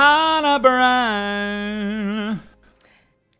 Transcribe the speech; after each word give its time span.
Hannah 0.00 0.58
Brown. 0.58 2.40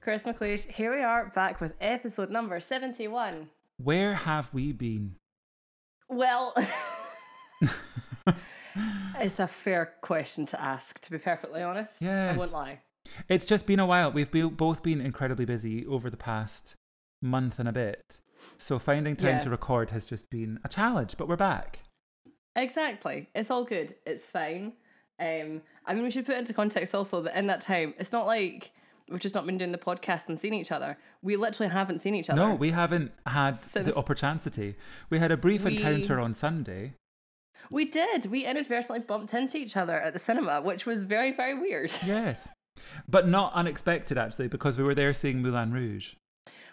Chris 0.02 0.24
McLeish, 0.24 0.70
here 0.70 0.94
we 0.94 1.02
are 1.02 1.30
back 1.34 1.58
with 1.58 1.72
episode 1.80 2.28
number 2.28 2.60
71. 2.60 3.48
Where 3.82 4.12
have 4.12 4.52
we 4.52 4.72
been? 4.72 5.14
Well, 6.10 6.52
it's 9.18 9.38
a 9.40 9.48
fair 9.48 9.94
question 10.02 10.44
to 10.48 10.60
ask, 10.60 11.00
to 11.00 11.10
be 11.10 11.16
perfectly 11.16 11.62
honest. 11.62 11.94
I 12.02 12.04
Yes. 12.04 12.36
won't 12.36 12.52
lie. 12.52 12.80
It's 13.30 13.46
just 13.46 13.66
been 13.66 13.80
a 13.80 13.86
while. 13.86 14.12
We've 14.12 14.30
be- 14.30 14.42
both 14.42 14.82
been 14.82 15.00
incredibly 15.00 15.46
busy 15.46 15.86
over 15.86 16.10
the 16.10 16.18
past 16.18 16.74
month 17.22 17.58
and 17.58 17.70
a 17.70 17.72
bit. 17.72 18.20
So 18.58 18.78
finding 18.78 19.16
time 19.16 19.36
Yeah. 19.36 19.40
to 19.40 19.48
record 19.48 19.92
has 19.92 20.04
just 20.04 20.28
been 20.28 20.58
a 20.62 20.68
challenge, 20.68 21.16
but 21.16 21.26
we're 21.26 21.36
back. 21.36 21.78
Exactly. 22.54 23.30
It's 23.34 23.50
all 23.50 23.64
good. 23.64 23.94
It's 24.04 24.26
fine. 24.26 24.74
Um, 25.20 25.62
I 25.86 25.94
mean, 25.94 26.02
we 26.04 26.10
should 26.10 26.26
put 26.26 26.36
into 26.36 26.52
context 26.54 26.94
also 26.94 27.20
that 27.22 27.36
in 27.36 27.46
that 27.48 27.60
time, 27.60 27.94
it's 27.98 28.12
not 28.12 28.26
like 28.26 28.72
we've 29.08 29.20
just 29.20 29.34
not 29.34 29.44
been 29.44 29.58
doing 29.58 29.72
the 29.72 29.78
podcast 29.78 30.28
and 30.28 30.38
seen 30.40 30.54
each 30.54 30.72
other. 30.72 30.96
We 31.22 31.36
literally 31.36 31.70
haven't 31.72 32.00
seen 32.00 32.14
each 32.14 32.30
other. 32.30 32.40
No, 32.40 32.54
we 32.54 32.70
haven't 32.70 33.12
had 33.26 33.62
Since- 33.62 33.86
the 33.88 33.94
opportunity. 33.96 34.76
We 35.10 35.18
had 35.18 35.30
a 35.32 35.36
brief 35.36 35.64
We- 35.64 35.72
encounter 35.72 36.18
on 36.20 36.32
Sunday. 36.34 36.94
We 37.70 37.84
did. 37.84 38.26
We 38.26 38.44
inadvertently 38.46 39.00
bumped 39.00 39.34
into 39.34 39.56
each 39.58 39.76
other 39.76 40.00
at 40.00 40.12
the 40.12 40.18
cinema, 40.18 40.60
which 40.60 40.86
was 40.86 41.02
very, 41.02 41.32
very 41.32 41.54
weird. 41.58 41.92
Yes. 42.06 42.48
But 43.08 43.28
not 43.28 43.52
unexpected, 43.52 44.16
actually, 44.16 44.48
because 44.48 44.78
we 44.78 44.84
were 44.84 44.94
there 44.94 45.12
seeing 45.12 45.42
Moulin 45.42 45.72
Rouge. 45.72 46.14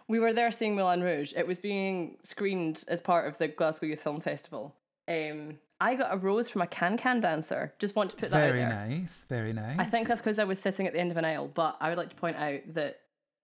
We 0.08 0.20
were 0.20 0.32
there 0.32 0.52
seeing 0.52 0.76
Moulin 0.76 1.02
Rouge. 1.04 1.34
It 1.36 1.46
was 1.46 1.60
being 1.60 2.18
screened 2.24 2.86
as 2.88 3.02
part 3.02 3.28
of 3.28 3.38
the 3.40 3.50
Glasgow 3.50 3.88
Youth 3.88 4.02
Film 4.02 4.22
Festival. 4.22 4.74
Um, 5.10 5.58
I 5.80 5.96
got 5.96 6.14
a 6.14 6.18
rose 6.18 6.50
from 6.50 6.62
a 6.62 6.68
can 6.68 6.98
can 6.98 7.20
dancer. 7.20 7.74
Just 7.80 7.96
want 7.96 8.10
to 8.12 8.18
put 8.18 8.32
that 8.32 8.38
Very 8.38 8.64
out 8.64 8.70
there. 8.70 8.80
Very 8.88 9.00
nice. 9.00 9.26
Very 9.30 9.54
nice. 9.54 9.80
I 9.80 9.84
think 9.84 10.08
that's 10.08 10.22
because 10.22 10.40
I 10.40 10.44
was 10.44 10.60
sitting 10.60 10.88
at 10.88 10.94
the 10.94 11.00
end 11.00 11.12
of 11.12 11.18
an 11.18 11.26
aisle, 11.26 11.52
but 11.54 11.78
I 11.80 11.90
would 11.90 11.98
like 11.98 12.10
to 12.10 12.16
point 12.16 12.38
out 12.38 12.62
that 12.74 13.00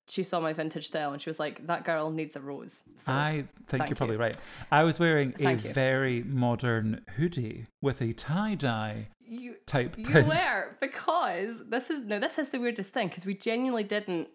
she 0.08 0.24
saw 0.24 0.40
my 0.40 0.52
vintage 0.52 0.88
style 0.88 1.14
and 1.14 1.22
she 1.22 1.30
was 1.30 1.40
like, 1.40 1.66
"That 1.68 1.86
girl 1.86 2.10
needs 2.10 2.36
a 2.36 2.42
rose." 2.42 2.80
So 2.98 3.14
I 3.14 3.46
think 3.68 3.68
thank 3.68 3.90
you're 3.90 3.96
probably 3.96 4.16
you. 4.16 4.22
right. 4.22 4.38
I 4.72 4.84
was 4.84 5.00
wearing 5.00 5.34
a 5.40 5.52
you. 5.52 5.58
very 5.74 6.24
modern 6.24 7.02
hoodie 7.16 7.68
with 7.82 8.02
a 8.02 8.14
tie 8.14 8.56
dye 8.56 9.08
you 9.26 9.56
type 9.66 9.98
you 9.98 10.06
print. 10.06 10.28
were 10.28 10.76
because 10.82 11.62
this 11.70 11.90
is 11.90 12.06
no, 12.06 12.20
this 12.20 12.38
is 12.38 12.50
the 12.50 12.60
weirdest 12.60 12.92
thing 12.94 13.08
because 13.08 13.26
we 13.26 13.34
genuinely 13.34 13.84
didn't. 13.84 14.28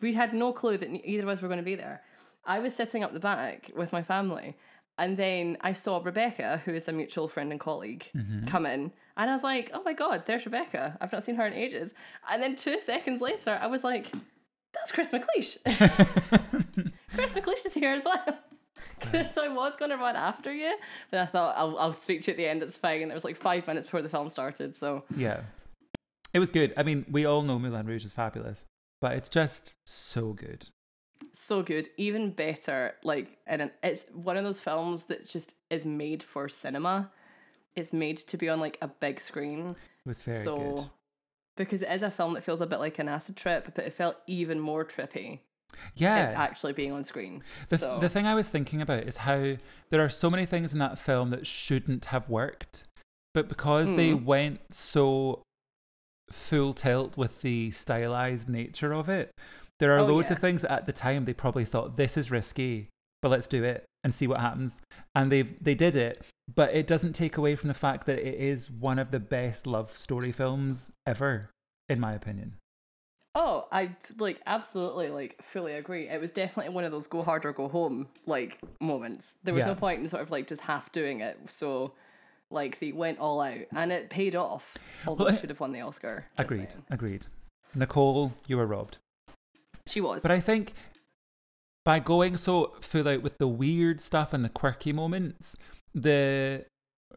We 0.00 0.14
had 0.14 0.32
no 0.34 0.52
clue 0.52 0.78
that 0.78 0.88
either 0.88 1.22
of 1.24 1.28
us 1.28 1.42
were 1.42 1.48
going 1.48 1.58
to 1.58 1.64
be 1.64 1.74
there. 1.74 2.02
I 2.44 2.58
was 2.58 2.74
sitting 2.74 3.04
up 3.04 3.12
the 3.12 3.20
back 3.20 3.70
with 3.76 3.92
my 3.92 4.02
family, 4.02 4.56
and 4.98 5.16
then 5.16 5.56
I 5.60 5.72
saw 5.72 6.00
Rebecca, 6.02 6.60
who 6.64 6.72
is 6.74 6.88
a 6.88 6.92
mutual 6.92 7.28
friend 7.28 7.50
and 7.50 7.60
colleague, 7.60 8.06
Mm-hmm. 8.16 8.46
come 8.46 8.66
in, 8.66 8.92
and 9.16 9.30
I 9.30 9.32
was 9.32 9.42
like, 9.42 9.70
"Oh 9.74 9.82
my 9.84 9.92
god, 9.92 10.24
there's 10.26 10.44
Rebecca! 10.44 10.96
I've 11.00 11.12
not 11.12 11.24
seen 11.24 11.34
her 11.36 11.46
in 11.46 11.52
ages." 11.54 11.92
And 12.30 12.42
then 12.42 12.56
two 12.56 12.78
seconds 12.80 13.20
later, 13.20 13.58
I 13.60 13.66
was 13.66 13.84
like, 13.84 14.12
"That's 14.74 14.92
Chris 14.92 15.10
McLeish. 15.10 15.56
Chris 17.14 17.32
McLeish 17.34 17.66
is 17.66 17.74
here 17.74 17.92
as 17.94 18.04
well." 18.04 18.24
so 19.32 19.42
I 19.44 19.48
was 19.48 19.76
going 19.76 19.90
to 19.90 19.96
run 19.96 20.16
after 20.16 20.52
you, 20.52 20.76
but 21.10 21.20
I 21.20 21.26
thought 21.26 21.56
I'll, 21.56 21.76
I'll 21.78 21.92
speak 21.92 22.22
to 22.22 22.30
you 22.30 22.32
at 22.32 22.36
the 22.36 22.46
end. 22.46 22.62
It's 22.62 22.76
fine. 22.76 23.02
It 23.10 23.14
was 23.14 23.24
like 23.24 23.36
five 23.36 23.66
minutes 23.66 23.86
before 23.86 24.02
the 24.02 24.08
film 24.08 24.28
started, 24.28 24.76
so 24.76 25.04
Yeah. 25.16 25.40
It 26.32 26.38
was 26.38 26.50
good. 26.50 26.72
I 26.76 26.82
mean, 26.82 27.04
we 27.10 27.24
all 27.26 27.42
know 27.42 27.58
Moulin 27.58 27.86
Rouge 27.86 28.04
is 28.04 28.12
fabulous, 28.12 28.64
but 29.00 29.12
it's 29.16 29.28
just 29.28 29.74
so 29.86 30.32
good. 30.32 30.68
So 31.32 31.62
good. 31.62 31.88
Even 31.96 32.30
better, 32.30 32.94
like, 33.04 33.38
and 33.46 33.70
it's 33.82 34.04
one 34.12 34.36
of 34.36 34.44
those 34.44 34.60
films 34.60 35.04
that 35.04 35.26
just 35.26 35.54
is 35.70 35.84
made 35.84 36.22
for 36.22 36.48
cinema. 36.48 37.10
It's 37.76 37.92
made 37.92 38.18
to 38.18 38.36
be 38.36 38.48
on 38.48 38.60
like 38.60 38.78
a 38.82 38.88
big 38.88 39.20
screen. 39.20 39.70
It 39.70 40.08
was 40.08 40.22
very 40.22 40.44
so 40.44 40.56
good. 40.56 40.90
because 41.56 41.82
it 41.82 41.90
is 41.90 42.02
a 42.02 42.10
film 42.10 42.34
that 42.34 42.44
feels 42.44 42.60
a 42.60 42.66
bit 42.66 42.80
like 42.80 42.98
an 42.98 43.08
acid 43.08 43.36
trip, 43.36 43.72
but 43.74 43.84
it 43.84 43.94
felt 43.94 44.16
even 44.26 44.58
more 44.60 44.84
trippy. 44.84 45.40
Yeah. 45.96 46.34
actually 46.36 46.74
being 46.74 46.92
on 46.92 47.02
screen. 47.02 47.42
The, 47.70 47.78
so 47.78 47.98
the 47.98 48.10
thing 48.10 48.26
I 48.26 48.34
was 48.34 48.50
thinking 48.50 48.82
about 48.82 49.04
is 49.04 49.18
how 49.18 49.54
there 49.88 50.04
are 50.04 50.10
so 50.10 50.28
many 50.28 50.44
things 50.44 50.74
in 50.74 50.78
that 50.80 50.98
film 50.98 51.30
that 51.30 51.46
shouldn't 51.46 52.06
have 52.06 52.28
worked, 52.28 52.82
but 53.32 53.48
because 53.48 53.94
they 53.94 54.10
Mm. 54.10 54.24
went 54.24 54.60
so 54.74 55.40
full 56.30 56.72
tilt 56.74 57.16
with 57.16 57.40
the 57.42 57.70
stylized 57.70 58.48
nature 58.50 58.92
of 58.92 59.08
it, 59.08 59.30
there 59.78 59.92
are 59.94 60.00
Oh, 60.00 60.06
loads 60.06 60.30
yeah. 60.30 60.34
of 60.36 60.40
things 60.40 60.64
at 60.64 60.86
the 60.86 60.92
time 60.92 61.24
they 61.24 61.32
probably 61.34 61.64
thought 61.64 61.96
this 61.96 62.16
is 62.16 62.30
risky, 62.30 62.88
but 63.20 63.30
let's 63.30 63.46
do 63.46 63.64
it 63.64 63.84
and 64.04 64.14
see 64.14 64.26
what 64.26 64.40
happens. 64.40 64.80
And 65.14 65.30
they 65.32 65.42
they 65.42 65.74
did 65.74 65.96
it, 65.96 66.24
but 66.52 66.72
it 66.74 66.86
doesn't 66.86 67.14
take 67.14 67.36
away 67.36 67.56
from 67.56 67.68
the 67.68 67.74
fact 67.74 68.06
that 68.06 68.18
it 68.18 68.34
is 68.34 68.70
one 68.70 68.98
of 68.98 69.10
the 69.10 69.20
best 69.20 69.66
love 69.66 69.96
story 69.96 70.32
films 70.32 70.92
ever, 71.06 71.50
in 71.88 71.98
my 72.00 72.12
opinion. 72.14 72.54
Oh, 73.34 73.66
I 73.72 73.96
like 74.18 74.40
absolutely 74.46 75.08
like 75.08 75.42
fully 75.42 75.72
agree. 75.74 76.08
It 76.08 76.20
was 76.20 76.30
definitely 76.30 76.74
one 76.74 76.84
of 76.84 76.92
those 76.92 77.06
go 77.06 77.22
hard 77.22 77.46
or 77.46 77.52
go 77.52 77.66
home 77.68 78.08
like 78.26 78.58
moments. 78.80 79.32
There 79.42 79.54
was 79.54 79.62
Yeah. 79.62 79.68
no 79.68 79.74
point 79.74 80.00
in 80.02 80.08
sort 80.08 80.22
of 80.22 80.30
like 80.30 80.46
just 80.46 80.62
half 80.62 80.92
doing 80.92 81.20
it. 81.20 81.38
So 81.48 81.94
like 82.50 82.78
they 82.80 82.92
went 82.92 83.18
all 83.20 83.40
out 83.40 83.60
and 83.74 83.90
it 83.90 84.10
paid 84.10 84.36
off. 84.36 84.76
Although 85.06 85.24
Well, 85.24 85.34
it 85.34 85.40
should 85.40 85.48
have 85.48 85.60
won 85.60 85.72
the 85.72 85.80
Oscar. 85.80 86.26
Agreed, 86.36 86.74
agreed. 86.90 87.24
Nicole, 87.74 88.34
you 88.46 88.58
were 88.58 88.66
robbed. 88.66 88.98
She 89.86 90.00
was. 90.00 90.22
But 90.22 90.30
I 90.30 90.40
think 90.40 90.72
by 91.84 91.98
going 91.98 92.36
so 92.36 92.74
full 92.80 93.08
out 93.08 93.22
with 93.22 93.38
the 93.38 93.48
weird 93.48 94.00
stuff 94.00 94.32
and 94.32 94.44
the 94.44 94.48
quirky 94.48 94.92
moments, 94.92 95.56
the 95.94 96.64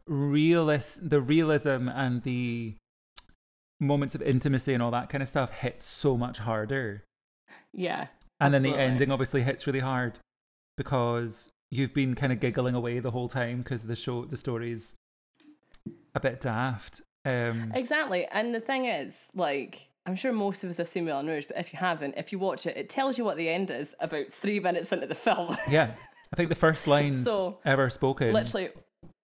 realist, 0.07 1.09
the 1.09 1.21
realism 1.21 1.89
and 1.89 2.23
the 2.23 2.75
moments 3.79 4.15
of 4.15 4.21
intimacy 4.21 4.73
and 4.73 4.81
all 4.81 4.91
that 4.91 5.09
kind 5.09 5.21
of 5.21 5.27
stuff 5.27 5.51
hit 5.51 5.83
so 5.83 6.17
much 6.17 6.39
harder. 6.39 7.03
yeah. 7.73 8.07
And 8.39 8.53
then 8.53 8.63
the 8.63 8.77
ending 8.77 9.11
obviously 9.11 9.43
hits 9.43 9.65
really 9.65 9.79
hard 9.79 10.19
because 10.77 11.51
you've 11.71 11.93
been 11.93 12.15
kind 12.15 12.33
of 12.33 12.39
giggling 12.41 12.75
away 12.75 12.99
the 12.99 13.11
whole 13.11 13.29
time 13.29 13.59
because 13.59 13.83
the 13.83 13.95
show, 13.95 14.25
the 14.25 14.35
story's 14.35 14.93
a 16.13 16.19
bit 16.19 16.41
daft. 16.41 17.01
Um, 17.23 17.71
Exactly. 17.73 18.25
And 18.25 18.53
the 18.53 18.59
thing 18.59 18.85
is, 18.85 19.27
like, 19.33 19.87
I'm 20.05 20.15
sure 20.15 20.31
most 20.31 20.63
of 20.63 20.69
us 20.69 20.77
have 20.77 20.87
seen 20.87 21.05
Moulin 21.05 21.27
Rouge, 21.27 21.45
but 21.47 21.57
if 21.57 21.73
you 21.73 21.79
haven't, 21.79 22.15
if 22.17 22.31
you 22.31 22.39
watch 22.39 22.65
it, 22.65 22.77
it 22.77 22.89
tells 22.89 23.17
you 23.17 23.23
what 23.23 23.37
the 23.37 23.49
end 23.49 23.71
is 23.71 23.95
about 23.99 24.31
three 24.31 24.59
minutes 24.59 24.91
into 24.91 25.07
the 25.07 25.15
film. 25.15 25.57
yeah, 25.69 25.91
I 26.31 26.35
think 26.35 26.49
the 26.49 26.55
first 26.55 26.85
lines 26.85 27.23
So, 27.23 27.59
ever 27.65 27.89
spoken. 27.89 28.31
Literally, 28.31 28.69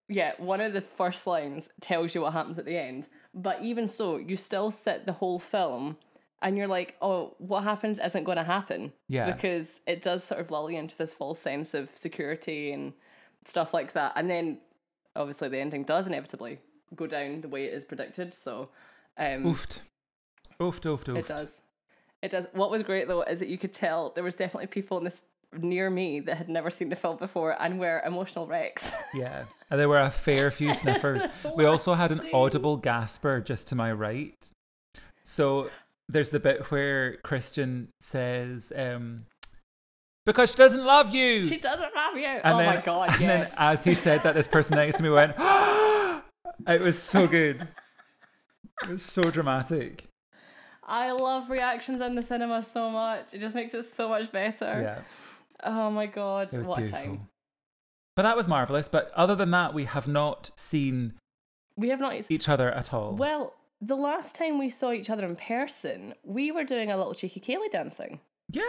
yeah, 0.10 0.34
one 0.38 0.60
of 0.60 0.74
the 0.74 0.82
first 0.82 1.28
lines 1.28 1.70
tells 1.82 2.16
you 2.16 2.22
what 2.22 2.34
happens 2.34 2.58
at 2.58 2.66
the 2.66 2.78
end. 2.78 3.08
But 3.34 3.62
even 3.62 3.88
so, 3.88 4.18
you 4.18 4.36
still 4.36 4.72
sit 4.72 5.06
the 5.06 5.14
whole 5.14 5.40
film 5.40 5.98
and 6.42 6.58
you're 6.58 6.68
like, 6.68 6.96
oh, 7.02 7.36
what 7.38 7.64
happens 7.64 8.00
isn't 8.04 8.24
going 8.24 8.38
to 8.38 8.44
happen. 8.44 8.92
Yeah. 9.08 9.32
Because 9.32 9.80
it 9.86 10.02
does 10.02 10.24
sort 10.24 10.42
of 10.42 10.52
lull 10.52 10.70
you 10.72 10.80
into 10.80 10.98
this 10.98 11.14
false 11.14 11.40
sense 11.40 11.74
of 11.74 11.90
security 11.96 12.74
and 12.74 12.94
stuff 13.46 13.74
like 13.74 13.94
that. 13.94 14.14
And 14.16 14.30
then 14.30 14.58
obviously 15.16 15.50
the 15.50 15.60
ending 15.60 15.84
does 15.84 16.08
inevitably 16.08 16.60
go 16.96 17.08
down 17.08 17.42
the 17.42 17.48
way 17.48 17.66
it 17.66 17.74
is 17.74 17.84
predicted. 17.84 18.34
So, 18.34 18.70
um, 19.18 19.46
Oofed. 19.46 19.80
Oofed, 20.62 20.82
oofed, 20.84 21.06
oofed. 21.06 21.18
it 21.18 21.28
does. 21.28 21.52
It 22.22 22.30
does. 22.32 22.46
What 22.54 22.70
was 22.70 22.84
great 22.84 23.08
though 23.08 23.24
is 23.24 23.40
that 23.40 23.48
you 23.50 23.58
could 23.58 23.74
tell 23.74 24.12
there 24.14 24.24
was 24.24 24.36
definitely 24.36 24.68
people 24.68 24.98
in 25.00 25.04
this 25.06 25.22
near 25.58 25.90
me 25.90 26.20
that 26.22 26.38
had 26.38 26.48
never 26.48 26.70
seen 26.70 26.90
the 26.90 26.96
film 26.96 27.18
before 27.18 27.62
and 27.62 27.80
were 27.80 28.02
emotional 28.06 28.48
wrecks. 28.48 28.92
Yeah, 29.14 29.44
and 29.70 29.78
there 29.78 29.90
were 29.90 30.00
a 30.00 30.10
fair 30.12 30.52
few 30.52 30.74
sniffers. 30.74 31.24
we 31.58 31.66
also 31.66 31.96
had 31.96 32.12
an 32.12 32.22
audible 32.34 32.78
gasper 32.78 33.42
just 33.42 33.68
to 33.68 33.76
my 33.76 33.92
right. 33.92 34.38
So 35.24 35.70
there's 36.08 36.30
the 36.30 36.40
bit 36.40 36.72
where 36.72 37.18
Christian 37.18 37.90
says, 38.00 38.72
um, 38.76 39.26
"Because 40.26 40.52
she 40.52 40.58
doesn't 40.58 40.86
love 40.86 41.14
you." 41.14 41.44
she 41.44 41.58
doesn't 41.58 41.94
love 41.94 42.16
you. 42.16 42.26
and 42.26 42.42
oh 42.56 42.58
then, 42.60 42.76
my 42.76 42.82
god, 42.82 43.10
And 43.14 43.22
yes. 43.22 43.50
then 43.50 43.58
as 43.58 43.84
he 43.84 43.94
said 43.94 44.24
that, 44.24 44.34
this 44.34 44.48
person 44.48 44.78
next 44.78 44.96
to 44.98 45.04
me 45.04 45.10
went, 45.10 45.34
"It 46.68 46.80
was 46.82 46.98
so 47.02 47.28
good. 47.28 47.68
It 48.84 48.90
was 48.90 49.04
so 49.04 49.30
dramatic." 49.30 50.06
I 50.84 51.12
love 51.12 51.50
reactions 51.50 52.02
in 52.02 52.16
the 52.16 52.24
cinema 52.24 52.64
so 52.64 52.90
much. 52.90 53.34
It 53.34 53.40
just 53.40 53.56
makes 53.56 53.74
it 53.74 53.84
so 53.84 54.10
much 54.10 54.32
better. 54.32 54.82
Yeah, 54.82 55.02
Oh 55.64 55.92
my 55.92 56.08
god, 56.08 56.52
what 56.66 56.82
a 56.82 56.90
time. 56.90 57.28
But 58.16 58.24
that 58.24 58.36
was 58.36 58.48
marvelous. 58.48 58.88
But 58.90 59.12
other 59.16 59.36
than 59.36 59.52
that, 59.52 59.74
we 59.74 59.86
have 59.86 60.08
not 60.08 60.52
seen 60.56 61.14
We 61.78 61.90
have 61.90 62.00
not 62.00 62.30
each 62.30 62.50
other 62.50 62.72
at 62.72 62.94
all. 62.94 63.16
Well, 63.16 63.54
the 63.80 63.96
last 63.96 64.36
time 64.36 64.60
we 64.60 64.70
saw 64.70 64.92
each 64.92 65.10
other 65.10 65.26
in 65.26 65.36
person, 65.36 66.14
we 66.24 66.52
were 66.52 66.64
doing 66.64 66.92
a 66.92 66.98
little 66.98 67.14
cheeky 67.14 67.40
ceilidh 67.40 67.72
dancing. 67.72 68.20
yes. 68.52 68.66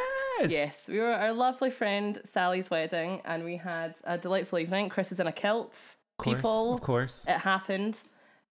Yes, 0.49 0.85
we 0.89 0.99
were 0.99 1.13
at 1.13 1.23
our 1.23 1.33
lovely 1.33 1.71
friend 1.71 2.21
Sally's 2.25 2.71
wedding 2.71 3.21
and 3.25 3.45
we 3.45 3.57
had 3.57 3.95
a 4.05 4.17
delightful 4.17 4.59
evening. 4.59 4.89
Chris 4.89 5.11
was 5.11 5.19
in 5.21 5.27
a 5.27 5.33
kilt. 5.33 5.73
Of 5.73 6.25
course, 6.25 6.37
people. 6.37 6.75
Of 6.75 6.81
course. 6.83 7.25
It 7.27 7.39
happened. 7.39 8.01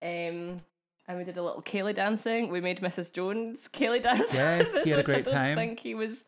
Um, 0.03 0.61
and 1.07 1.17
we 1.17 1.23
did 1.23 1.37
a 1.37 1.43
little 1.43 1.61
ceilidh 1.61 1.95
dancing. 1.95 2.49
We 2.49 2.61
made 2.61 2.79
Mrs. 2.81 3.11
Jones 3.11 3.67
ceilidh 3.71 4.03
dance. 4.03 4.33
Yes, 4.35 4.83
he 4.83 4.89
had 4.91 4.99
a 4.99 5.01
which 5.01 5.09
I 5.09 5.21
great 5.21 5.25
don't 5.25 5.55
think 5.55 5.79
he 5.79 5.95
was. 5.95 6.23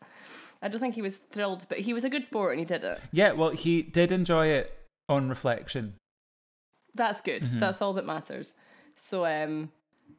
I 0.62 0.68
don't 0.68 0.80
think 0.80 0.94
he 0.94 1.02
was 1.02 1.18
thrilled, 1.18 1.66
but 1.68 1.78
he 1.80 1.92
was 1.92 2.04
a 2.04 2.10
good 2.10 2.24
sport 2.24 2.52
and 2.52 2.58
he 2.58 2.64
did 2.64 2.82
it. 2.84 3.00
Yeah, 3.12 3.32
well, 3.32 3.50
he 3.50 3.82
did 3.82 4.10
enjoy 4.10 4.46
it 4.48 4.72
on 5.08 5.28
reflection. 5.28 5.94
That's 6.94 7.20
good. 7.20 7.42
Mhm. 7.42 7.60
That's 7.60 7.82
all 7.82 7.92
that 7.94 8.06
matters. 8.06 8.54
So 8.96 9.26
um, 9.26 9.72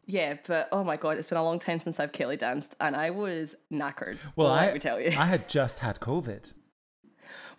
Yeah, 0.06 0.36
but 0.46 0.69
oh 0.72 0.84
my 0.84 0.98
god, 0.98 1.18
it's 1.18 1.28
been 1.28 1.38
a 1.40 1.44
long 1.44 1.58
time 1.58 1.80
since 1.80 2.00
I've 2.00 2.12
ceilidh 2.12 2.40
danced, 2.40 2.75
and 2.80 2.96
I 2.96 3.10
was 3.10 3.56
knackered. 3.72 4.19
Well, 4.36 4.51
let 4.51 4.69
I, 4.69 4.74
me 4.74 4.80
tell 4.80 5.00
you. 5.00 5.08
I 5.18 5.25
had 5.25 5.50
just 5.50 5.80
had 5.80 6.00
COVID. 6.00 6.51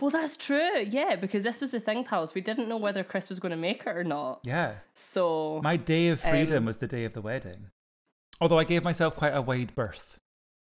Well, 0.01 0.11
that's 0.11 0.37
true. 0.37 0.85
Yeah, 0.89 1.17
because 1.17 1.43
this 1.43 1.61
was 1.61 1.71
the 1.71 1.81
thing, 1.81 2.05
pals. 2.05 2.35
We 2.35 2.41
didn't 2.41 2.69
know 2.69 2.77
whether 2.77 3.03
Chris 3.05 3.29
was 3.29 3.39
going 3.39 3.51
to 3.51 3.57
make 3.57 3.83
it 3.87 3.97
or 3.97 4.05
not. 4.05 4.41
Yeah. 4.45 4.75
So 4.95 5.61
My 5.63 5.77
day 5.77 6.09
of 6.09 6.21
freedom 6.21 6.59
Um, 6.59 6.65
was 6.67 6.79
the 6.79 6.87
day 6.87 7.05
of 7.05 7.13
the 7.15 7.21
wedding. 7.23 7.67
Although 8.41 8.59
I 8.59 8.65
gave 8.65 8.85
myself 8.85 9.17
quite 9.17 9.35
a 9.35 9.41
wide 9.43 9.75
berth 9.75 10.19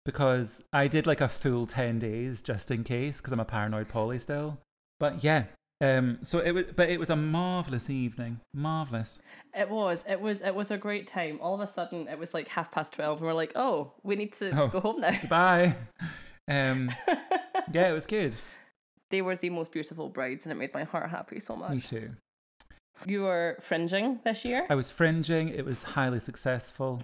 because 0.05 0.65
I 0.73 0.89
did 0.89 1.06
like 1.06 1.21
a 1.21 1.29
full 1.29 1.67
10 1.67 1.99
days 2.00 2.43
just 2.43 2.71
in 2.71 2.83
case 2.85 3.19
because 3.21 3.33
I'm 3.33 3.41
a 3.41 3.44
paranoid 3.44 3.89
poly 3.89 4.19
still. 4.19 4.59
But 4.99 5.23
yeah, 5.23 5.44
um 5.81 6.19
so 6.23 6.39
it 6.39 6.53
was 6.53 6.65
but 6.77 6.89
it 6.91 6.99
was 7.00 7.11
a 7.11 7.17
marvelous 7.17 7.89
evening. 7.91 8.41
Marvelous. 8.55 9.21
it 9.55 9.69
was, 9.69 10.05
it 10.09 10.21
was, 10.21 10.41
it 10.41 10.55
was 10.55 10.71
a 10.71 10.77
great 10.79 11.06
time. 11.09 11.39
All 11.41 11.55
of 11.55 11.61
a 11.61 11.71
sudden, 11.71 12.09
it 12.09 12.19
was 12.19 12.35
like 12.35 12.49
half 12.49 12.71
past 12.73 12.93
twelve, 12.94 13.19
and 13.19 13.27
we're 13.27 13.33
like, 13.35 13.53
oh, 13.56 13.93
we 14.03 14.17
need 14.17 14.33
to 14.35 14.50
Oh. 14.61 14.69
go 14.69 14.81
home 14.81 15.00
now. 15.00 15.19
Bye. 15.29 15.77
Um 16.49 16.91
yeah, 17.73 17.89
it 17.91 17.93
was 17.93 18.06
good. 18.06 18.35
They 19.12 19.23
were 19.23 19.37
the 19.37 19.50
most 19.50 19.70
beautiful 19.70 20.09
brides, 20.09 20.44
and 20.44 20.53
it 20.53 20.56
made 20.56 20.75
my 20.75 20.82
heart 20.82 21.11
happy 21.11 21.38
so 21.38 21.55
much. 21.55 21.70
Me 21.70 21.81
too. 21.81 22.11
You 23.06 23.23
were 23.23 23.59
fringing 23.61 24.20
this 24.25 24.44
year. 24.44 24.67
I 24.69 24.75
was 24.75 24.91
fringing, 24.91 25.49
it 25.50 25.64
was 25.64 25.82
highly 25.82 26.19
successful. 26.19 27.03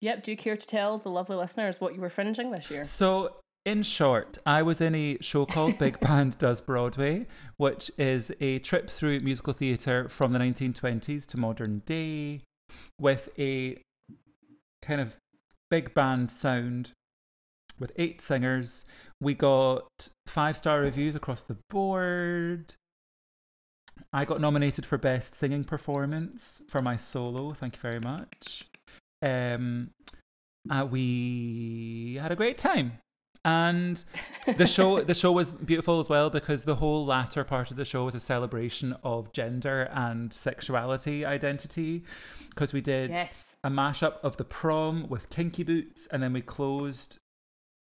Yep. 0.00 0.24
Do 0.24 0.30
you 0.32 0.36
care 0.36 0.56
to 0.56 0.66
tell 0.66 0.98
the 0.98 1.10
lovely 1.10 1.36
listeners 1.36 1.80
what 1.80 1.94
you 1.94 2.00
were 2.00 2.10
fringing 2.10 2.50
this 2.50 2.70
year? 2.70 2.84
So, 2.84 3.36
in 3.64 3.84
short, 3.84 4.38
I 4.44 4.62
was 4.62 4.80
in 4.80 4.94
a 4.96 5.18
show 5.20 5.46
called 5.46 5.78
Big 5.78 6.00
Band 6.06 6.38
Does 6.38 6.60
Broadway, 6.60 7.26
which 7.56 7.90
is 7.98 8.32
a 8.40 8.58
trip 8.60 8.90
through 8.90 9.20
musical 9.20 9.52
theatre 9.52 10.08
from 10.08 10.32
the 10.32 10.40
1920s 10.40 11.26
to 11.26 11.36
modern 11.36 11.82
day 11.84 12.40
with 12.98 13.28
a 13.38 13.80
kind 14.80 15.00
of 15.00 15.16
big 15.70 15.94
band 15.94 16.30
sound 16.30 16.92
with 17.82 17.92
eight 17.96 18.22
singers. 18.22 18.86
We 19.20 19.34
got 19.34 20.08
five 20.26 20.56
star 20.56 20.80
reviews 20.80 21.14
across 21.14 21.42
the 21.42 21.58
board. 21.68 22.74
I 24.12 24.24
got 24.24 24.40
nominated 24.40 24.86
for 24.86 24.96
Best 24.96 25.34
Singing 25.34 25.64
Performance 25.64 26.62
for 26.68 26.80
my 26.80 26.96
solo. 26.96 27.52
Thank 27.52 27.76
you 27.76 27.80
very 27.82 28.00
much. 28.00 28.66
Um, 29.20 29.90
uh, 30.70 30.86
we 30.90 32.18
had 32.20 32.32
a 32.32 32.36
great 32.36 32.56
time 32.56 32.98
and 33.44 34.04
the 34.56 34.66
show 34.66 35.02
the 35.10 35.14
show 35.14 35.32
was 35.32 35.52
beautiful 35.52 35.98
as 35.98 36.08
well 36.08 36.30
because 36.30 36.64
the 36.64 36.76
whole 36.76 37.04
latter 37.04 37.42
part 37.44 37.70
of 37.70 37.76
the 37.76 37.84
show 37.84 38.04
was 38.04 38.14
a 38.14 38.20
celebration 38.20 38.96
of 39.02 39.32
gender 39.32 39.88
and 39.92 40.32
sexuality 40.32 41.24
identity 41.24 42.04
because 42.50 42.72
we 42.72 42.80
did 42.80 43.10
Yes. 43.10 43.56
a 43.64 43.70
mashup 43.70 44.18
of 44.22 44.36
the 44.36 44.44
prom 44.44 45.08
with 45.08 45.28
kinky 45.30 45.64
boots 45.64 46.06
and 46.12 46.22
then 46.22 46.32
we 46.32 46.40
closed 46.40 47.18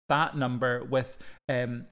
that 0.08 0.36
number 0.36 0.84
with 0.84 1.18
um 1.48 1.86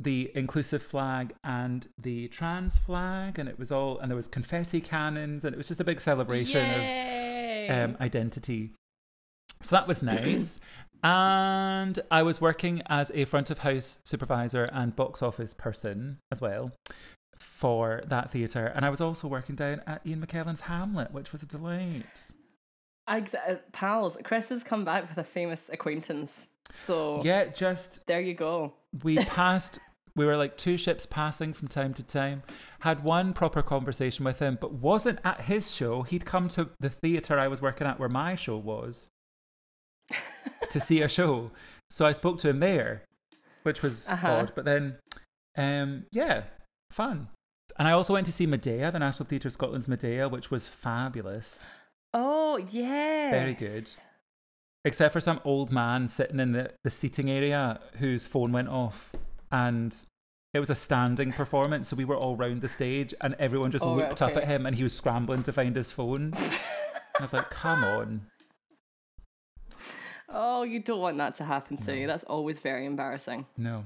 the 0.00 0.30
inclusive 0.34 0.82
flag 0.82 1.34
and 1.42 1.88
the 2.00 2.28
trans 2.28 2.78
flag 2.78 3.38
and 3.38 3.48
it 3.48 3.58
was 3.58 3.72
all 3.72 3.98
and 3.98 4.10
there 4.10 4.16
was 4.16 4.28
confetti 4.28 4.80
cannons 4.80 5.44
and 5.44 5.52
it 5.54 5.56
was 5.56 5.66
just 5.66 5.80
a 5.80 5.84
big 5.84 6.00
celebration 6.00 6.64
of 6.70 7.08
um, 7.68 7.96
identity. 8.00 8.72
So 9.62 9.76
that 9.76 9.88
was 9.88 10.02
nice. 10.02 10.60
and 11.02 11.98
I 12.10 12.22
was 12.22 12.40
working 12.40 12.82
as 12.86 13.10
a 13.14 13.24
front 13.24 13.50
of 13.50 13.58
house 13.58 13.98
supervisor 14.04 14.64
and 14.72 14.94
box 14.94 15.22
office 15.22 15.52
person 15.54 16.18
as 16.30 16.40
well 16.40 16.72
for 17.38 18.02
that 18.06 18.30
theatre. 18.30 18.66
And 18.66 18.84
I 18.84 18.90
was 18.90 19.00
also 19.00 19.28
working 19.28 19.54
down 19.54 19.82
at 19.86 20.06
Ian 20.06 20.24
McKellen's 20.24 20.62
Hamlet, 20.62 21.12
which 21.12 21.32
was 21.32 21.42
a 21.42 21.46
delight. 21.46 22.32
Ex- 23.08 23.34
uh, 23.34 23.56
pals, 23.72 24.16
Chris 24.22 24.48
has 24.50 24.62
come 24.62 24.84
back 24.84 25.08
with 25.08 25.18
a 25.18 25.24
famous 25.24 25.70
acquaintance. 25.72 26.48
So 26.74 27.22
Yeah, 27.24 27.46
just 27.46 28.06
there 28.06 28.20
you 28.20 28.34
go. 28.34 28.74
we 29.02 29.16
passed. 29.24 29.78
We 30.16 30.26
were 30.26 30.36
like 30.36 30.56
two 30.56 30.76
ships 30.76 31.06
passing 31.06 31.52
from 31.52 31.68
time 31.68 31.94
to 31.94 32.02
time. 32.02 32.42
Had 32.80 33.04
one 33.04 33.32
proper 33.32 33.62
conversation 33.62 34.24
with 34.24 34.40
him, 34.40 34.58
but 34.60 34.72
wasn't 34.72 35.20
at 35.24 35.42
his 35.42 35.72
show. 35.74 36.02
He'd 36.02 36.26
come 36.26 36.48
to 36.48 36.70
the 36.80 36.90
theatre 36.90 37.38
I 37.38 37.46
was 37.46 37.62
working 37.62 37.86
at 37.86 38.00
where 38.00 38.08
my 38.08 38.34
show 38.34 38.56
was 38.56 39.08
to 40.70 40.80
see 40.80 41.02
a 41.02 41.08
show. 41.08 41.50
So 41.90 42.04
I 42.04 42.12
spoke 42.12 42.38
to 42.40 42.48
him 42.48 42.58
there, 42.60 43.04
which 43.62 43.82
was 43.82 44.08
Uh-huh. 44.08 44.28
odd. 44.32 44.52
But 44.56 44.64
then, 44.64 44.96
um, 45.56 46.06
yeah, 46.10 46.44
fun. 46.90 47.28
And 47.78 47.86
I 47.86 47.92
also 47.92 48.14
went 48.14 48.26
to 48.26 48.32
see 48.32 48.46
Medea, 48.46 48.90
the 48.90 48.98
National 48.98 49.26
Theatre 49.28 49.48
of 49.48 49.52
Scotland's 49.52 49.86
Medea, 49.86 50.28
which 50.28 50.50
was 50.50 50.66
fabulous. 50.66 51.66
Oh 52.12 52.56
yeah. 52.56 53.30
Very 53.30 53.54
good. 53.54 53.88
Except 54.88 55.12
for 55.12 55.20
some 55.20 55.38
old 55.44 55.70
man 55.70 56.08
sitting 56.08 56.40
in 56.40 56.52
the, 56.52 56.70
the 56.82 56.88
seating 56.88 57.28
area 57.28 57.78
whose 57.98 58.26
phone 58.26 58.52
went 58.52 58.68
off. 58.68 59.12
And 59.52 59.94
it 60.54 60.60
was 60.60 60.70
a 60.70 60.74
standing 60.74 61.30
performance. 61.30 61.88
So 61.88 61.96
we 61.96 62.06
were 62.06 62.16
all 62.16 62.36
round 62.36 62.62
the 62.62 62.68
stage 62.68 63.12
and 63.20 63.36
everyone 63.38 63.70
just 63.70 63.84
Oh, 63.84 63.92
looked 63.94 64.22
up 64.22 64.34
at 64.34 64.46
him 64.46 64.64
and 64.64 64.74
he 64.74 64.82
was 64.82 64.94
scrambling 64.94 65.42
to 65.42 65.52
find 65.52 65.76
his 65.76 65.92
phone. 65.92 66.32
I 67.18 67.20
was 67.20 67.34
like, 67.34 67.50
come 67.50 67.84
on. 67.84 68.22
Oh, 70.30 70.62
you 70.62 70.80
don't 70.80 71.00
want 71.00 71.18
that 71.18 71.34
to 71.36 71.44
happen 71.44 71.76
to 71.76 71.94
you. 71.94 72.06
That's 72.06 72.24
always 72.24 72.58
very 72.58 72.86
embarrassing. 72.86 73.44
No. 73.58 73.84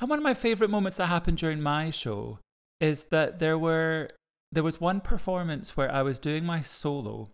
And 0.00 0.08
one 0.08 0.18
of 0.18 0.22
my 0.22 0.32
favorite 0.32 0.70
moments 0.70 0.96
that 0.96 1.08
happened 1.08 1.36
during 1.36 1.60
my 1.60 1.90
show 1.90 2.38
is 2.80 3.04
that 3.04 3.40
there 3.40 3.58
were 3.58 4.08
there 4.50 4.62
was 4.62 4.80
one 4.80 5.02
performance 5.02 5.76
where 5.76 5.92
I 5.92 6.00
was 6.00 6.18
doing 6.18 6.46
my 6.46 6.62
solo 6.62 7.28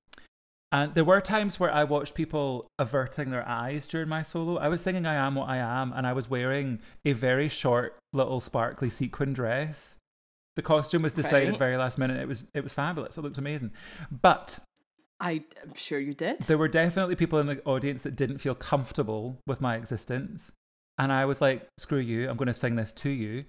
and 0.72 0.94
there 0.94 1.04
were 1.04 1.20
times 1.20 1.58
where 1.60 1.72
I 1.72 1.84
watched 1.84 2.14
people 2.14 2.66
averting 2.78 3.30
their 3.30 3.46
eyes 3.48 3.86
during 3.86 4.08
my 4.08 4.22
solo. 4.22 4.56
I 4.58 4.68
was 4.68 4.82
singing 4.82 5.06
I 5.06 5.14
am 5.14 5.34
what 5.36 5.48
I 5.48 5.58
am 5.58 5.92
and 5.92 6.06
I 6.06 6.12
was 6.12 6.28
wearing 6.28 6.80
a 7.04 7.12
very 7.12 7.48
short 7.48 7.96
little 8.12 8.40
sparkly 8.40 8.90
sequin 8.90 9.32
dress. 9.32 9.98
The 10.56 10.62
costume 10.62 11.02
was 11.02 11.12
decided 11.12 11.50
Right. 11.50 11.58
very 11.58 11.76
last 11.76 11.98
minute. 11.98 12.18
It 12.20 12.26
was 12.28 12.44
it 12.54 12.62
was 12.64 12.72
fabulous. 12.72 13.16
It 13.16 13.22
looked 13.22 13.38
amazing. 13.38 13.72
But 14.10 14.58
I, 15.20 15.44
I'm 15.62 15.75
sure 15.75 15.99
you 15.99 16.12
did. 16.14 16.40
there 16.40 16.58
were 16.58 16.68
definitely 16.68 17.14
people 17.16 17.38
in 17.38 17.46
the 17.46 17.62
audience 17.64 18.02
that 18.02 18.16
didn't 18.16 18.38
feel 18.38 18.54
comfortable 18.54 19.38
with 19.46 19.61
my 19.61 19.76
existence. 19.76 20.52
And 20.99 21.12
I 21.12 21.26
was 21.26 21.40
like, 21.42 21.66
screw 21.78 21.99
you, 21.99 22.28
I'm 22.28 22.37
going 22.38 22.46
to 22.49 22.54
sing 22.54 22.76
this 22.76 22.92
to 22.94 23.11
you. 23.11 23.44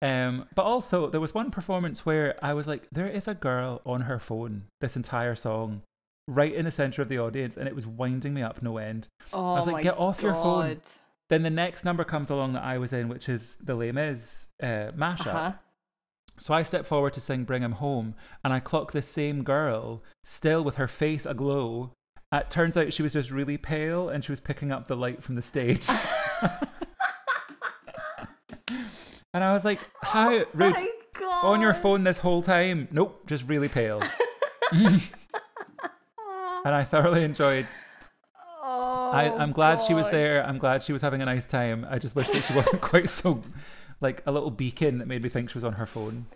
Um, 0.00 0.46
but 0.54 0.62
also, 0.62 1.08
there 1.10 1.20
was 1.20 1.34
one 1.34 1.50
performance 1.50 2.06
where 2.06 2.36
I 2.44 2.54
was 2.54 2.66
like, 2.68 2.86
there 2.92 3.08
is 3.08 3.26
a 3.28 3.34
girl 3.34 3.80
on 3.84 4.02
her 4.02 4.18
phone 4.20 4.64
this 4.80 4.96
entire 4.96 5.34
song, 5.34 5.82
right 6.28 6.52
in 6.52 6.64
the 6.64 6.70
center 6.70 7.02
of 7.02 7.08
the 7.08 7.18
audience, 7.18 7.56
and 7.56 7.66
it 7.68 7.74
was 7.74 7.86
winding 7.86 8.34
me 8.34 8.42
up 8.42 8.62
no 8.62 8.78
end. 8.78 9.08
oh, 9.32 9.54
I 9.54 9.56
was 9.58 9.66
like, 9.66 9.74
my 9.74 9.82
"Get 9.82 9.98
off 9.98 10.22
your 10.22 10.34
phone." 10.34 10.80
Then 11.28 11.42
the 11.42 11.50
next 11.50 11.84
number 11.84 12.04
comes 12.04 12.28
along 12.30 12.52
that 12.54 12.62
I 12.62 12.76
was 12.78 12.92
in, 12.92 13.08
which 13.08 13.28
is 13.28 13.56
the 13.56 13.74
Les 13.74 13.92
Mis 13.92 14.48
uh, 14.62 14.92
mashup. 14.94 15.34
Uh-huh. 15.34 15.52
So 16.38 16.52
I 16.52 16.62
step 16.62 16.86
forward 16.86 17.12
to 17.14 17.20
sing 17.20 17.44
Bring 17.44 17.62
Him 17.62 17.72
Home, 17.72 18.14
and 18.44 18.52
I 18.52 18.60
clock 18.60 18.92
the 18.92 19.02
same 19.02 19.42
girl, 19.44 20.02
still 20.24 20.62
with 20.62 20.74
her 20.76 20.88
face 20.88 21.24
aglow. 21.24 21.92
It 22.32 22.50
turns 22.50 22.76
out 22.76 22.92
she 22.92 23.02
was 23.02 23.12
just 23.12 23.30
really 23.30 23.58
pale 23.58 24.08
and 24.08 24.24
she 24.24 24.32
was 24.32 24.40
picking 24.40 24.72
up 24.72 24.88
the 24.88 24.96
light 24.96 25.22
from 25.22 25.34
the 25.34 25.42
stage. 25.42 25.86
and 29.34 29.44
I 29.44 29.52
was 29.52 29.66
like, 29.66 29.80
How 30.02 30.30
rude. 30.54 30.76
My 30.76 30.88
God. 31.20 31.44
On 31.44 31.60
your 31.60 31.74
phone 31.74 32.04
this 32.04 32.18
whole 32.18 32.40
time? 32.40 32.88
Nope, 32.90 33.26
just 33.26 33.46
really 33.46 33.68
pale. 33.68 34.02
and 36.64 36.74
I 36.74 36.84
thoroughly 36.84 37.24
enjoyed. 37.24 37.66
Oh, 38.64 39.10
I, 39.12 39.24
I'm 39.34 39.52
glad 39.52 39.82
she 39.82 39.92
was 39.94 40.08
there. 40.10 40.44
I'm 40.46 40.58
glad 40.58 40.82
she 40.82 40.92
was 40.92 41.02
having 41.02 41.20
a 41.20 41.24
nice 41.24 41.44
time. 41.46 41.86
I 41.90 41.98
just 41.98 42.14
wish 42.14 42.30
that 42.30 42.44
she 42.44 42.52
wasn't 42.54 42.80
quite 42.80 43.08
so, 43.08 43.42
like 44.00 44.22
a 44.26 44.32
little 44.32 44.50
beacon 44.50 44.98
that 44.98 45.08
made 45.08 45.22
me 45.22 45.28
think 45.28 45.50
she 45.50 45.54
was 45.58 45.64
on 45.64 45.74
her 45.74 45.86
phone. 45.86 46.26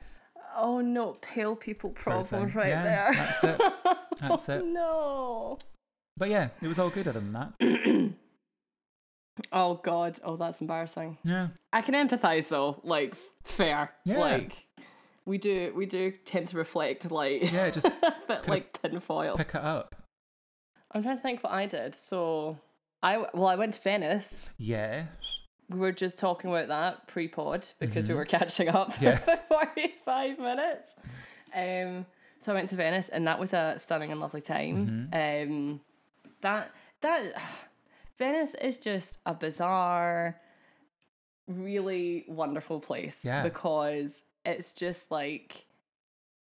Oh 0.56 0.80
no, 0.80 1.16
pale 1.20 1.54
people 1.54 1.90
problems 1.90 2.54
right 2.54 2.68
Yeah, 2.68 2.82
there. 2.82 3.12
That's 3.14 3.44
it. 3.44 3.60
That's 4.20 4.48
it. 4.48 4.64
no. 4.64 5.58
But 6.16 6.30
yeah, 6.30 6.48
it 6.62 6.66
was 6.66 6.78
all 6.78 6.88
good 6.90 7.06
other 7.06 7.20
than 7.20 7.32
that. 7.34 8.12
Oh 9.52 9.74
god. 9.74 10.18
Oh, 10.24 10.36
that's 10.36 10.62
embarrassing. 10.62 11.18
Yeah. 11.22 11.48
I 11.70 11.82
can 11.82 11.94
empathize 11.94 12.48
though. 12.48 12.80
Like 12.84 13.14
fair. 13.44 13.92
Yeah. 14.06 14.18
Like 14.18 14.66
we 15.26 15.36
do. 15.36 15.72
We 15.76 15.84
do 15.84 16.10
tend 16.24 16.48
to 16.48 16.56
reflect 16.56 17.10
like 17.10 17.52
Yeah, 17.52 17.68
just 17.70 17.84
a 18.02 18.14
bit 18.26 18.48
like 18.48 18.80
tinfoil. 18.80 19.36
pick 19.36 19.50
it 19.50 19.56
up. 19.56 19.94
I'm 20.96 21.02
trying 21.02 21.16
to 21.16 21.22
think 21.22 21.42
what 21.44 21.52
I 21.52 21.66
did. 21.66 21.94
So 21.94 22.58
I 23.02 23.18
well, 23.34 23.46
I 23.46 23.54
went 23.56 23.74
to 23.74 23.80
Venice. 23.82 24.40
Yeah. 24.56 25.04
We 25.68 25.78
were 25.78 25.92
just 25.92 26.16
talking 26.18 26.48
about 26.48 26.68
that 26.68 27.08
pre-pod 27.08 27.68
because 27.80 28.08
we 28.08 28.14
were 28.14 28.24
catching 28.36 28.68
up 28.68 28.92
Mm-hmm. 28.94 29.04
Yeah. 29.04 29.16
for 29.18 29.38
45 29.48 30.38
minutes. 30.38 30.90
Um, 31.54 32.06
so 32.40 32.52
I 32.52 32.54
went 32.54 32.70
to 32.70 32.76
Venice 32.76 33.08
and 33.08 33.26
that 33.26 33.38
was 33.38 33.52
a 33.52 33.74
stunning 33.78 34.10
and 34.12 34.20
lovely 34.20 34.40
time. 34.40 35.10
Mm-hmm. 35.12 35.52
Um, 35.52 35.80
that 36.42 36.70
that 37.02 37.34
Venice 38.18 38.54
is 38.54 38.78
just 38.78 39.18
a 39.26 39.34
bizarre, 39.34 40.40
really 41.46 42.24
wonderful 42.28 42.80
place 42.80 43.18
Yeah. 43.24 43.42
because 43.42 44.22
it's 44.44 44.72
just 44.72 45.10
like 45.10 45.66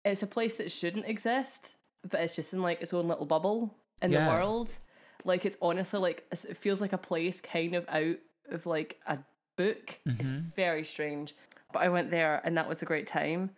it's 0.04 0.22
a 0.22 0.26
place 0.26 0.56
that 0.56 0.70
shouldn't 0.70 1.06
exist, 1.06 1.76
but 2.08 2.20
it's 2.20 2.36
just 2.36 2.52
in 2.52 2.60
like 2.62 2.82
its 2.82 2.92
own 2.92 3.08
little 3.08 3.26
bubble. 3.26 3.74
In 4.04 4.12
Yeah. 4.12 4.24
the 4.24 4.30
world. 4.30 4.70
Like 5.24 5.44
it's 5.44 5.56
honestly 5.62 5.98
like 6.00 6.26
it 6.30 6.56
feels 6.56 6.80
like 6.80 6.92
a 6.92 6.98
place 6.98 7.40
kind 7.40 7.74
of 7.74 7.84
out 7.88 8.16
of 8.50 8.66
like 8.66 9.00
a 9.06 9.18
book. 9.56 9.98
It's 10.06 10.28
Mhm. 10.28 10.54
very 10.54 10.84
strange. 10.84 11.34
But 11.72 11.80
I 11.82 11.88
went 11.88 12.10
there 12.10 12.40
and 12.44 12.56
that 12.56 12.68
was 12.68 12.82
a 12.82 12.84
great 12.86 13.06
time. 13.06 13.50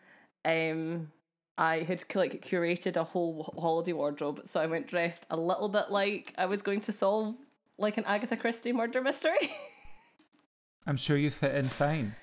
Um 0.44 1.12
I 1.58 1.80
had 1.80 2.04
like 2.14 2.44
curated 2.44 2.96
a 2.96 3.04
whole 3.04 3.54
holiday 3.58 3.94
wardrobe, 3.94 4.42
so 4.44 4.60
I 4.60 4.66
went 4.66 4.86
dressed 4.88 5.24
a 5.30 5.36
little 5.36 5.68
bit 5.70 5.90
like 5.90 6.32
I 6.38 6.46
was 6.46 6.60
going 6.62 6.82
to 6.82 6.92
solve 6.92 7.34
like 7.78 7.96
an 7.96 8.04
Agatha 8.04 8.36
Christie 8.36 8.72
murder 8.72 9.00
mystery. 9.02 9.50
I'm 10.86 10.96
sure 10.96 11.16
you 11.16 11.30
fit 11.30 11.54
in 11.54 11.64
fine. 11.68 12.14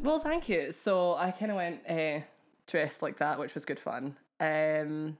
Well, 0.00 0.18
thank 0.18 0.48
you. 0.48 0.72
So 0.72 1.14
I 1.14 1.30
kind 1.30 1.50
of 1.52 1.56
went 1.56 1.88
uh, 1.88 2.20
dressed 2.66 3.00
like 3.02 3.18
that, 3.18 3.38
which 3.38 3.54
was 3.54 3.64
good 3.64 3.78
fun. 3.78 4.16
Um, 4.40 5.16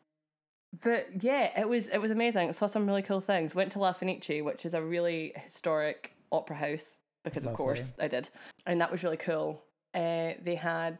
but 0.82 1.22
yeah, 1.22 1.58
it 1.58 1.68
was 1.68 1.86
it 1.88 1.98
was 1.98 2.10
amazing. 2.10 2.52
Saw 2.52 2.66
some 2.66 2.86
really 2.86 3.02
cool 3.02 3.20
things. 3.20 3.54
Went 3.54 3.72
to 3.72 3.78
La 3.78 3.92
Fenice, 3.92 4.42
which 4.42 4.64
is 4.64 4.74
a 4.74 4.82
really 4.82 5.32
historic 5.36 6.12
opera 6.32 6.56
house, 6.56 6.98
because 7.24 7.44
of 7.44 7.54
course 7.54 7.92
I 8.00 8.08
did, 8.08 8.28
and 8.66 8.80
that 8.80 8.90
was 8.90 9.02
really 9.02 9.16
cool. 9.16 9.62
Uh, 9.94 10.32
they 10.42 10.58
had 10.60 10.98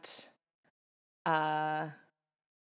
a 1.25 1.89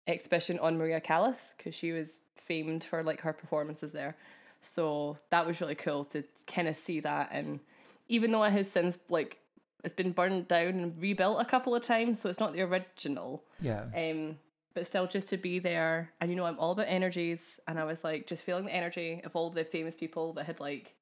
exhibition 0.07 0.59
on 0.59 0.77
Maria 0.77 0.99
Callas 0.99 1.53
because 1.57 1.73
she 1.73 1.91
was 1.91 2.19
famed 2.35 2.83
for 2.83 3.03
like 3.03 3.21
her 3.21 3.33
performances 3.33 3.91
there. 3.91 4.15
So 4.61 5.17
that 5.29 5.45
was 5.45 5.61
really 5.61 5.75
cool 5.75 6.03
to 6.05 6.23
kind 6.47 6.67
of 6.67 6.75
see 6.75 6.99
that. 7.01 7.29
And 7.31 7.59
even 8.07 8.31
though 8.31 8.43
it 8.43 8.51
has 8.51 8.69
since 8.69 8.97
like 9.09 9.37
it's 9.83 9.93
been 9.93 10.11
burned 10.11 10.47
down 10.47 10.67
and 10.67 11.01
rebuilt 11.01 11.39
a 11.39 11.45
couple 11.45 11.75
of 11.75 11.83
times, 11.83 12.19
so 12.19 12.27
it's 12.29 12.39
not 12.39 12.53
the 12.53 12.61
original. 12.61 13.43
Yeah. 13.61 13.83
Um, 13.95 14.37
but 14.75 14.85
still, 14.85 15.07
just 15.07 15.29
to 15.29 15.37
be 15.37 15.57
there, 15.59 16.11
and 16.21 16.29
you 16.29 16.35
know, 16.35 16.45
I'm 16.45 16.59
all 16.59 16.71
about 16.73 16.87
energies, 16.87 17.59
and 17.67 17.79
I 17.79 17.85
was 17.85 18.03
like 18.03 18.27
just 18.27 18.43
feeling 18.43 18.65
the 18.65 18.73
energy 18.75 19.21
of 19.23 19.35
all 19.35 19.49
the 19.49 19.63
famous 19.63 19.95
people 19.95 20.33
that 20.33 20.45
had 20.45 20.59
like 20.59 20.93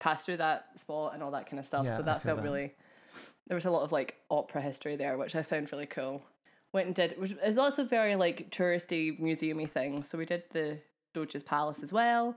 passed 0.00 0.24
through 0.26 0.38
that 0.38 0.80
spot 0.80 1.12
and 1.14 1.22
all 1.22 1.30
that 1.32 1.46
kind 1.48 1.60
of 1.60 1.66
stuff. 1.66 1.84
Yeah, 1.84 1.96
so 1.96 2.02
that 2.02 2.22
felt 2.22 2.38
that. 2.38 2.42
really. 2.44 2.74
There 3.46 3.54
was 3.54 3.64
a 3.66 3.70
lot 3.70 3.82
of 3.82 3.92
like 3.92 4.16
opera 4.30 4.60
history 4.62 4.96
there, 4.96 5.16
which 5.18 5.36
I 5.36 5.42
found 5.42 5.70
really 5.72 5.86
cool. 5.86 6.22
Went 6.72 6.86
and 6.86 6.94
did. 6.94 7.14
which- 7.18 7.36
is 7.44 7.58
also 7.58 7.84
very 7.84 8.14
like 8.16 8.50
touristy, 8.50 9.18
museumy 9.20 9.68
thing. 9.70 10.02
So 10.02 10.18
we 10.18 10.24
did 10.26 10.42
the 10.52 10.78
Doge's 11.14 11.42
Palace 11.42 11.82
as 11.82 11.92
well. 11.92 12.36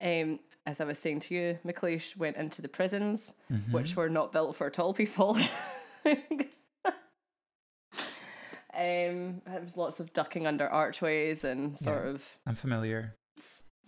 Um, 0.00 0.38
as 0.66 0.80
I 0.80 0.84
was 0.84 0.98
saying 0.98 1.20
to 1.20 1.34
you, 1.34 1.58
McLeish 1.66 2.16
went 2.16 2.36
into 2.36 2.62
the 2.62 2.68
prisons, 2.68 3.32
Mm-hmm. 3.52 3.72
which 3.72 3.96
were 3.96 4.08
not 4.08 4.32
built 4.32 4.56
for 4.56 4.70
tall 4.70 4.94
people. 4.94 5.36
um, 8.76 9.40
there 9.46 9.60
was 9.62 9.76
lots 9.76 10.00
of 10.00 10.12
ducking 10.12 10.46
under 10.46 10.68
archways 10.68 11.44
and 11.44 11.76
sort 11.78 12.04
Yeah. 12.04 12.10
of 12.10 12.24
I'm 12.46 12.54
familiar. 12.54 13.14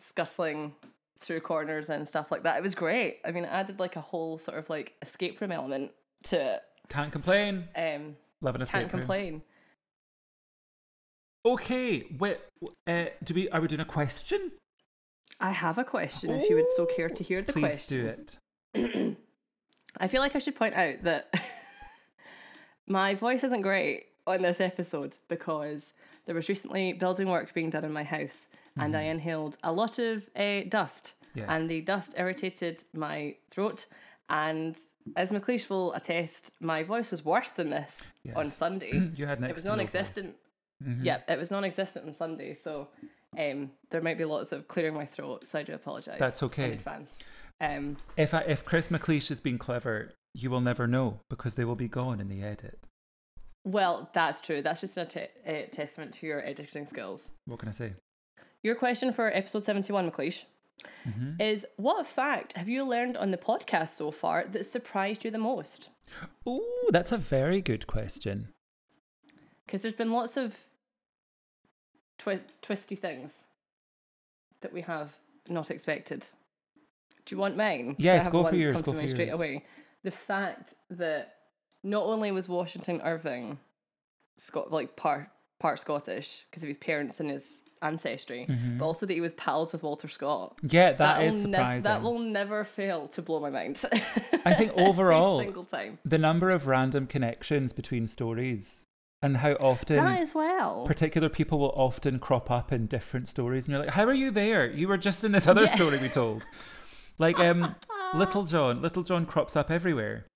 scuttling 0.08 0.74
through 1.18 1.40
corners 1.40 1.88
and 1.90 2.06
stuff 2.08 2.30
like 2.30 2.42
that. 2.44 2.56
It 2.56 2.62
was 2.62 2.74
great. 2.74 3.18
I 3.24 3.30
mean, 3.32 3.44
it 3.44 3.50
added 3.52 3.78
like 3.80 3.96
a 3.96 4.00
whole 4.00 4.38
sort 4.38 4.58
of 4.58 4.68
like 4.70 4.94
escape 5.02 5.40
room 5.40 5.52
element 5.52 5.92
to 6.24 6.60
Can't 6.88 7.10
complain. 7.12 7.68
it. 7.74 7.96
Um, 7.96 8.16
Love 8.42 8.54
an 8.54 8.62
escape 8.62 8.80
can't 8.82 8.92
room. 8.92 9.00
complain. 9.00 9.42
Okay, 11.44 12.04
wait. 12.18 12.38
Uh, 12.86 13.06
do 13.22 13.34
we? 13.34 13.48
Are 13.50 13.60
we 13.60 13.68
doing 13.68 13.80
a 13.80 13.84
question? 13.84 14.50
I 15.38 15.52
have 15.52 15.78
a 15.78 15.84
question. 15.84 16.30
If 16.30 16.48
you 16.50 16.56
would 16.56 16.66
so 16.74 16.86
care 16.86 17.08
to 17.08 17.22
hear 17.22 17.40
the 17.42 17.52
Please 17.52 17.60
question. 17.86 18.16
do 18.74 18.86
it. 18.86 19.16
I 20.00 20.08
feel 20.08 20.20
like 20.20 20.34
I 20.34 20.38
should 20.40 20.56
point 20.56 20.74
out 20.74 21.02
that 21.04 21.32
my 22.88 23.14
voice 23.14 23.44
isn't 23.44 23.62
great 23.62 24.04
on 24.26 24.42
this 24.42 24.60
episode 24.60 25.16
because 25.28 25.92
there 26.26 26.34
was 26.34 26.48
recently 26.48 26.92
building 26.92 27.28
work 27.28 27.54
being 27.54 27.70
done 27.70 27.84
in 27.84 27.92
my 27.92 28.04
house 28.04 28.46
and 28.78 28.96
I 28.96 29.02
inhaled 29.02 29.56
a 29.62 29.72
lot 29.72 29.98
of 29.98 30.28
uh, 30.36 30.60
dust 30.68 31.14
Mm-hmm. 31.36 31.50
Yes. 31.50 31.60
and 31.60 31.68
the 31.68 31.80
dust 31.82 32.14
irritated 32.16 32.84
my 32.94 33.34
throat 33.50 33.84
and 34.30 34.74
as 35.16 35.30
McLeish 35.30 35.68
will 35.68 35.92
attest, 35.92 36.50
my 36.60 36.82
voice 36.82 37.10
was 37.10 37.22
worse 37.26 37.50
than 37.50 37.68
this 37.68 38.10
on 38.34 38.48
Sunday. 38.62 39.10
you 39.14 39.26
had 39.26 39.38
next 39.40 39.50
it 39.50 39.54
was 39.56 39.62
to 39.64 39.68
no 39.68 39.74
voice. 39.76 39.92
non-existent. 39.94 40.36
Mhm. 40.82 41.04
Yeah, 41.04 41.18
it 41.28 41.38
was 41.38 41.50
non-existent 41.50 42.06
on 42.06 42.14
Sunday, 42.14 42.54
so 42.54 42.88
um, 43.38 43.70
there 43.90 44.00
might 44.00 44.16
be 44.18 44.24
lots 44.24 44.50
of 44.52 44.66
clearing 44.66 44.94
my 44.94 45.04
throat. 45.04 45.46
So 45.46 45.58
I 45.58 45.62
do 45.62 45.74
apologise. 45.74 46.18
That's 46.18 46.42
okay. 46.42 46.64
in 46.64 46.72
advance. 46.72 47.10
Um, 47.60 47.98
If 48.16 48.32
I, 48.32 48.40
if 48.40 48.64
Chris 48.64 48.88
McLeish 48.88 49.28
has 49.28 49.40
been 49.42 49.58
clever, 49.58 50.12
you 50.34 50.48
will 50.50 50.60
never 50.62 50.86
know 50.86 51.20
because 51.28 51.54
they 51.54 51.64
will 51.66 51.76
be 51.76 51.88
gone 51.88 52.18
in 52.18 52.28
the 52.28 52.42
edit. 52.42 52.78
Well, 53.66 54.08
that's 54.14 54.40
true. 54.40 54.62
That's 54.62 54.80
just 54.80 54.96
a 54.96 55.04
te- 55.04 55.26
a 55.44 55.66
testament 55.72 56.14
to 56.14 56.26
your 56.26 56.40
editing 56.46 56.86
skills. 56.86 57.30
What 57.46 57.58
can 57.58 57.68
I 57.68 57.72
say? 57.72 57.94
Your 58.62 58.76
question 58.76 59.12
for 59.12 59.28
episode 59.36 59.64
71, 59.64 60.08
McLeish, 60.10 60.44
Mhm. 61.04 61.40
is 61.42 61.66
what 61.76 62.06
fact 62.06 62.52
have 62.52 62.68
you 62.68 62.84
learned 62.84 63.16
on 63.16 63.32
the 63.32 63.36
podcast 63.36 63.88
so 63.90 64.10
far 64.12 64.44
that 64.44 64.64
surprised 64.66 65.24
you 65.24 65.32
the 65.32 65.38
most? 65.38 65.90
Oh, 66.46 66.88
that's 66.92 67.10
a 67.10 67.18
very 67.18 67.60
good 67.60 67.88
question. 67.88 68.54
Because 69.64 69.82
there's 69.82 69.94
been 69.96 70.12
lots 70.12 70.36
of 70.36 70.54
twi- 72.18 72.44
twisty 72.62 72.94
things 72.94 73.46
that 74.60 74.72
we 74.72 74.82
have 74.82 75.16
not 75.48 75.70
expected. 75.72 76.24
Do 77.24 77.34
you 77.34 77.40
want 77.40 77.56
mine? 77.56 77.96
Yes, 77.98 78.28
go 78.28 78.44
for 78.44 78.54
yours, 78.54 78.80
go 78.80 78.92
for 78.92 78.98
me 78.98 79.08
straight 79.08 79.34
away. 79.34 79.64
The 80.04 80.12
fact 80.12 80.74
that 80.90 81.34
not 81.86 82.04
only 82.04 82.30
was 82.32 82.48
Washington 82.48 83.00
Irving 83.04 83.58
Scot 84.38 84.70
like 84.70 84.96
part 84.96 85.28
part 85.58 85.78
Scottish 85.80 86.44
because 86.50 86.62
of 86.62 86.68
his 86.68 86.76
parents 86.76 87.20
and 87.20 87.30
his 87.30 87.60
ancestry, 87.82 88.46
Mhm. 88.48 88.78
but 88.78 88.84
also 88.86 89.06
that 89.06 89.12
he 89.14 89.20
was 89.20 89.32
pals 89.34 89.72
with 89.72 89.82
Walter 89.82 90.08
Scott. 90.08 90.58
Yeah, 90.62 90.90
that 90.92 90.98
That'll 90.98 91.28
is 91.28 91.42
surprising. 91.42 91.82
that 91.90 92.02
will 92.02 92.18
never 92.18 92.64
fail 92.64 93.08
to 93.08 93.22
blow 93.22 93.38
my 93.40 93.50
mind. 93.50 93.82
I 94.44 94.52
think 94.54 94.72
overall- 94.76 95.38
single 95.40 95.64
time. 95.64 95.98
the 96.04 96.18
number 96.18 96.50
of 96.50 96.66
random 96.66 97.06
connections 97.06 97.72
between 97.72 98.06
stories 98.06 98.84
and 99.22 99.38
how 99.38 99.52
often 99.52 99.96
That 99.96 100.20
as 100.20 100.34
well. 100.34 100.84
particular 100.86 101.28
people 101.30 101.58
will 101.58 101.72
often 101.76 102.18
crop 102.18 102.50
up 102.50 102.70
in 102.72 102.86
different 102.86 103.28
stories 103.28 103.66
and 103.66 103.72
you're 103.72 103.80
like 103.84 103.94
how 103.94 104.04
are 104.04 104.12
you 104.14 104.30
there 104.30 104.66
you 104.70 104.86
were 104.88 104.98
just 104.98 105.24
in 105.24 105.32
this 105.32 105.46
other 105.46 105.62
Yeah. 105.62 105.74
story 105.74 105.98
we 105.98 106.08
told 106.08 106.44
like 107.18 107.40
um 107.40 107.74
little 108.14 108.44
john 108.44 108.82
little 108.82 109.02
john 109.02 109.24
crops 109.24 109.56
up 109.56 109.70
everywhere 109.70 110.26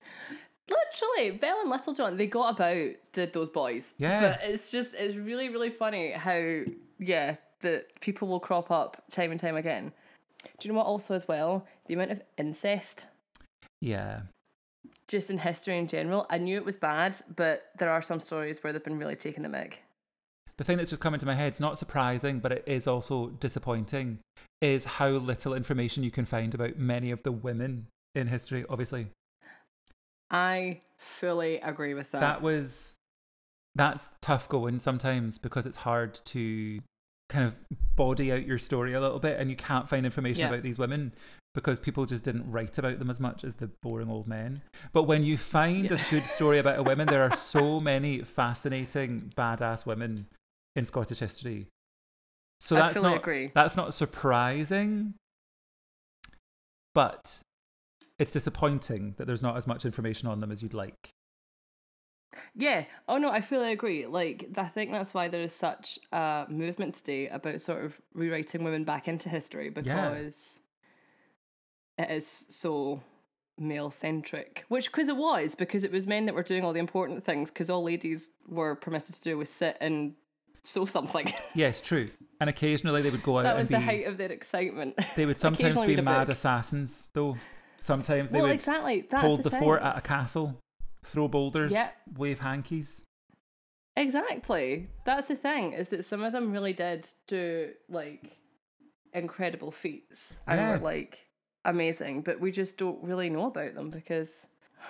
Literally, 0.71 1.37
Belle 1.37 1.61
and 1.61 1.69
Little 1.69 1.93
John, 1.93 2.17
they 2.17 2.27
got 2.27 2.55
about, 2.55 2.95
did 3.13 3.33
those 3.33 3.49
boys. 3.49 3.93
Yes. 3.97 4.41
But 4.41 4.49
it's 4.49 4.71
just, 4.71 4.93
it's 4.93 5.15
really, 5.17 5.49
really 5.49 5.69
funny 5.69 6.11
how, 6.11 6.61
yeah, 6.97 7.35
that 7.61 7.99
people 7.99 8.27
will 8.27 8.39
crop 8.39 8.71
up 8.71 9.03
time 9.11 9.31
and 9.31 9.39
time 9.39 9.55
again. 9.55 9.91
Do 10.59 10.67
you 10.67 10.73
know 10.73 10.77
what 10.79 10.87
also 10.87 11.13
as 11.13 11.27
well? 11.27 11.67
The 11.87 11.93
amount 11.93 12.11
of 12.11 12.21
incest 12.37 13.05
yeah 13.81 14.21
just 15.07 15.29
in 15.29 15.39
history 15.39 15.77
in 15.77 15.87
general. 15.87 16.25
I 16.29 16.37
knew 16.37 16.55
it 16.55 16.63
was 16.63 16.77
bad, 16.77 17.17
but 17.35 17.63
there 17.77 17.89
are 17.89 18.01
some 18.01 18.21
stories 18.21 18.63
where 18.63 18.71
they've 18.71 18.83
been 18.83 18.97
really 18.97 19.15
taking 19.17 19.43
the 19.43 19.49
mick. 19.49 19.73
the 20.57 20.63
thing 20.63 20.77
that's 20.77 20.89
just 20.91 21.01
come 21.01 21.13
into 21.13 21.25
my 21.25 21.33
head 21.33 21.47
it's 21.47 21.59
not 21.59 21.77
surprising 21.77 22.39
but 22.39 22.51
it 22.51 22.63
is 22.67 22.87
also 22.87 23.29
disappointing 23.39 24.19
is 24.61 24.85
how 24.85 25.09
little 25.09 25.53
information 25.53 26.03
you 26.03 26.11
can 26.11 26.25
find 26.25 26.53
about 26.53 26.77
many 26.77 27.09
of 27.09 27.23
the 27.23 27.31
women 27.31 27.87
in 28.13 28.27
history 28.27 28.63
obviously 28.69 29.07
I 30.31 30.81
fully 30.97 31.57
agree 31.59 31.93
with 31.93 32.11
that. 32.11 32.21
that 32.21 32.41
was 32.41 32.95
that's 33.75 34.11
tough 34.21 34.49
going 34.49 34.79
sometimes 34.79 35.37
because 35.37 35.65
it's 35.65 35.77
hard 35.77 36.13
to 36.25 36.79
kind 37.29 37.45
of 37.45 37.57
body 37.95 38.31
out 38.31 38.45
your 38.45 38.57
story 38.57 38.93
a 38.93 38.99
little 38.99 39.19
bit 39.19 39.39
and 39.39 39.49
you 39.49 39.55
can't 39.55 39.87
find 39.87 40.05
information 40.05 40.41
Yeah. 40.41 40.49
about 40.49 40.63
these 40.63 40.77
women 40.77 41.13
because 41.53 41.79
people 41.79 42.05
just 42.05 42.23
didn't 42.25 42.49
write 42.51 42.77
about 42.77 42.99
them 42.99 43.09
as 43.09 43.19
much 43.21 43.43
as 43.45 43.55
the 43.55 43.69
boring 43.81 44.09
old 44.09 44.27
men 44.27 44.61
but 44.91 45.03
when 45.03 45.23
you 45.23 45.37
find 45.37 45.85
Yeah. 45.89 45.93
a 46.05 46.09
good 46.09 46.25
story 46.25 46.59
about 46.59 46.77
a 46.79 46.83
woman 46.83 47.07
there 47.07 47.23
are 47.23 47.35
so 47.35 47.79
many 47.79 48.21
fascinating 48.21 49.31
badass 49.37 49.85
women 49.85 50.27
in 50.75 50.83
scottish 50.85 51.19
history 51.19 51.67
so 52.59 52.75
that's 52.75 53.01
not 53.01 53.17
agree. 53.17 53.51
that's 53.55 53.77
not 53.77 53.93
surprising 53.93 55.13
but 56.93 57.39
it's 58.21 58.31
disappointing 58.31 59.15
that 59.17 59.25
there's 59.25 59.41
not 59.41 59.57
as 59.57 59.65
much 59.65 59.83
information 59.83 60.29
on 60.29 60.39
them 60.39 60.51
as 60.51 60.61
you'd 60.61 60.75
like 60.75 61.15
Yeah. 62.55 62.85
Oh 63.09 63.17
no, 63.17 63.29
I 63.29 63.41
fully 63.41 63.71
agree. 63.71 64.05
Like 64.05 64.49
I 64.55 64.65
think 64.65 64.91
that's 64.91 65.13
why 65.13 65.27
there 65.27 65.41
is 65.41 65.53
such 65.53 65.99
a 66.13 66.45
movement 66.47 66.95
today 66.95 67.27
about 67.27 67.59
sort 67.61 67.83
of 67.83 67.99
rewriting 68.13 68.63
women 68.63 68.83
back 68.83 69.07
into 69.07 69.27
history 69.27 69.69
because 69.69 70.59
it 71.97 72.09
is 72.09 72.45
so 72.49 73.01
male 73.57 73.91
centric. 73.91 74.65
Which 74.69 74.85
because 74.91 75.09
it 75.09 75.17
was 75.17 75.55
because 75.55 75.83
it 75.83 75.91
was 75.91 76.07
men 76.07 76.25
that 76.27 76.35
were 76.35 76.43
doing 76.43 76.63
all 76.63 76.73
the 76.73 76.79
important 76.79 77.25
things 77.25 77.49
because 77.49 77.69
all 77.69 77.83
ladies 77.83 78.29
were 78.47 78.75
permitted 78.75 79.15
to 79.15 79.21
do 79.21 79.37
was 79.37 79.49
sit 79.49 79.77
and 79.81 80.13
sew 80.63 80.85
something. 80.85 81.31
Yes, 81.55 81.81
true. 81.81 82.09
And 82.39 82.49
occasionally 82.49 83.01
they 83.01 83.09
would 83.09 83.23
go 83.23 83.39
out 83.39 83.43
that 83.43 83.51
and 83.51 83.59
was 83.59 83.67
be. 83.67 83.75
the 83.75 83.81
height 83.81 84.07
of 84.07 84.17
their 84.17 84.31
excitement. 84.31 84.97
They 85.15 85.25
would 85.25 85.39
sometimes 85.47 85.79
be 85.81 85.95
mad 85.97 86.27
book. 86.27 86.29
assassins, 86.29 87.09
though. 87.13 87.35
Sometimes 87.81 88.29
they 88.31 88.37
well, 88.37 88.47
would 88.47 88.53
exactly. 88.53 89.07
That's 89.09 89.23
hold 89.23 89.43
the, 89.43 89.49
the, 89.49 89.57
fort 89.57 89.81
at 89.81 89.97
a 89.97 90.01
castle, 90.01 90.57
throw 91.03 91.27
boulders, 91.27 91.71
Yep. 91.71 91.95
wave 92.17 92.39
hankies. 92.39 93.03
Exactly. 93.97 94.87
That's 95.05 95.27
the 95.27 95.35
thing 95.35 95.73
is 95.73 95.89
that 95.89 96.05
some 96.05 96.23
of 96.23 96.31
them 96.31 96.51
really 96.51 96.73
did 96.73 97.09
do 97.27 97.71
like 97.89 98.37
incredible 99.13 99.71
feats 99.71 100.37
and 100.47 100.59
Yeah. 100.59 100.69
were 100.71 100.79
like 100.79 101.27
amazing, 101.65 102.21
but 102.21 102.39
we 102.39 102.51
just 102.51 102.77
don't 102.77 103.03
really 103.03 103.29
know 103.29 103.47
about 103.47 103.73
them 103.73 103.89
because 103.89 104.45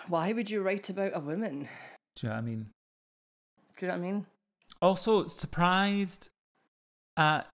why 0.07 0.33
would 0.33 0.49
you 0.49 0.61
write 0.61 0.89
about 0.89 1.15
a 1.15 1.19
woman? 1.19 1.67
Do 2.15 2.27
you 2.27 2.29
know 2.29 2.35
what 2.35 2.41
I 2.41 2.45
mean? 2.45 2.69
Do 3.77 3.85
you 3.85 3.91
know 3.91 3.97
what 3.97 4.03
I 4.03 4.11
mean? 4.11 4.25
Also, 4.81 5.27
surprised 5.27 6.29
at 7.17 7.47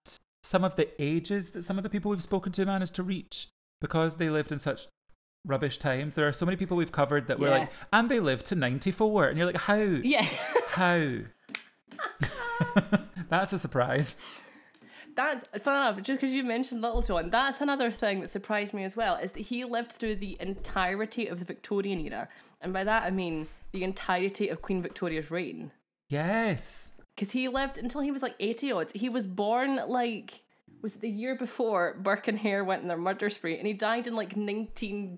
some 0.44 0.64
of 0.64 0.76
the 0.76 0.90
ages 1.02 1.52
that 1.52 1.64
some 1.64 1.78
of 1.78 1.84
the 1.84 1.90
people 1.90 2.12
we've 2.12 2.24
spoken 2.24 2.52
to 2.54 2.66
managed 2.66 2.96
to 2.96 3.04
reach 3.04 3.50
because 3.82 4.18
they 4.18 4.30
lived 4.30 4.52
in 4.52 4.60
such 4.60 4.88
rubbish 5.48 5.78
times. 5.80 6.14
There 6.16 6.28
are 6.28 6.34
so 6.34 6.46
many 6.46 6.56
people 6.58 6.78
we've 6.78 6.92
covered 6.92 7.28
that 7.28 7.40
were 7.40 7.48
Yeah. 7.48 7.58
like, 7.60 7.70
and 7.92 8.10
they 8.10 8.20
lived 8.20 8.46
to 8.48 8.56
94. 8.56 9.28
And 9.30 9.38
you're 9.38 9.48
like, 9.48 9.58
how? 9.62 9.76
Yeah. 9.76 10.26
How? 10.70 11.18
That's 13.30 13.54
a 13.54 13.60
surprise. 13.60 14.16
That's 15.16 15.44
fun 15.64 15.76
enough. 15.76 15.98
Just 16.04 16.22
because 16.22 16.34
you 16.34 16.44
mentioned 16.44 16.82
Little 16.82 17.02
John, 17.02 17.32
that's 17.32 17.60
another 17.60 17.90
thing 17.90 18.22
that 18.22 18.30
surprised 18.30 18.72
me 18.74 18.84
as 18.84 18.96
well. 18.96 19.16
Is 19.16 19.32
that 19.32 19.40
he 19.42 19.66
lived 19.66 19.92
through 19.94 20.18
the 20.18 20.38
entirety 20.40 21.26
of 21.28 21.40
the 21.40 21.46
Victorian 21.46 22.00
era, 22.00 22.30
and 22.62 22.72
by 22.72 22.84
that 22.84 23.02
I 23.04 23.10
mean 23.10 23.48
the 23.72 23.84
entirety 23.84 24.48
of 24.50 24.62
Queen 24.62 24.84
Victoria's 24.84 25.32
reign. 25.32 25.72
Yes. 26.10 26.90
Because 27.16 27.34
he 27.34 27.48
lived 27.48 27.80
until 27.80 28.02
he 28.02 28.12
was 28.12 28.22
like 28.22 28.36
eighty 28.40 28.72
odds. 28.72 28.94
He 28.94 29.10
was 29.10 29.26
born 29.26 29.80
like 29.88 30.44
was 30.84 30.94
it 30.96 31.02
the 31.02 31.10
year 31.10 31.34
before 31.36 31.96
Burke 32.00 32.28
and 32.28 32.38
Hare 32.38 32.64
went 32.64 32.84
in 32.84 32.88
their 32.88 32.96
murder 32.98 33.32
spree, 33.32 33.58
and 33.58 33.66
he 33.66 33.74
died 33.74 34.06
in 34.06 34.16
like 34.16 34.38
nineteen. 34.38 35.18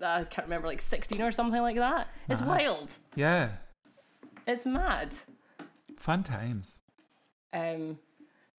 I 0.00 0.24
can't 0.24 0.46
remember, 0.46 0.66
like 0.66 0.80
sixteen 0.80 1.22
or 1.22 1.30
something 1.32 1.60
like 1.62 1.76
that. 1.76 2.08
It's 2.28 2.40
Mad. 2.40 2.48
wild. 2.48 2.90
Yeah. 3.14 3.50
It's 4.46 4.64
mad. 4.66 5.12
Fun 5.96 6.22
times. 6.22 6.82
Um, 7.52 7.98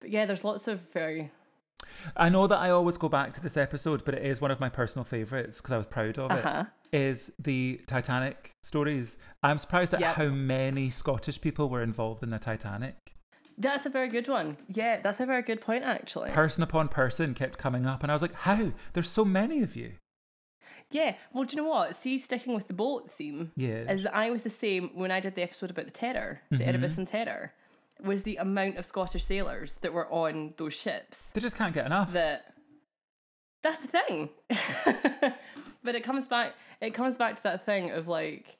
but 0.00 0.10
yeah, 0.10 0.26
there's 0.26 0.44
lots 0.44 0.68
of 0.68 0.80
very 0.92 1.30
I 2.16 2.28
know 2.28 2.46
that 2.46 2.58
I 2.58 2.70
always 2.70 2.96
go 2.96 3.08
back 3.08 3.32
to 3.34 3.40
this 3.40 3.56
episode, 3.56 4.04
but 4.04 4.14
it 4.14 4.24
is 4.24 4.40
one 4.40 4.50
of 4.50 4.60
my 4.60 4.68
personal 4.68 5.04
favourites 5.04 5.60
because 5.60 5.72
I 5.72 5.78
was 5.78 5.86
proud 5.86 6.18
of 6.18 6.30
uh-huh. 6.30 6.64
Is 6.90 7.30
the 7.38 7.80
Titanic 7.86 8.56
stories. 8.62 9.18
I'm 9.42 9.58
surprised 9.58 9.92
at 9.92 10.00
Yep. 10.00 10.14
how 10.16 10.28
many 10.28 10.88
Scottish 10.88 11.38
people 11.40 11.68
were 11.68 11.82
involved 11.82 12.22
in 12.22 12.30
the 12.30 12.38
Titanic. 12.38 12.96
That's 13.58 13.84
a 13.84 13.90
very 13.90 14.08
good 14.08 14.26
one. 14.26 14.56
Yeah, 14.68 15.00
that's 15.02 15.20
a 15.20 15.26
very 15.26 15.42
good 15.42 15.60
point 15.60 15.84
actually. 15.84 16.30
Person 16.30 16.62
upon 16.62 16.88
person 16.88 17.34
kept 17.34 17.58
coming 17.58 17.84
up, 17.84 18.02
and 18.02 18.10
I 18.10 18.14
was 18.14 18.22
like, 18.22 18.34
how? 18.34 18.72
There's 18.94 19.10
so 19.10 19.24
many 19.24 19.62
of 19.62 19.76
you. 19.76 19.92
Yeah, 20.90 21.16
well, 21.32 21.44
do 21.44 21.56
you 21.56 21.62
know 21.62 21.68
what? 21.68 21.94
See, 21.94 22.16
sticking 22.16 22.54
with 22.54 22.66
the 22.66 22.72
boat 22.72 23.10
theme, 23.10 23.52
Yeah. 23.56 23.90
is 23.90 24.04
that 24.04 24.16
I 24.16 24.30
was 24.30 24.42
the 24.42 24.50
same 24.50 24.90
when 24.94 25.10
I 25.10 25.20
did 25.20 25.34
the 25.34 25.42
episode 25.42 25.70
about 25.70 25.84
the 25.84 25.90
terror, 25.90 26.40
the 26.50 26.56
mm-hmm. 26.56 26.68
Erebus 26.68 26.96
and 26.96 27.06
Terror, 27.06 27.52
was 28.02 28.22
the 28.22 28.36
amount 28.36 28.78
of 28.78 28.86
Scottish 28.86 29.24
sailors 29.24 29.76
that 29.82 29.92
were 29.92 30.10
on 30.10 30.54
those 30.56 30.74
ships. 30.74 31.30
They 31.30 31.40
just 31.40 31.56
can't 31.56 31.74
get 31.74 31.86
enough. 31.86 32.12
That 32.12 32.54
that's 33.62 33.82
the 33.82 33.88
thing. 33.88 34.30
but 35.82 35.94
it 35.94 36.04
comes 36.04 36.26
back. 36.26 36.54
It 36.80 36.94
comes 36.94 37.16
back 37.16 37.36
to 37.36 37.42
that 37.42 37.66
thing 37.66 37.90
of 37.90 38.08
like 38.08 38.56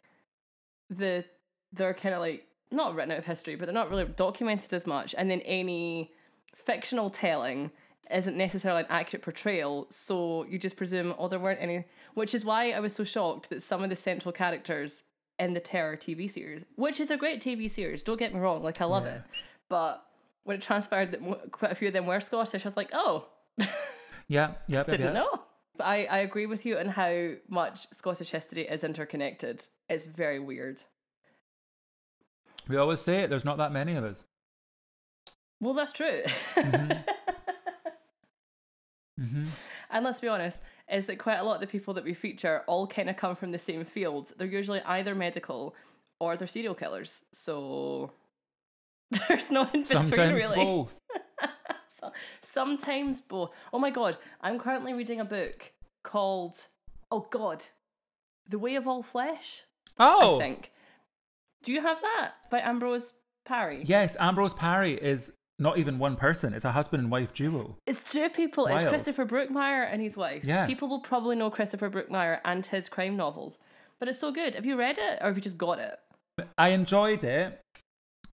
the 0.91 1.25
they're 1.73 1.95
kind 1.95 2.15
of 2.15 2.21
like 2.21 2.47
not 2.71 2.95
written 2.95 3.13
out 3.13 3.19
of 3.19 3.25
history, 3.25 3.55
but 3.55 3.67
they're 3.67 3.75
not 3.75 3.91
really 3.91 4.05
documented 4.05 4.73
as 4.73 4.87
much. 4.87 5.15
And 5.17 5.31
then 5.31 5.41
any 5.43 6.13
fictional 6.55 7.11
telling 7.11 7.71
isn't 8.11 8.37
necessarily 8.37 8.81
an 8.81 8.87
accurate 8.89 9.23
portrayal, 9.23 9.87
so 9.91 10.45
you 10.49 10.59
just 10.59 10.77
presume, 10.77 11.15
oh, 11.19 11.29
there 11.29 11.39
weren't 11.39 11.61
any. 11.61 11.85
Which 12.19 12.35
is 12.35 12.45
why 12.45 12.73
I 12.73 12.81
was 12.81 12.95
so 12.95 13.05
shocked 13.05 13.49
that 13.51 13.63
some 13.63 13.85
of 13.85 13.91
the 13.91 13.97
central 13.97 14.33
characters 14.33 15.05
in 15.39 15.55
the 15.55 15.61
Terror 15.61 15.97
TV 15.97 16.29
series, 16.29 16.65
which 16.75 16.99
is 16.99 17.13
a 17.13 17.17
great 17.17 17.41
TV 17.41 17.71
series, 17.71 18.03
don't 18.03 18.19
get 18.19 18.35
me 18.35 18.41
wrong, 18.41 18.61
like 18.61 18.81
I 18.81 18.87
love 18.87 19.05
Yeah. 19.05 19.15
it, 19.19 19.23
but 19.69 20.05
when 20.43 20.57
it 20.57 20.63
transpired 20.63 21.13
that 21.13 21.53
quite 21.53 21.71
a 21.71 21.77
few 21.77 21.87
of 21.87 21.95
them 21.95 22.07
were 22.07 22.19
Scottish, 22.19 22.65
I 22.65 22.69
was 22.69 22.77
like, 22.77 22.91
oh, 22.93 23.29
yeah, 24.29 24.55
yeah, 24.67 24.83
didn't 24.83 25.01
yeah. 25.07 25.13
know. 25.13 25.43
But 25.77 25.85
I, 25.87 26.05
I 26.07 26.19
agree 26.19 26.47
with 26.47 26.67
you 26.67 26.77
on 26.77 26.89
how 26.89 27.35
much 27.49 27.87
Scottish 27.93 28.31
history 28.31 28.67
is 28.67 28.83
interconnected. 28.83 29.69
It's 29.89 30.05
very 30.05 30.41
weird. 30.41 30.81
We 32.67 32.77
always 32.79 33.01
say 33.01 33.21
it. 33.21 33.31
There's 33.31 33.45
not 33.45 33.59
that 33.59 33.71
many 33.71 33.95
of 33.95 34.03
us. 34.03 34.27
Well, 35.61 35.75
that's 35.75 35.93
true. 35.93 36.23
hmm 36.57 36.93
And 39.91 40.05
let's 40.05 40.21
be 40.21 40.29
honest, 40.29 40.61
is 40.93 41.07
that 41.07 41.19
quite 41.19 41.37
a 41.39 41.43
lot 41.45 41.55
of 41.57 41.61
the 41.61 41.67
people 41.67 41.95
that 41.95 42.05
we 42.05 42.15
feature 42.15 42.63
all 42.67 42.87
kind 42.87 43.11
of 43.11 43.17
come 43.17 43.37
from 43.37 43.51
the 43.53 43.59
same 43.59 43.85
fields. 43.85 44.33
They're 44.37 44.47
usually 44.47 44.81
either 44.83 45.15
medical 45.15 45.75
or 46.21 46.37
they're 46.37 46.49
serial 46.49 46.75
killers. 46.75 47.21
So 47.33 48.13
there's 49.29 49.51
no 49.51 49.63
in 49.63 49.83
between 49.83 49.85
Sometimes 49.85 50.33
really. 50.43 50.57
both. 50.65 50.95
So- 52.01 52.13
sometimes 52.43 53.21
both. 53.21 53.51
Oh 53.73 53.79
my 53.79 53.91
god, 53.91 54.19
I'm 54.41 54.59
currently 54.59 54.93
reading 54.95 55.21
a 55.21 55.25
book 55.25 55.73
called 56.05 56.65
Oh 57.11 57.27
God, 57.31 57.65
The 58.49 58.59
Way 58.59 58.75
of 58.77 58.87
All 58.87 59.03
Flesh. 59.03 59.63
Oh, 59.99 60.37
I 60.37 60.41
think. 60.41 60.73
Do 61.63 61.73
you 61.73 61.81
have 61.81 62.01
that 62.01 62.33
by 62.51 62.61
Ambrose 62.61 63.13
Parry? 63.45 63.83
yes. 63.85 64.17
Ambrose 64.21 64.55
Parry 64.55 64.93
is 64.95 65.33
not 65.59 65.79
even 65.79 65.99
one 65.99 66.17
person. 66.17 66.55
It's 66.55 66.65
a 66.65 66.73
husband 66.73 67.03
and 67.03 67.11
wife 67.11 67.33
duo. 67.33 67.77
It's 67.87 68.03
two 68.03 68.29
people. 68.29 68.67
It's 68.67 68.83
Christopher 68.85 69.27
Brookmyre 69.27 69.89
and 69.91 70.01
his 70.01 70.17
wife. 70.17 70.45
Yeah. 70.45 70.67
People 70.67 70.89
will 70.89 71.01
probably 71.01 71.37
know 71.37 71.51
Christopher 71.51 71.91
Brookmyre 71.91 72.41
and 72.45 72.65
his 72.65 72.89
crime 72.89 73.17
novels. 73.17 73.59
But 73.99 74.09
it's 74.09 74.19
so 74.19 74.31
good. 74.31 74.55
Have 74.55 74.65
you 74.65 74.77
read 74.77 74.99
it 74.99 75.19
or 75.21 75.27
have 75.27 75.37
you 75.37 75.43
just 75.43 75.59
got 75.59 75.79
it? 75.81 75.99
I 76.57 76.69
enjoyed 76.69 77.25
it. 77.25 77.61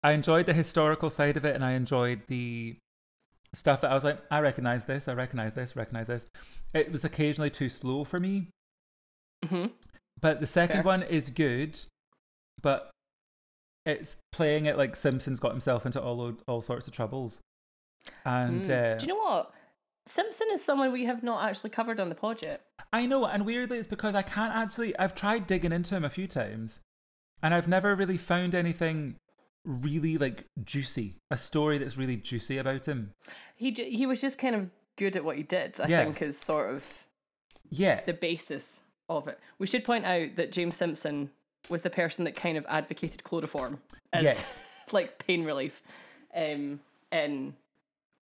I 0.02 0.14
enjoyed 0.14 0.46
the 0.46 0.54
historical 0.54 1.10
side 1.10 1.36
of 1.36 1.44
it, 1.44 1.56
and 1.56 1.66
I 1.66 1.74
enjoyed 1.74 2.22
the 2.28 2.78
stuff 3.54 3.82
that 3.82 3.92
I 3.92 3.96
was 3.96 4.06
like, 4.06 4.20
I 4.32 4.40
recognize 4.40 4.86
this, 4.86 5.10
I 5.10 5.14
recognize 5.14 5.56
this, 5.56 5.76
recognize 5.76 6.08
this. 6.08 6.26
It 6.74 6.92
was 6.92 7.04
occasionally 7.04 7.50
too 7.50 7.68
slow 7.68 8.04
for 8.06 8.20
me, 8.20 8.48
hmm 9.46 9.66
but 10.22 10.40
the 10.40 10.48
second 10.48 10.78
Fair. 10.78 10.84
one 10.84 11.04
is 11.04 11.30
good, 11.30 11.80
but 12.62 12.92
it's 13.90 14.18
playing 14.32 14.66
it 14.66 14.78
like 14.78 14.96
Simpson's 14.96 15.40
got 15.40 15.52
himself 15.52 15.86
into 15.86 16.02
all 16.02 16.34
all 16.48 16.62
sorts 16.62 16.88
of 16.88 16.94
troubles, 16.94 17.42
and 18.26 18.70
uh, 18.70 18.96
Do 18.98 19.06
you 19.06 19.14
know 19.14 19.20
what? 19.20 19.52
Simpson 20.08 20.48
is 20.52 20.64
someone 20.64 20.92
we 20.92 21.06
have 21.06 21.22
not 21.22 21.48
actually 21.48 21.70
covered 21.70 22.00
on 22.00 22.10
the 22.10 22.16
pod 22.16 22.40
yet. 22.44 22.62
I 22.92 23.06
know, 23.06 23.26
and 23.26 23.46
weirdly, 23.46 23.78
it's 23.78 23.88
because 23.88 24.16
I 24.16 24.22
can't 24.24 24.56
actually. 24.56 24.98
I've 24.98 25.14
tried 25.16 25.46
digging 25.48 25.72
into 25.72 25.96
him 25.96 26.04
a 26.04 26.10
few 26.10 26.28
times, 26.28 26.80
and 27.44 27.54
I've 27.54 27.68
never 27.68 27.96
really 27.96 28.18
found 28.18 28.56
anything 28.56 29.16
really 29.66 30.18
like 30.18 30.46
juicy. 30.64 31.18
A 31.30 31.38
story 31.38 31.78
that's 31.78 31.98
really 31.98 32.16
juicy 32.16 32.58
about 32.58 32.86
him. 32.88 33.12
He 33.56 33.72
j- 33.72 33.92
he 33.92 34.06
was 34.06 34.22
just 34.22 34.38
kind 34.40 34.56
of 34.56 34.70
good 34.98 35.16
at 35.16 35.24
what 35.24 35.38
he 35.38 35.44
did. 35.44 35.80
I 35.80 35.88
Yeah. 35.88 36.04
think 36.06 36.22
is 36.22 36.40
sort 36.40 36.74
of 36.74 36.84
Yeah, 37.70 38.02
the 38.06 38.14
basis 38.14 38.80
of 39.08 39.28
it. 39.28 39.40
We 39.60 39.68
should 39.68 39.84
point 39.84 40.06
out 40.06 40.36
that 40.38 40.52
James 40.52 40.78
Simpson 40.78 41.30
was 41.68 41.82
the 41.82 41.90
person 41.90 42.24
that 42.26 42.36
kind 42.36 42.58
of 42.58 42.66
advocated 42.70 43.24
chloroform 43.24 43.80
as 44.14 44.24
Yes. 44.24 44.60
like 44.92 45.20
pain 45.26 45.44
relief, 45.44 45.82
um, 46.36 46.80
in 47.12 47.56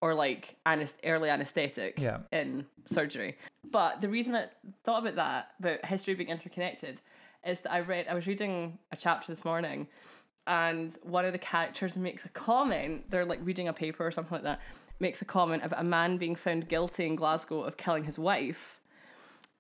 or 0.01 0.15
like 0.15 0.57
anes- 0.67 0.95
early 1.05 1.29
anesthetic 1.31 1.99
Yeah. 2.01 2.19
in 2.33 2.67
surgery. 2.85 3.37
But 3.71 4.01
the 4.01 4.09
reason 4.09 4.35
I 4.35 4.47
thought 4.85 5.01
about 5.03 5.17
that 5.17 5.49
about 5.59 5.85
history 5.85 6.15
being 6.15 6.29
interconnected 6.29 7.01
is 7.45 7.61
that 7.61 7.73
I 7.73 7.81
read 7.81 8.07
I 8.09 8.15
was 8.15 8.27
reading 8.27 8.79
a 8.93 8.97
chapter 8.97 9.31
this 9.33 9.45
morning, 9.45 9.87
and 10.47 10.97
one 11.03 11.25
of 11.25 11.33
the 11.33 11.39
characters 11.39 11.97
makes 11.97 12.25
a 12.25 12.29
comment. 12.31 13.11
They're 13.11 13.25
like 13.25 13.41
reading 13.43 13.69
a 13.69 13.73
paper 13.73 14.05
or 14.07 14.11
something 14.11 14.35
like 14.35 14.43
that. 14.45 14.61
Makes 14.99 15.21
a 15.21 15.25
comment 15.27 15.63
about 15.65 15.81
a 15.81 15.85
man 15.85 16.17
being 16.17 16.35
found 16.35 16.69
guilty 16.69 17.05
in 17.07 17.17
Glasgow 17.17 17.63
of 17.63 17.77
killing 17.77 18.05
his 18.05 18.19
wife 18.19 18.76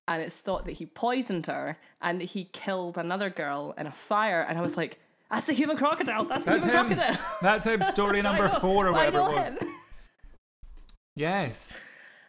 and 0.08 0.22
it's 0.22 0.38
thought 0.40 0.64
that 0.66 0.72
he 0.72 0.86
poisoned 0.86 1.46
her 1.46 1.78
and 2.00 2.20
that 2.20 2.26
he 2.26 2.44
killed 2.52 2.96
another 2.98 3.30
girl 3.30 3.74
in 3.78 3.86
a 3.86 3.90
fire. 3.92 4.42
And 4.48 4.56
I 4.58 4.60
was 4.62 4.76
like, 4.76 4.98
that's 5.30 5.48
a 5.48 5.52
human 5.52 5.76
crocodile. 5.76 6.24
That's 6.24 6.42
a 6.46 6.50
that's 6.50 6.64
human 6.64 6.78
him. 6.92 6.96
crocodile. 6.98 7.26
That's 7.42 7.64
him. 7.64 7.82
Story 7.82 8.22
number 8.28 8.46
know- 8.48 8.60
four 8.60 8.86
or 8.86 8.92
whatever 8.92 9.18
it 9.18 9.22
was. 9.22 9.48
him. 9.48 9.58
Yes. 11.16 11.74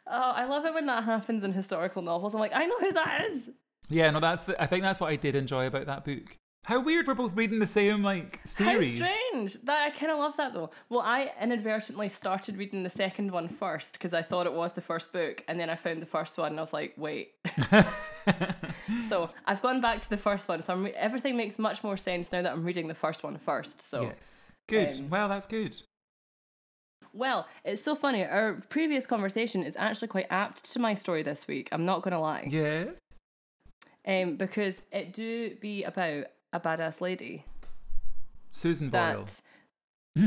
Oh, 0.10 0.32
I 0.32 0.46
love 0.46 0.66
it 0.66 0.74
when 0.74 0.86
that 0.86 1.04
happens 1.04 1.44
in 1.44 1.52
historical 1.52 2.02
novels. 2.02 2.34
I'm 2.34 2.40
like, 2.40 2.54
I 2.56 2.66
know 2.66 2.80
who 2.80 2.94
that 2.94 3.26
is. 3.30 3.50
Yeah. 3.90 4.10
No, 4.12 4.20
that's. 4.22 4.46
The, 4.46 4.62
I 4.62 4.66
think 4.66 4.84
that's 4.84 5.00
what 5.02 5.12
I 5.12 5.18
did 5.18 5.36
enjoy 5.36 5.68
about 5.68 5.86
that 5.88 6.06
book. 6.06 6.38
How 6.68 6.82
weird 6.82 7.08
we're 7.08 7.16
both 7.16 7.34
reading 7.34 7.60
the 7.60 7.66
same 7.66 8.04
like 8.04 8.42
series. 8.44 9.00
How 9.00 9.08
strange. 9.08 9.54
That 9.64 9.88
I 9.88 9.90
kind 9.90 10.12
of 10.12 10.20
love 10.20 10.36
that 10.36 10.54
though. 10.54 10.70
Well, 10.90 11.00
I 11.00 11.32
inadvertently 11.42 12.10
started 12.10 12.58
reading 12.58 12.84
the 12.84 12.90
second 12.90 13.32
one 13.32 13.48
first 13.48 13.94
because 13.94 14.14
I 14.14 14.22
thought 14.22 14.46
it 14.46 14.52
was 14.52 14.74
the 14.74 14.82
first 14.82 15.14
book, 15.14 15.46
and 15.48 15.58
then 15.58 15.70
I 15.70 15.78
found 15.78 16.02
the 16.02 16.06
first 16.06 16.38
one 16.38 16.52
and 16.52 16.60
I 16.60 16.62
was 16.62 16.74
like, 16.74 16.94
wait. 16.98 17.36
so 19.08 19.30
I've 19.46 19.62
gone 19.62 19.80
back 19.80 20.02
to 20.02 20.10
the 20.10 20.18
first 20.18 20.50
one. 20.50 20.62
So 20.62 20.74
I'm 20.74 20.84
re- 20.84 20.92
everything 20.92 21.38
makes 21.38 21.58
much 21.58 21.86
more 21.86 21.96
sense 21.96 22.34
now 22.34 22.42
that 22.42 22.52
I'm 22.52 22.66
reading 22.66 22.90
the 22.90 22.94
first 22.94 23.24
one 23.24 23.38
first. 23.38 23.82
So 23.82 24.02
yes. 24.02 24.52
Good. 24.68 24.92
um, 24.92 25.10
well, 25.10 25.30
that's 25.30 25.48
good. 25.48 25.74
Well, 27.14 27.48
it's 27.64 27.82
so 27.82 27.96
funny. 27.96 28.26
Our 28.26 28.60
previous 28.68 29.08
conversation 29.08 29.64
is 29.64 29.78
actually 29.78 30.10
quite 30.10 30.28
apt 30.30 30.70
to 30.74 30.80
my 30.80 30.96
story 30.96 31.24
this 31.24 31.48
week. 31.48 31.70
I'm 31.72 31.86
not 31.86 32.02
going 32.02 32.12
to 32.12 32.20
lie. 32.20 32.46
Yeah. 32.52 32.88
Um, 34.06 34.36
because 34.36 34.76
it 34.92 35.14
do 35.14 35.56
be 35.62 35.86
about 35.86 36.26
a 36.54 36.60
badass 36.60 37.02
lady 37.02 37.46
Susan 38.52 38.90
Boyle. 38.90 39.26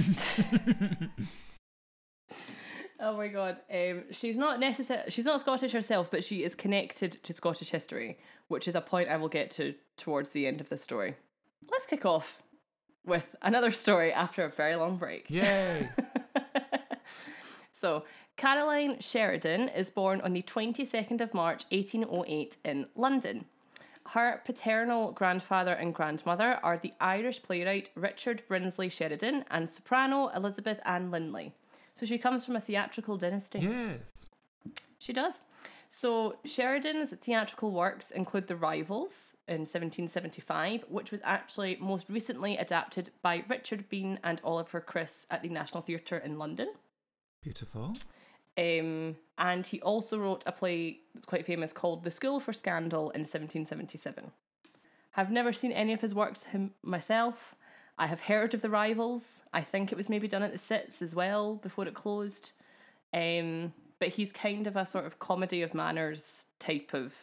Oh 3.03 3.17
my 3.17 3.29
god. 3.29 3.59
Um, 3.73 4.05
she's 4.11 4.37
not 4.37 4.61
necessarily 4.61 5.11
she's 5.11 5.25
not 5.25 5.41
Scottish 5.41 5.73
herself, 5.73 6.11
but 6.11 6.23
she 6.23 6.45
is 6.45 6.55
connected 6.55 7.13
to 7.23 7.33
Scottish 7.33 7.71
history, 7.71 8.19
which 8.49 8.69
is 8.69 8.75
a 8.75 8.83
point 8.83 9.09
I 9.09 9.17
will 9.17 9.31
get 9.31 9.51
to 9.53 9.75
towards 9.97 10.29
the 10.31 10.47
end 10.47 10.61
of 10.61 10.69
the 10.69 10.77
story. 10.77 11.17
Let's 11.71 11.87
kick 11.87 12.05
off 12.05 12.43
with 13.07 13.35
another 13.41 13.71
story 13.71 14.13
after 14.13 14.45
a 14.45 14.51
very 14.51 14.77
long 14.77 14.99
break. 14.99 15.31
Yay! 15.31 15.89
So, 17.81 18.05
Caroline 18.37 19.01
Sheridan 19.01 19.71
is 19.71 19.89
born 19.89 20.21
on 20.21 20.35
the 20.35 20.43
22nd 20.43 21.23
of 21.23 21.33
March 21.33 21.65
1808 21.71 22.59
in 22.63 22.87
London. 22.95 23.47
Her 24.09 24.41
paternal 24.45 25.13
grandfather 25.13 25.73
and 25.73 25.95
grandmother 25.95 26.59
are 26.63 26.79
the 26.79 26.95
Irish 27.01 27.43
playwright 27.43 27.91
Richard 27.95 28.43
Brinsley 28.49 28.91
Sheridan 28.91 29.45
and 29.51 29.71
soprano 29.71 30.29
Elizabeth 30.29 30.81
Ann 30.85 31.11
Linley. 31.11 31.53
So 31.95 32.07
she 32.07 32.19
comes 32.19 32.45
from 32.45 32.57
a 32.57 32.61
theatrical 32.61 33.17
dynasty. 33.17 33.61
yes. 33.61 34.27
She 34.99 35.13
does. 35.13 35.43
So 35.89 36.37
Sheridan's 36.45 37.13
theatrical 37.21 37.73
works 37.73 38.11
include 38.11 38.47
The 38.47 38.57
Rivals 38.57 39.35
in 39.49 39.61
1775, 39.61 40.85
which 40.89 41.11
was 41.11 41.21
actually 41.25 41.77
most 41.81 42.09
recently 42.09 42.57
adapted 42.57 43.11
by 43.23 43.45
Richard 43.49 43.89
Bean 43.89 44.19
and 44.23 44.41
Oliver 44.45 44.81
Chris 44.81 45.27
at 45.31 45.43
the 45.43 45.49
National 45.49 45.83
Theatre 45.83 46.19
in 46.19 46.39
London. 46.39 46.69
Beautiful. 47.43 47.95
Um, 48.61 49.17
and 49.39 49.67
he 49.67 49.81
also 49.81 50.19
wrote 50.19 50.43
a 50.47 50.53
play 50.53 50.99
that's 51.15 51.25
quite 51.25 51.47
famous 51.47 51.73
called 51.73 52.05
The 52.05 52.11
School 52.11 52.41
for 52.41 52.53
Scandal 52.53 53.11
in 53.11 53.23
1777. 53.23 54.33
I've 55.17 55.31
never 55.31 55.53
seen 55.53 55.73
any 55.73 55.95
of 55.95 56.03
his 56.03 56.15
works 56.15 56.45
him 56.45 56.73
myself. 56.83 57.55
I 57.97 58.07
have 58.07 58.23
heard 58.23 58.53
of 58.53 58.61
The 58.61 58.69
Rivals. 58.71 59.41
I 59.53 59.63
think 59.63 59.91
it 59.93 59.97
was 59.97 60.09
maybe 60.09 60.29
done 60.29 60.43
at 60.43 60.53
the 60.53 60.59
Citz 60.59 61.01
as 61.01 61.15
well 61.15 61.55
before 61.55 61.87
it 61.87 61.95
closed. 61.95 62.53
Um, 63.15 63.73
but 63.99 64.09
he's 64.09 64.31
kind 64.31 64.67
of 64.67 64.77
a 64.77 64.85
sort 64.87 65.07
of 65.07 65.19
comedy 65.19 65.63
of 65.63 65.75
manners 65.75 66.47
type 66.59 66.91
of 66.93 67.15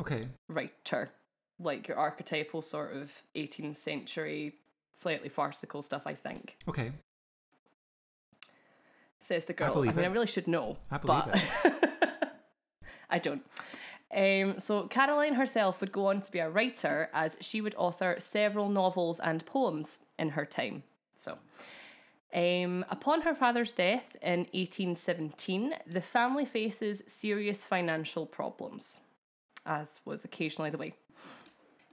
Okay. 0.00 0.28
writer, 0.48 1.10
like 1.58 1.86
your 1.88 1.96
archetypal 1.96 2.62
sort 2.62 2.96
of 2.96 3.22
18th 3.36 3.76
century, 3.76 4.54
slightly 4.94 5.28
farcical 5.28 5.82
stuff, 5.82 6.02
I 6.06 6.14
think. 6.14 6.56
Okay. 6.68 6.92
Says 9.20 9.44
the 9.44 9.52
girl. 9.52 9.70
I, 9.70 9.74
believe 9.74 9.96
mean, 9.96 10.04
I 10.04 10.08
really 10.08 10.26
should 10.26 10.48
know. 10.48 10.76
I 10.90 10.98
believe 10.98 11.22
but 11.26 12.40
I 13.10 13.18
don't. 13.18 13.42
Um, 14.12 14.58
so 14.58 14.88
Caroline 14.88 15.34
herself 15.34 15.80
would 15.80 15.92
go 15.92 16.06
on 16.06 16.20
to 16.20 16.32
be 16.32 16.40
a 16.40 16.50
writer 16.50 17.08
as 17.12 17.36
she 17.40 17.60
would 17.60 17.74
author 17.76 18.16
several 18.18 18.68
novels 18.68 19.20
and 19.20 19.46
poems 19.46 20.00
in 20.18 20.30
her 20.30 20.44
time. 20.44 20.82
So, 21.14 21.38
um, 22.34 22.84
upon 22.90 23.22
her 23.22 23.34
father's 23.34 23.72
death 23.72 24.16
in 24.22 24.40
1817, 24.52 25.74
the 25.86 26.00
family 26.00 26.44
faces 26.44 27.02
serious 27.06 27.64
financial 27.64 28.26
problems, 28.26 28.98
as 29.66 30.00
was 30.04 30.24
occasionally 30.24 30.70
the 30.70 30.78
way. 30.78 30.94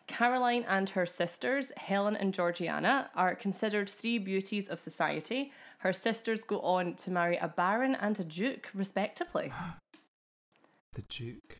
Caroline 0.07 0.65
and 0.67 0.89
her 0.89 1.05
sisters, 1.05 1.71
Helen 1.75 2.15
and 2.15 2.33
Georgiana, 2.33 3.09
are 3.13 3.35
considered 3.35 3.89
three 3.89 4.17
beauties 4.17 4.69
of 4.69 4.79
society. 4.79 5.51
Her 5.77 5.93
sisters 5.93 6.43
go 6.43 6.59
on 6.61 6.95
to 6.95 7.11
marry 7.11 7.37
a 7.37 7.47
baron 7.47 7.95
and 7.95 8.19
a 8.19 8.23
duke, 8.23 8.69
respectively. 8.73 9.51
The 10.93 11.01
Duke. 11.03 11.57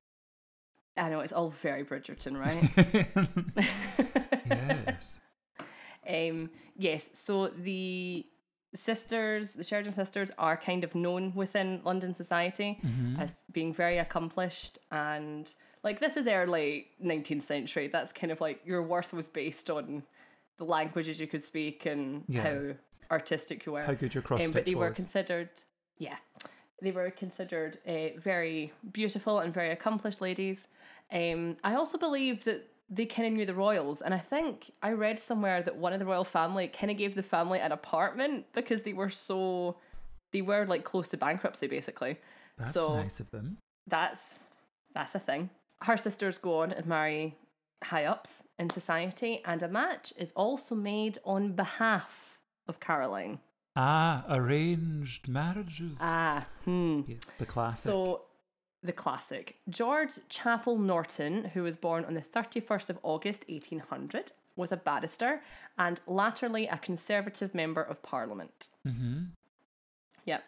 I 0.97 1.09
know 1.09 1.19
it's 1.19 1.31
all 1.33 1.51
very 1.51 1.83
Bridgerton, 1.83 2.39
right? 2.39 2.71
yes. 4.49 5.15
um, 6.09 6.49
yes, 6.75 7.09
so 7.13 7.49
the 7.49 8.25
sisters, 8.73 9.53
the 9.53 9.63
Sheridan 9.63 9.93
sisters, 9.93 10.31
are 10.39 10.57
kind 10.57 10.83
of 10.83 10.95
known 10.95 11.33
within 11.35 11.81
London 11.83 12.15
society 12.15 12.79
as 13.19 13.35
being 13.51 13.73
very 13.75 13.99
accomplished 13.99 14.79
and 14.91 15.53
like 15.83 15.99
this 15.99 16.17
is 16.17 16.25
early 16.25 16.87
19th 17.03 17.43
century. 17.43 17.87
That's 17.87 18.11
kind 18.11 18.31
of 18.31 18.41
like 18.41 18.61
your 18.65 18.81
worth 18.81 19.13
was 19.13 19.27
based 19.27 19.69
on 19.69 20.01
the 20.57 20.65
languages 20.65 21.19
you 21.19 21.27
could 21.27 21.43
speak 21.43 21.85
and 21.85 22.23
Yeah. 22.27 22.41
how 22.41 22.75
artistic 23.11 23.65
you 23.65 23.71
were. 23.73 23.83
How 23.83 23.93
good 23.93 24.13
your 24.13 24.21
cross 24.21 24.45
Um, 24.45 24.51
but 24.51 24.65
they 24.65 24.75
were 24.75 24.91
considered, 24.91 25.49
yeah, 25.97 26.17
they 26.81 26.91
were 26.91 27.09
considered 27.11 27.79
uh, 27.87 28.19
very 28.19 28.71
beautiful 28.91 29.39
and 29.39 29.53
very 29.53 29.71
accomplished 29.71 30.21
ladies. 30.21 30.67
Um, 31.11 31.57
I 31.63 31.75
also 31.75 31.97
believe 31.97 32.43
that 32.45 32.67
they 32.89 33.05
kind 33.05 33.27
of 33.27 33.33
knew 33.33 33.45
the 33.45 33.53
royals, 33.53 34.01
and 34.01 34.13
I 34.13 34.19
think 34.19 34.71
I 34.81 34.91
read 34.91 35.19
somewhere 35.19 35.61
that 35.61 35.75
one 35.75 35.93
of 35.93 35.99
the 35.99 36.05
royal 36.05 36.23
family 36.23 36.67
kind 36.67 36.89
of 36.91 36.97
gave 36.97 37.15
the 37.15 37.23
family 37.23 37.59
an 37.59 37.71
apartment 37.71 38.45
because 38.53 38.83
they 38.83 38.93
were 38.93 39.09
so, 39.09 39.77
they 40.31 40.41
were 40.41 40.65
like 40.65 40.83
close 40.83 41.07
to 41.09 41.17
bankruptcy 41.17 41.67
basically. 41.67 42.17
That's 42.57 42.73
so 42.73 42.95
nice 42.95 43.19
of 43.19 43.29
them. 43.31 43.57
that's 43.87 44.35
that's 44.93 45.15
a 45.15 45.19
thing. 45.19 45.49
Her 45.81 45.97
sisters 45.97 46.37
go 46.37 46.61
on 46.61 46.71
and 46.71 46.85
marry 46.85 47.35
high 47.83 48.05
ups 48.05 48.43
in 48.57 48.69
society, 48.69 49.41
and 49.45 49.61
a 49.61 49.67
match 49.67 50.13
is 50.17 50.31
also 50.35 50.73
made 50.73 51.19
on 51.23 51.53
behalf 51.53 52.36
of 52.67 52.79
Caroline. 52.79 53.39
Ah, 53.75 54.25
arranged 54.29 55.27
marriages. 55.27 55.97
Ah, 56.01 56.47
hmm. 56.65 57.01
Yes, 57.07 57.19
the 57.37 57.45
classic. 57.45 57.83
So, 57.83 58.23
the 58.83 58.91
classic. 58.91 59.57
George 59.69 60.13
Chapple 60.29 60.79
Norton, 60.79 61.45
who 61.53 61.63
was 61.63 61.75
born 61.75 62.05
on 62.05 62.13
the 62.13 62.21
31st 62.21 62.89
of 62.89 62.99
August 63.03 63.45
1800, 63.47 64.31
was 64.55 64.71
a 64.71 64.77
barrister 64.77 65.41
and 65.77 65.99
latterly 66.07 66.67
a 66.67 66.77
Conservative 66.77 67.53
Member 67.53 67.81
of 67.81 68.01
Parliament. 68.01 68.67
Mm-hmm. 68.85 69.25
Yep. 70.25 70.43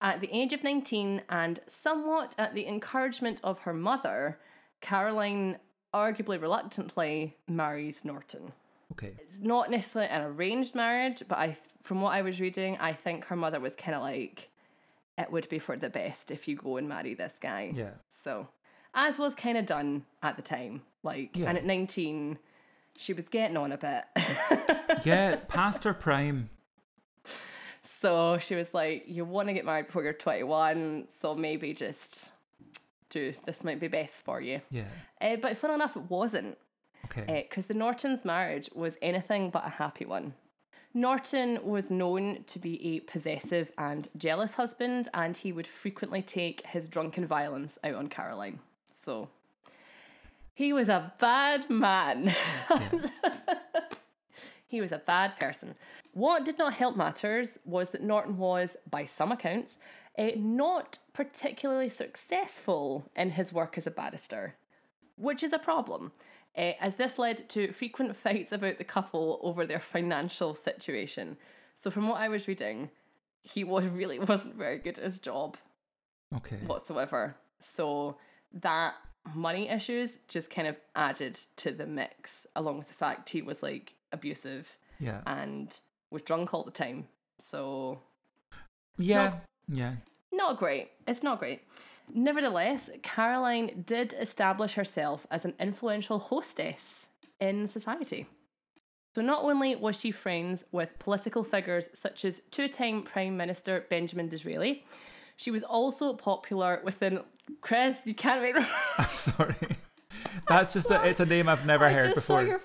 At 0.00 0.20
the 0.20 0.30
age 0.32 0.52
of 0.52 0.62
19, 0.62 1.22
and 1.28 1.60
somewhat 1.66 2.34
at 2.38 2.54
the 2.54 2.66
encouragement 2.66 3.40
of 3.44 3.60
her 3.60 3.74
mother, 3.74 4.38
Caroline, 4.80 5.58
arguably 5.92 6.40
reluctantly, 6.40 7.36
marries 7.46 8.04
Norton. 8.04 8.52
Okay. 8.92 9.12
It's 9.18 9.38
not 9.40 9.70
necessarily 9.70 10.10
an 10.10 10.22
arranged 10.22 10.74
marriage, 10.74 11.22
but 11.28 11.38
I, 11.38 11.56
from 11.82 12.00
what 12.00 12.10
I 12.14 12.22
was 12.22 12.40
reading, 12.40 12.76
I 12.78 12.92
think 12.92 13.26
her 13.26 13.36
mother 13.36 13.60
was 13.60 13.74
kind 13.74 13.94
of 13.94 14.02
like, 14.02 14.48
it 15.18 15.30
would 15.30 15.48
be 15.48 15.58
for 15.58 15.76
the 15.76 15.90
best 15.90 16.30
if 16.30 16.48
you 16.48 16.56
go 16.56 16.76
and 16.76 16.88
marry 16.88 17.14
this 17.14 17.32
guy. 17.40 17.72
Yeah. 17.74 17.90
So, 18.24 18.48
as 18.94 19.18
was 19.18 19.34
kind 19.34 19.56
of 19.56 19.66
done 19.66 20.04
at 20.22 20.36
the 20.36 20.42
time. 20.42 20.82
Like, 21.02 21.36
Yeah. 21.36 21.48
and 21.48 21.56
at 21.58 21.64
19, 21.64 22.38
she 22.96 23.12
was 23.12 23.28
getting 23.28 23.56
on 23.56 23.72
a 23.72 23.78
bit. 23.78 24.04
Yeah, 25.04 25.36
past 25.48 25.84
her 25.84 25.94
prime. 25.94 26.50
so 28.00 28.38
she 28.38 28.54
was 28.54 28.72
like, 28.74 29.04
you 29.06 29.24
want 29.24 29.48
to 29.48 29.54
get 29.54 29.64
married 29.64 29.86
before 29.86 30.02
you're 30.02 30.12
21, 30.12 31.06
so 31.22 31.34
maybe 31.34 31.72
just 31.72 32.30
do 33.08 33.32
this 33.46 33.62
might 33.64 33.80
be 33.80 33.88
best 33.88 34.14
for 34.24 34.40
you. 34.40 34.60
Yeah. 34.70 34.84
Uh, 35.20 35.36
but 35.36 35.56
fun 35.56 35.70
enough, 35.72 35.96
it 35.96 36.02
wasn't. 36.10 36.58
Okay. 37.10 37.46
because 37.48 37.66
the 37.66 37.74
Nortons' 37.74 38.24
marriage 38.24 38.70
was 38.74 38.96
anything 39.02 39.50
but 39.50 39.66
a 39.66 39.70
happy 39.70 40.04
one. 40.04 40.34
Norton 40.92 41.60
was 41.62 41.90
known 41.90 42.42
to 42.46 42.58
be 42.58 42.96
a 42.96 43.00
possessive 43.00 43.70
and 43.78 44.08
jealous 44.16 44.54
husband, 44.54 45.08
and 45.14 45.36
he 45.36 45.52
would 45.52 45.66
frequently 45.66 46.20
take 46.20 46.66
his 46.66 46.88
drunken 46.88 47.26
violence 47.26 47.78
out 47.84 47.94
on 47.94 48.08
Caroline. 48.08 48.58
So 48.90 49.28
he 50.52 50.72
was 50.72 50.88
a 50.88 51.12
bad 51.20 51.70
man. 51.70 52.34
he 54.66 54.80
was 54.80 54.90
a 54.90 54.98
bad 54.98 55.38
person. 55.38 55.76
What 56.12 56.44
did 56.44 56.58
not 56.58 56.74
help 56.74 56.96
matters 56.96 57.58
was 57.64 57.90
that 57.90 58.02
Norton 58.02 58.36
was, 58.36 58.76
by 58.90 59.04
some 59.04 59.30
accounts, 59.30 59.78
eh, 60.18 60.32
not 60.36 60.98
particularly 61.12 61.88
successful 61.88 63.08
in 63.14 63.30
his 63.30 63.52
work 63.52 63.78
as 63.78 63.86
a 63.86 63.92
barrister 63.92 64.56
which 65.20 65.42
is 65.42 65.52
a 65.52 65.58
problem, 65.58 66.12
uh, 66.56 66.72
as 66.80 66.96
this 66.96 67.18
led 67.18 67.48
to 67.50 67.72
frequent 67.72 68.16
fights 68.24 68.52
about 68.52 68.78
the 68.78 68.84
couple 68.84 69.38
over 69.42 69.66
their 69.66 69.80
financial 69.80 70.54
situation. 70.54 71.36
So, 71.78 71.90
from 71.90 72.08
what 72.08 72.20
I 72.20 72.28
was 72.28 72.46
reading, 72.48 72.90
he 73.42 73.64
was 73.64 73.86
really 73.86 74.18
wasn't 74.18 74.56
very 74.56 74.78
good 74.78 74.98
at 74.98 75.04
his 75.04 75.18
job 75.18 75.56
okay. 76.36 76.56
whatsoever. 76.66 77.36
So 77.58 78.16
that 78.52 78.94
money 79.34 79.68
issues 79.68 80.18
just 80.28 80.50
kind 80.50 80.66
of 80.66 80.76
added 80.96 81.38
to 81.56 81.70
the 81.70 81.86
mix, 81.86 82.46
along 82.56 82.78
with 82.78 82.88
the 82.88 82.94
fact 82.94 83.28
he 83.30 83.42
was 83.42 83.62
like 83.62 83.94
abusive 84.12 84.76
Yeah. 84.98 85.20
and 85.26 85.78
was 86.10 86.22
drunk 86.22 86.54
all 86.54 86.64
the 86.64 86.70
time. 86.70 87.06
So 87.38 88.00
Yeah. 88.98 89.34
Yeah. 89.68 89.94
not 90.32 90.58
great. 90.58 90.90
It's 91.06 91.22
not 91.22 91.38
great. 91.38 91.62
Nevertheless, 92.14 92.90
Caroline 93.02 93.84
did 93.86 94.14
establish 94.18 94.74
herself 94.74 95.26
as 95.30 95.44
an 95.44 95.54
influential 95.58 96.18
hostess 96.18 97.06
in 97.40 97.66
society. 97.66 98.26
So, 99.14 99.22
not 99.22 99.42
only 99.42 99.74
was 99.74 99.98
she 99.98 100.12
friends 100.12 100.64
with 100.70 100.98
political 100.98 101.42
figures 101.42 101.88
such 101.94 102.24
as 102.24 102.40
two 102.50 102.68
time 102.68 103.02
Prime 103.02 103.36
Minister 103.36 103.84
Benjamin 103.90 104.28
Disraeli, 104.28 104.84
she 105.36 105.50
was 105.50 105.62
also 105.62 106.12
popular 106.12 106.80
within. 106.84 107.20
Chris, 107.60 107.96
you 108.04 108.14
can't 108.14 108.42
make. 108.42 108.54
I'm 108.98 109.08
sorry. 109.08 109.56
That's 110.48 110.72
just 110.72 110.90
a, 110.90 111.04
it's 111.06 111.20
a 111.20 111.26
name 111.26 111.48
I've 111.48 111.66
never 111.66 111.86
I 111.86 111.92
heard 111.92 112.04
just 112.06 112.14
before. 112.16 112.42
Saw 112.42 112.46
your, 112.46 112.60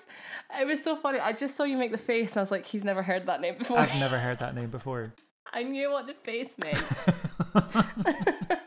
it 0.60 0.66
was 0.66 0.82
so 0.82 0.94
funny. 0.94 1.18
I 1.18 1.32
just 1.32 1.56
saw 1.56 1.64
you 1.64 1.76
make 1.76 1.92
the 1.92 1.98
face, 1.98 2.30
and 2.32 2.38
I 2.38 2.40
was 2.40 2.50
like, 2.50 2.66
he's 2.66 2.84
never 2.84 3.02
heard 3.02 3.26
that 3.26 3.40
name 3.40 3.58
before. 3.58 3.78
I've 3.78 3.94
never 3.96 4.18
heard 4.18 4.38
that 4.38 4.54
name 4.54 4.70
before. 4.70 5.14
I 5.52 5.62
knew 5.62 5.90
what 5.90 6.06
the 6.06 6.14
face 6.14 6.54
meant. 6.58 6.84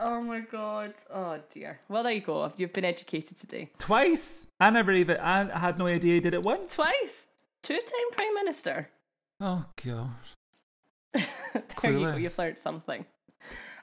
oh 0.00 0.20
my 0.22 0.40
god. 0.40 0.94
Oh 1.12 1.38
dear. 1.52 1.80
Well, 1.88 2.02
there 2.02 2.12
you 2.12 2.20
go. 2.20 2.52
You've 2.56 2.72
been 2.72 2.84
educated 2.84 3.38
today. 3.38 3.70
Twice. 3.78 4.46
I 4.58 4.70
never 4.70 4.92
even. 4.92 5.18
I 5.18 5.58
had 5.58 5.78
no 5.78 5.86
idea 5.86 6.14
you 6.14 6.20
did 6.20 6.34
it 6.34 6.42
once. 6.42 6.76
Twice. 6.76 7.26
Two-time 7.62 8.10
prime 8.16 8.34
minister. 8.34 8.88
Oh 9.40 9.64
god. 9.84 10.10
there 11.12 11.22
you 11.92 11.98
go. 11.98 12.04
Clueless. 12.04 12.20
You've 12.22 12.38
learned 12.38 12.58
something. 12.58 13.04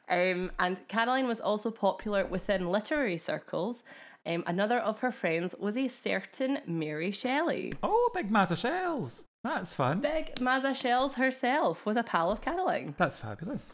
Um, 0.09 0.51
and 0.59 0.87
Caroline 0.87 1.27
was 1.27 1.41
also 1.41 1.69
popular 1.69 2.25
within 2.25 2.69
literary 2.69 3.17
circles. 3.17 3.83
Um, 4.25 4.43
another 4.47 4.79
of 4.79 4.99
her 4.99 5.11
friends 5.11 5.55
was 5.57 5.77
a 5.77 5.87
certain 5.87 6.59
Mary 6.65 7.11
Shelley. 7.11 7.73
Oh, 7.83 8.09
big 8.13 8.29
Mazza 8.29 8.57
shells. 8.57 9.23
That's 9.43 9.73
fun. 9.73 10.01
Big 10.01 10.35
Mazza 10.35 10.75
Shells 10.75 11.15
herself 11.15 11.85
was 11.85 11.95
a 11.95 12.03
pal 12.03 12.31
of 12.31 12.41
Caroline. 12.41 12.95
That's 12.97 13.17
fabulous. 13.17 13.73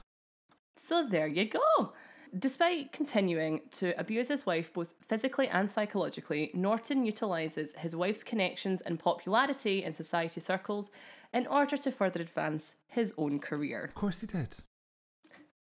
So 0.86 1.08
there 1.08 1.28
you 1.28 1.46
go. 1.46 1.94
Despite 2.38 2.92
continuing 2.92 3.62
to 3.72 3.98
abuse 4.00 4.28
his 4.30 4.46
wife 4.46 4.74
both 4.74 4.90
physically 5.08 5.48
and 5.48 5.70
psychologically, 5.70 6.50
Norton 6.56 7.06
utilises 7.06 7.74
his 7.78 7.96
wife's 7.96 8.24
connections 8.24 8.82
and 8.82 9.00
popularity 9.00 9.84
in 9.84 9.94
society 9.94 10.42
circles 10.42 10.90
in 11.32 11.46
order 11.46 11.78
to 11.78 11.92
further 11.92 12.22
advance 12.22 12.74
his 12.88 13.14
own 13.18 13.40
career. 13.40 13.84
Of 13.84 13.94
course 13.94 14.22
he 14.22 14.28
did. 14.28 14.56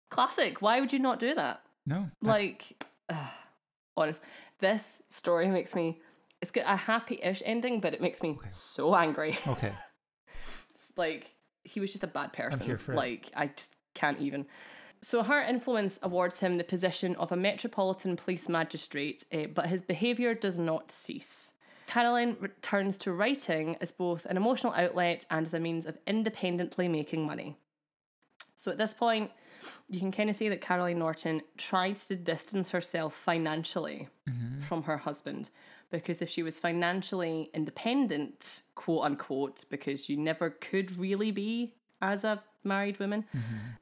Classic. 0.10 0.62
Why 0.62 0.80
would 0.80 0.92
you 0.94 1.00
not 1.00 1.20
do 1.20 1.36
that? 1.36 1.62
No. 1.86 2.10
Like, 2.22 2.84
ugh, 3.10 3.32
honest, 3.96 4.20
this 4.60 5.02
story 5.10 5.48
makes 5.50 5.76
me. 5.76 6.02
It's 6.42 6.52
got 6.52 6.66
a 6.68 6.76
happy-ish 6.76 7.42
ending, 7.46 7.80
but 7.80 7.94
it 7.94 8.02
makes 8.02 8.22
me 8.22 8.38
so 8.50 8.96
angry. 8.96 9.38
okay. 9.48 9.74
It's 10.72 10.92
like 10.98 11.32
he 11.64 11.80
was 11.80 11.92
just 11.92 12.04
a 12.04 12.08
bad 12.08 12.34
person. 12.34 12.66
here 12.66 12.78
for 12.78 12.94
it. 12.94 12.96
like 12.96 13.32
I 13.36 13.48
just 13.48 13.72
can't 13.94 14.20
even. 14.20 14.46
So 15.04 15.22
her 15.22 15.42
influence 15.42 16.00
awards 16.02 16.40
him 16.40 16.58
the 16.58 16.64
position 16.64 17.16
of 17.18 17.34
a 17.34 17.36
metropolitan 17.36 18.16
police 18.16 18.48
magistrate, 18.48 19.26
eh, 19.34 19.48
but 19.48 19.66
his 19.66 19.82
behaviour 19.82 20.34
does 20.34 20.58
not 20.58 20.92
cease. 20.92 21.52
Caroline 21.88 22.38
returns 22.40 22.98
to 23.00 23.12
writing 23.12 23.76
as 23.82 23.92
both 23.92 24.26
an 24.26 24.38
emotional 24.38 24.72
outlet 24.74 25.26
and 25.30 25.46
as 25.46 25.54
a 25.54 25.60
means 25.60 25.86
of 25.86 25.98
independently 26.08 26.88
making 26.88 27.26
money. 27.26 27.58
So 28.56 28.72
at 28.72 28.78
this 28.78 28.94
point, 28.94 29.30
you 29.90 30.00
can 30.00 30.14
kind 30.14 30.30
of 30.30 30.38
see 30.38 30.48
that 30.48 30.62
Caroline 30.62 31.00
Norton 31.00 31.42
tried 31.58 31.98
to 31.98 32.16
distance 32.16 32.72
herself 32.72 33.14
financially 33.14 34.08
from 34.68 34.84
her 34.84 34.98
husband 34.98 35.50
because 35.92 36.22
if 36.22 36.30
she 36.30 36.44
was 36.44 36.58
financially 36.58 37.50
independent, 37.54 38.62
quote 38.76 39.04
unquote, 39.04 39.66
because 39.70 40.08
you 40.08 40.16
never 40.16 40.50
could 40.50 40.98
really 40.98 41.32
be 41.32 41.76
as 42.12 42.24
a 42.24 42.36
married 42.64 43.00
woman, 43.00 43.26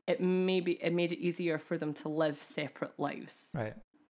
it 0.07 0.21
maybe 0.21 0.73
it 0.87 0.93
made 0.93 1.11
it 1.11 1.19
easier 1.19 1.57
for 1.59 1.77
them 1.77 1.93
to 2.01 2.07
live 2.09 2.37
separate 2.41 2.93
lives 2.97 3.49
Right. 3.53 3.75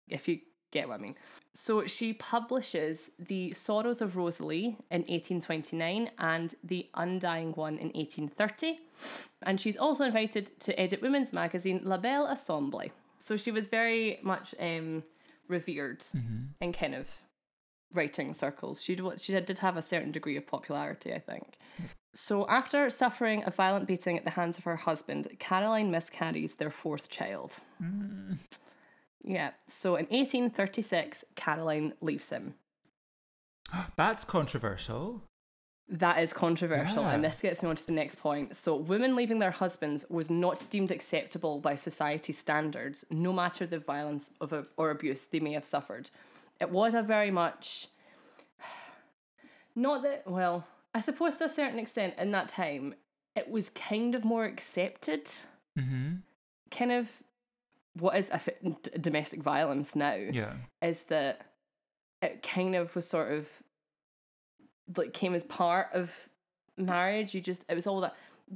if 0.10 0.28
you 0.28 0.40
get 0.72 0.88
what 0.88 1.00
I 1.00 1.04
mean. 1.08 1.16
So 1.54 1.86
she 1.88 2.14
publishes 2.14 3.12
The 3.20 3.54
Sorrows 3.54 4.02
of 4.02 4.16
Rosalie 4.16 4.78
in 4.90 5.02
1829 5.02 6.12
and 6.18 6.56
The 6.64 6.88
Undying 6.96 7.52
One 7.54 7.76
in 7.78 7.90
1830. 7.90 8.80
And 9.44 9.60
she's 9.60 9.76
also 9.78 10.04
invited 10.06 10.46
to 10.62 10.72
edit 10.80 11.02
women's 11.02 11.34
magazine 11.34 11.82
La 11.84 11.98
Belle 11.98 12.28
Assemblée. 12.28 12.92
So 13.18 13.36
she 13.38 13.52
was 13.52 13.68
very 13.68 14.20
much 14.24 14.56
um, 14.60 15.04
revered 15.50 16.04
and 16.62 16.74
kind 16.74 16.96
of 16.96 17.08
writing 17.94 18.34
circles. 18.34 18.82
She 18.82 18.96
did, 18.96 19.22
she 19.22 19.34
did 19.34 19.58
have 19.60 19.78
a 19.78 19.82
certain 19.82 20.12
degree 20.12 20.38
of 20.38 20.48
popularity, 20.48 21.14
I 21.14 21.20
think. 21.20 21.58
So 22.14 22.48
after 22.48 22.90
suffering 22.90 23.44
a 23.46 23.52
violent 23.52 23.88
beating 23.88 24.18
at 24.18 24.24
the 24.24 24.32
hands 24.32 24.58
of 24.58 24.64
her 24.66 24.76
husband, 24.76 25.28
Caroline 25.40 25.92
miscarries 25.92 26.56
their 26.56 26.70
fourth 26.70 27.10
child. 27.10 27.54
Mm. 27.82 28.40
Yeah. 29.24 29.52
So 29.68 29.96
in 29.96 30.06
1836, 30.06 31.24
Caroline 31.36 31.94
leaves 32.02 32.30
him. 32.30 32.56
That's 33.96 34.24
controversial. 34.24 35.24
That 35.90 36.24
is 36.24 36.32
controversial, 36.32 37.04
and 37.06 37.22
this 37.22 37.42
gets 37.42 37.62
me 37.62 37.68
on 37.68 37.76
to 37.76 37.86
the 37.86 37.92
next 37.92 38.18
point. 38.18 38.56
So, 38.56 38.78
women 38.78 39.14
leaving 39.14 39.40
their 39.40 39.52
husbands 39.52 40.06
was 40.10 40.30
not 40.30 40.66
deemed 40.70 40.90
acceptable 40.90 41.60
by 41.60 41.76
society 41.76 42.32
standards, 42.32 43.04
no 43.10 43.34
matter 43.34 43.66
the 43.66 43.80
violence 43.80 44.32
of 44.40 44.54
a, 44.54 44.68
or 44.78 44.92
abuse 44.92 45.26
they 45.26 45.42
may 45.42 45.52
have 45.52 45.66
suffered. 45.66 46.10
It 46.62 46.70
was 46.70 46.94
a 46.94 47.02
very 47.02 47.32
much 47.32 47.88
not 49.76 50.04
that 50.04 50.24
well, 50.26 50.66
I 50.94 51.02
suppose 51.02 51.36
to 51.38 51.46
a 51.46 51.50
certain 51.50 51.80
extent 51.80 52.16
in 52.18 52.32
that 52.32 52.50
time, 52.50 52.96
it 53.36 53.50
was 53.50 53.70
kind 53.70 54.16
of 54.16 54.24
more 54.24 54.46
accepted. 54.46 55.26
Mm-hmm. 55.78 56.16
Kind 56.70 56.92
of 56.92 57.10
what 57.98 58.16
is 58.18 58.30
a 58.30 58.36
f- 58.36 58.50
d- 58.64 58.92
domestic 59.00 59.42
violence 59.42 59.96
now 59.96 60.14
Yeah. 60.16 60.54
is 60.82 61.04
that 61.04 61.42
it 62.22 62.42
kind 62.44 62.76
of 62.76 62.96
was 62.96 63.08
sort 63.08 63.32
of 63.34 63.48
like 64.96 65.14
came 65.14 65.34
as 65.34 65.44
part 65.44 65.88
of 65.94 66.30
marriage. 66.78 67.34
You 67.34 67.42
just 67.42 67.66
it 67.70 67.76
was 67.76 67.88
all 67.88 68.02
that 68.02 68.16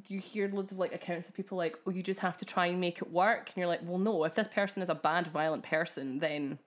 you 0.09 0.19
hear 0.19 0.49
loads 0.49 0.73
of 0.73 0.77
like 0.77 0.93
accounts 0.93 1.29
of 1.29 1.35
people 1.35 1.57
like, 1.57 1.77
oh, 1.87 1.91
you 1.91 2.03
just 2.03 2.19
have 2.19 2.37
to 2.37 2.45
try 2.45 2.65
and 2.67 2.81
make 2.81 2.97
it 2.97 3.09
work, 3.11 3.47
and 3.47 3.57
you're 3.57 3.67
like, 3.67 3.79
well, 3.83 3.97
no. 3.97 4.25
If 4.25 4.35
this 4.35 4.47
person 4.49 4.83
is 4.83 4.89
a 4.89 4.95
bad, 4.95 5.27
violent 5.27 5.63
person, 5.63 6.19
then 6.19 6.59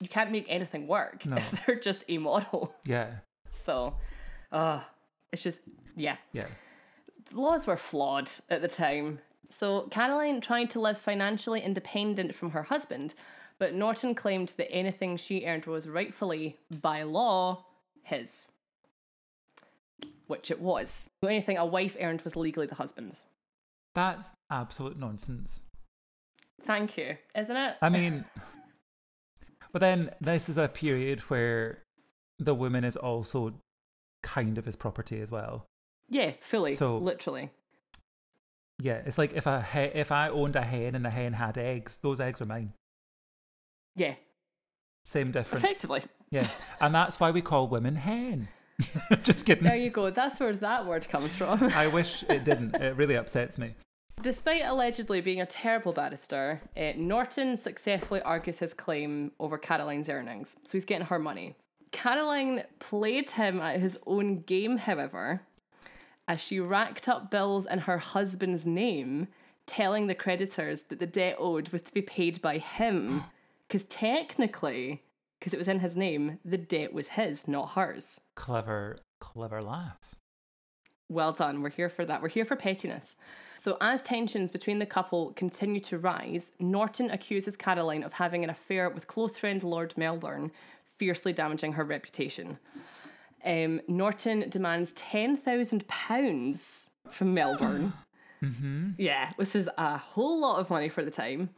you 0.00 0.08
can't 0.08 0.30
make 0.30 0.46
anything 0.48 0.86
work 0.86 1.24
No. 1.26 1.36
if 1.38 1.66
they're 1.66 1.78
just 1.78 2.04
amoral. 2.10 2.74
Yeah. 2.84 3.10
So, 3.64 3.94
uh, 4.52 4.80
it's 5.32 5.42
just 5.42 5.58
yeah 5.96 6.16
Yeah. 6.32 6.46
The 7.30 7.40
laws 7.40 7.66
were 7.66 7.76
flawed 7.76 8.30
at 8.48 8.62
the 8.62 8.68
time. 8.68 9.20
So 9.50 9.82
Caroline 9.90 10.40
tried 10.40 10.70
to 10.70 10.80
live 10.80 10.98
financially 10.98 11.60
independent 11.60 12.34
from 12.34 12.50
her 12.50 12.64
husband, 12.64 13.14
but 13.58 13.74
Norton 13.74 14.14
claimed 14.14 14.54
that 14.56 14.70
anything 14.72 15.16
she 15.16 15.44
earned 15.44 15.66
was 15.66 15.88
rightfully, 15.88 16.56
by 16.70 17.02
law, 17.02 17.64
his. 18.02 18.46
Which 20.28 20.50
it 20.50 20.60
was. 20.60 21.04
Anything 21.24 21.58
a 21.58 21.66
wife 21.66 21.96
earned 22.00 22.22
was 22.22 22.36
legally 22.36 22.66
the 22.66 22.76
husband's. 22.76 23.22
That's 23.94 24.32
absolute 24.50 24.96
nonsense. 24.98 25.60
Thank 26.64 26.96
you, 26.96 27.16
isn't 27.34 27.56
it? 27.56 27.76
I 27.82 27.88
mean, 27.88 28.24
but 29.72 29.80
then 29.80 30.10
this 30.20 30.48
is 30.48 30.58
a 30.58 30.68
period 30.68 31.20
where 31.30 31.82
the 32.38 32.54
woman 32.54 32.84
is 32.84 32.96
also 32.96 33.54
kind 34.22 34.58
of 34.58 34.64
his 34.64 34.76
property 34.76 35.20
as 35.20 35.30
well. 35.30 35.66
yeah, 36.08 36.32
fully, 36.40 36.72
So- 36.72 36.98
literally. 36.98 37.50
Yeah, 38.82 39.02
it's 39.04 39.18
like 39.18 39.34
if 39.34 39.46
I 39.46 39.60
he- 39.60 39.98
if 40.00 40.10
I 40.10 40.28
owned 40.30 40.56
a 40.56 40.62
hen 40.62 40.94
and 40.94 41.04
the 41.04 41.10
hen 41.10 41.34
had 41.34 41.58
eggs, 41.58 41.98
those 42.00 42.18
eggs 42.18 42.40
are 42.40 42.46
mine. 42.46 42.72
Yeah, 43.94 44.14
Same 45.04 45.32
difference. 45.32 45.62
effectively. 45.64 46.02
Yeah, 46.30 46.48
and 46.80 46.94
that's 46.94 47.20
why 47.20 47.30
we 47.30 47.42
call 47.42 47.68
women 47.68 47.96
hen. 47.96 48.48
Just 49.22 49.44
kidding. 49.44 49.64
There 49.64 49.76
you 49.76 49.90
go. 49.90 50.08
That's 50.10 50.40
where 50.40 50.54
that 50.54 50.86
word 50.86 51.06
comes 51.10 51.34
from. 51.34 51.62
I 51.64 51.88
wish 51.88 52.22
it 52.30 52.44
didn't. 52.44 52.74
It 52.76 52.96
really 52.96 53.16
upsets 53.16 53.58
me. 53.58 53.74
Despite 54.22 54.62
allegedly 54.66 55.22
being 55.22 55.40
a 55.40 55.46
terrible 55.46 55.94
barrister, 55.94 56.60
uh, 56.76 56.92
Norton 56.96 57.56
successfully 57.56 58.20
argues 58.20 58.58
his 58.58 58.74
claim 58.74 59.32
over 59.40 59.56
Caroline's 59.56 60.10
earnings, 60.10 60.56
so 60.62 60.72
he's 60.72 60.84
getting 60.84 61.06
her 61.06 61.18
money. 61.18 61.56
Caroline 61.90 62.64
played 62.80 63.30
him 63.30 63.60
at 63.60 63.80
his 63.80 63.98
own 64.06 64.42
game, 64.42 64.76
however, 64.76 65.40
as 66.28 66.40
she 66.40 66.60
racked 66.60 67.08
up 67.08 67.30
bills 67.30 67.66
in 67.66 67.80
her 67.80 67.96
husband's 67.96 68.66
name, 68.66 69.28
telling 69.66 70.06
the 70.06 70.14
creditors 70.14 70.82
that 70.88 70.98
the 70.98 71.06
debt 71.06 71.36
owed 71.38 71.70
was 71.70 71.80
to 71.82 71.94
be 71.94 72.02
paid 72.02 72.42
by 72.42 72.58
him, 72.58 73.24
because 73.68 73.84
technically, 73.84 75.02
because 75.38 75.54
it 75.54 75.58
was 75.58 75.68
in 75.68 75.80
his 75.80 75.96
name, 75.96 76.38
the 76.44 76.58
debt 76.58 76.92
was 76.92 77.08
his, 77.08 77.48
not 77.48 77.70
hers. 77.70 78.20
Clever, 78.34 78.98
clever 79.18 79.62
lass. 79.62 80.16
Well 81.10 81.32
done. 81.32 81.60
We're 81.60 81.70
here 81.70 81.88
for 81.88 82.04
that. 82.04 82.22
We're 82.22 82.28
here 82.28 82.44
for 82.44 82.54
pettiness. 82.54 83.16
So, 83.58 83.76
as 83.80 84.00
tensions 84.00 84.50
between 84.50 84.78
the 84.78 84.86
couple 84.86 85.32
continue 85.32 85.80
to 85.80 85.98
rise, 85.98 86.52
Norton 86.60 87.10
accuses 87.10 87.56
Caroline 87.56 88.04
of 88.04 88.14
having 88.14 88.44
an 88.44 88.48
affair 88.48 88.88
with 88.88 89.08
close 89.08 89.36
friend 89.36 89.62
Lord 89.62 89.92
Melbourne, 89.98 90.52
fiercely 90.96 91.32
damaging 91.32 91.72
her 91.72 91.84
reputation. 91.84 92.58
Um, 93.44 93.80
Norton 93.88 94.48
demands 94.48 94.92
£10,000 94.92 96.80
from 97.10 97.34
Melbourne. 97.34 97.92
Yeah, 98.96 99.32
which 99.36 99.54
is 99.54 99.68
a 99.76 99.98
whole 99.98 100.40
lot 100.40 100.60
of 100.60 100.70
money 100.70 100.88
for 100.88 101.04
the 101.04 101.10
time. 101.10 101.50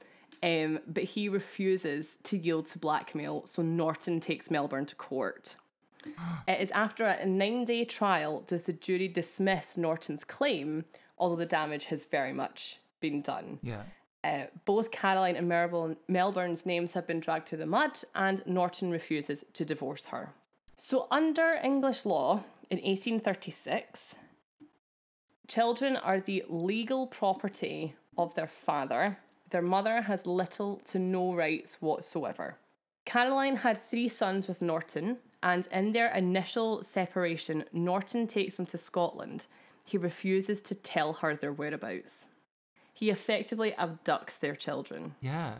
Um, 0.42 0.80
but 0.88 1.04
he 1.04 1.28
refuses 1.28 2.16
to 2.24 2.36
yield 2.36 2.66
to 2.70 2.78
blackmail, 2.80 3.46
so 3.46 3.62
Norton 3.62 4.18
takes 4.18 4.50
Melbourne 4.50 4.86
to 4.86 4.96
court. 4.96 5.54
It 6.48 6.60
is 6.60 6.70
after 6.72 7.06
a 7.06 7.26
nine 7.26 7.64
day 7.64 7.84
trial 7.84 8.42
does 8.46 8.64
the 8.64 8.72
jury 8.72 9.08
dismiss 9.08 9.76
Norton's 9.76 10.24
claim, 10.24 10.84
although 11.18 11.36
the 11.36 11.46
damage 11.46 11.86
has 11.86 12.04
very 12.04 12.32
much 12.32 12.78
been 13.00 13.22
done. 13.22 13.58
Yeah. 13.62 13.82
Uh, 14.24 14.44
both 14.64 14.90
Caroline 14.92 15.34
and 15.36 15.48
Melbourne, 15.48 15.96
Melbourne's 16.08 16.64
names 16.64 16.92
have 16.92 17.06
been 17.06 17.18
dragged 17.18 17.48
through 17.48 17.58
the 17.58 17.66
mud, 17.66 17.98
and 18.14 18.42
Norton 18.46 18.90
refuses 18.90 19.44
to 19.52 19.64
divorce 19.64 20.06
her. 20.08 20.32
So, 20.78 21.08
under 21.10 21.58
English 21.62 22.04
law 22.04 22.44
in 22.70 22.78
1836, 22.78 24.14
children 25.48 25.96
are 25.96 26.20
the 26.20 26.44
legal 26.48 27.06
property 27.06 27.94
of 28.16 28.34
their 28.34 28.46
father. 28.46 29.18
Their 29.50 29.62
mother 29.62 30.02
has 30.02 30.24
little 30.24 30.76
to 30.86 30.98
no 30.98 31.34
rights 31.34 31.82
whatsoever. 31.82 32.58
Caroline 33.04 33.56
had 33.56 33.82
three 33.82 34.08
sons 34.08 34.46
with 34.46 34.62
Norton, 34.62 35.18
and 35.42 35.66
in 35.72 35.92
their 35.92 36.12
initial 36.12 36.82
separation, 36.82 37.64
Norton 37.72 38.26
takes 38.26 38.56
them 38.56 38.66
to 38.66 38.78
Scotland. 38.78 39.46
He 39.84 39.98
refuses 39.98 40.60
to 40.62 40.74
tell 40.74 41.14
her 41.14 41.34
their 41.34 41.52
whereabouts. 41.52 42.26
He 42.92 43.10
effectively 43.10 43.72
abducts 43.72 44.38
their 44.38 44.54
children. 44.54 45.14
Yeah. 45.20 45.56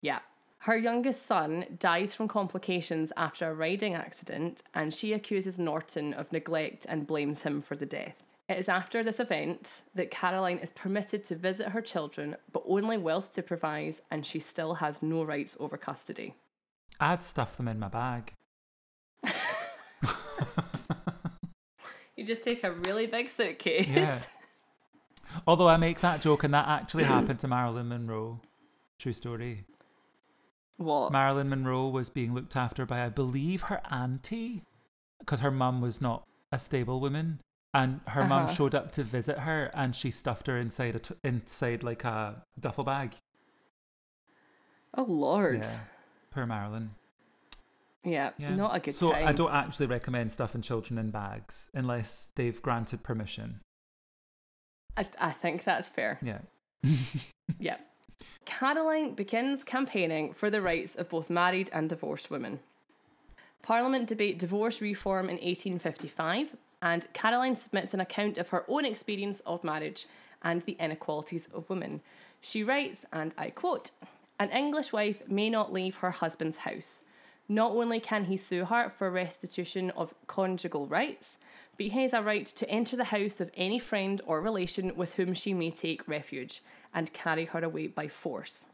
Yeah. 0.00 0.20
Her 0.58 0.76
youngest 0.76 1.26
son 1.26 1.64
dies 1.78 2.14
from 2.14 2.28
complications 2.28 3.12
after 3.16 3.48
a 3.48 3.54
riding 3.54 3.94
accident, 3.94 4.62
and 4.74 4.92
she 4.92 5.14
accuses 5.14 5.58
Norton 5.58 6.12
of 6.12 6.30
neglect 6.30 6.84
and 6.88 7.06
blames 7.06 7.42
him 7.42 7.62
for 7.62 7.76
the 7.76 7.86
death. 7.86 8.22
It 8.46 8.58
is 8.58 8.68
after 8.68 9.02
this 9.02 9.20
event 9.20 9.82
that 9.94 10.10
Caroline 10.10 10.58
is 10.58 10.72
permitted 10.72 11.24
to 11.24 11.36
visit 11.36 11.68
her 11.68 11.80
children, 11.80 12.36
but 12.52 12.64
only 12.66 12.98
while 12.98 13.22
supervised, 13.22 14.02
and 14.10 14.26
she 14.26 14.38
still 14.38 14.74
has 14.74 15.02
no 15.02 15.24
rights 15.24 15.56
over 15.58 15.76
custody. 15.76 16.34
I'd 16.98 17.22
stuff 17.22 17.56
them 17.56 17.68
in 17.68 17.78
my 17.78 17.88
bag. 17.88 18.34
You 22.16 22.26
just 22.26 22.44
take 22.44 22.64
a 22.64 22.72
really 22.72 23.06
big 23.06 23.30
suitcase. 23.30 23.86
Yeah. 23.88 24.20
Although 25.46 25.68
I 25.68 25.78
make 25.78 26.00
that 26.00 26.20
joke, 26.20 26.44
and 26.44 26.52
that 26.52 26.68
actually 26.68 27.04
happened 27.04 27.38
to 27.40 27.48
Marilyn 27.48 27.88
Monroe. 27.88 28.40
True 28.98 29.14
story. 29.14 29.64
What? 30.76 31.12
Marilyn 31.12 31.48
Monroe 31.48 31.88
was 31.88 32.10
being 32.10 32.34
looked 32.34 32.56
after 32.56 32.84
by, 32.84 33.04
I 33.06 33.08
believe, 33.08 33.62
her 33.62 33.80
auntie, 33.90 34.64
because 35.18 35.40
her 35.40 35.50
mum 35.50 35.80
was 35.80 36.02
not 36.02 36.26
a 36.52 36.58
stable 36.58 37.00
woman, 37.00 37.40
and 37.72 38.00
her 38.08 38.24
mum 38.26 38.44
Uh-huh. 38.44 38.52
showed 38.52 38.74
up 38.74 38.92
to 38.92 39.02
visit 39.02 39.38
her, 39.38 39.70
and 39.72 39.96
she 39.96 40.10
stuffed 40.10 40.46
her 40.46 40.58
inside 40.58 40.96
a 40.96 40.98
t- 40.98 41.14
inside 41.24 41.82
like 41.82 42.04
a 42.04 42.44
duffel 42.58 42.84
bag. 42.84 43.14
oh 44.94 45.04
Lord. 45.04 45.60
Yeah, 45.64 45.78
poor 46.30 46.44
Marilyn. 46.44 46.90
Yeah, 48.04 48.30
Yeah, 48.38 48.54
not 48.54 48.74
a 48.74 48.80
good 48.80 48.94
so 48.94 49.12
time. 49.12 49.26
I 49.26 49.32
don't 49.32 49.52
actually 49.52 49.86
recommend 49.86 50.32
stuffing 50.32 50.62
children 50.62 50.98
in 50.98 51.10
bags 51.10 51.68
unless 51.74 52.30
they've 52.34 52.60
granted 52.62 53.02
permission. 53.02 53.60
I, 54.96 55.06
I 55.18 55.32
think 55.32 55.64
that's 55.64 55.88
fair. 55.88 56.18
Yeah. 56.22 56.40
Yeah. 57.58 57.76
Caroline 58.44 59.14
begins 59.14 59.64
campaigning 59.64 60.32
for 60.32 60.50
the 60.50 60.62
rights 60.62 60.94
of 60.94 61.08
both 61.08 61.28
married 61.28 61.68
and 61.72 61.88
divorced 61.88 62.30
women. 62.30 62.60
Parliament 63.62 64.08
debate 64.08 64.38
divorce 64.38 64.80
reform 64.80 65.26
in 65.26 65.36
1855, 65.36 66.56
and 66.80 67.12
Caroline 67.12 67.56
submits 67.56 67.92
an 67.92 68.00
account 68.00 68.38
of 68.38 68.48
her 68.48 68.64
own 68.68 68.84
experience 68.84 69.40
of 69.40 69.62
marriage 69.64 70.06
and 70.42 70.62
the 70.62 70.76
inequalities 70.80 71.48
of 71.52 71.68
women. 71.68 72.00
She 72.40 72.64
writes, 72.64 73.04
and 73.12 73.34
I 73.36 73.50
quote 73.50 73.90
An 74.38 74.48
English 74.50 74.92
wife 74.92 75.22
may 75.28 75.50
not 75.50 75.72
leave 75.72 75.96
her 75.96 76.10
husband's 76.10 76.58
house. 76.58 77.02
Not 77.50 77.72
only 77.72 77.98
can 77.98 78.26
he 78.26 78.36
sue 78.36 78.66
her 78.66 78.88
for 78.88 79.10
restitution 79.10 79.90
of 79.96 80.14
conjugal 80.28 80.86
rights, 80.86 81.36
but 81.76 81.86
he 81.86 82.02
has 82.02 82.12
a 82.12 82.22
right 82.22 82.46
to 82.46 82.70
enter 82.70 82.96
the 82.96 83.06
house 83.06 83.40
of 83.40 83.50
any 83.54 83.80
friend 83.80 84.22
or 84.24 84.40
relation 84.40 84.94
with 84.94 85.14
whom 85.14 85.34
she 85.34 85.52
may 85.52 85.72
take 85.72 86.06
refuge 86.06 86.62
and 86.94 87.12
carry 87.12 87.46
her 87.46 87.64
away 87.64 87.88
by 87.88 88.06
force. 88.06 88.66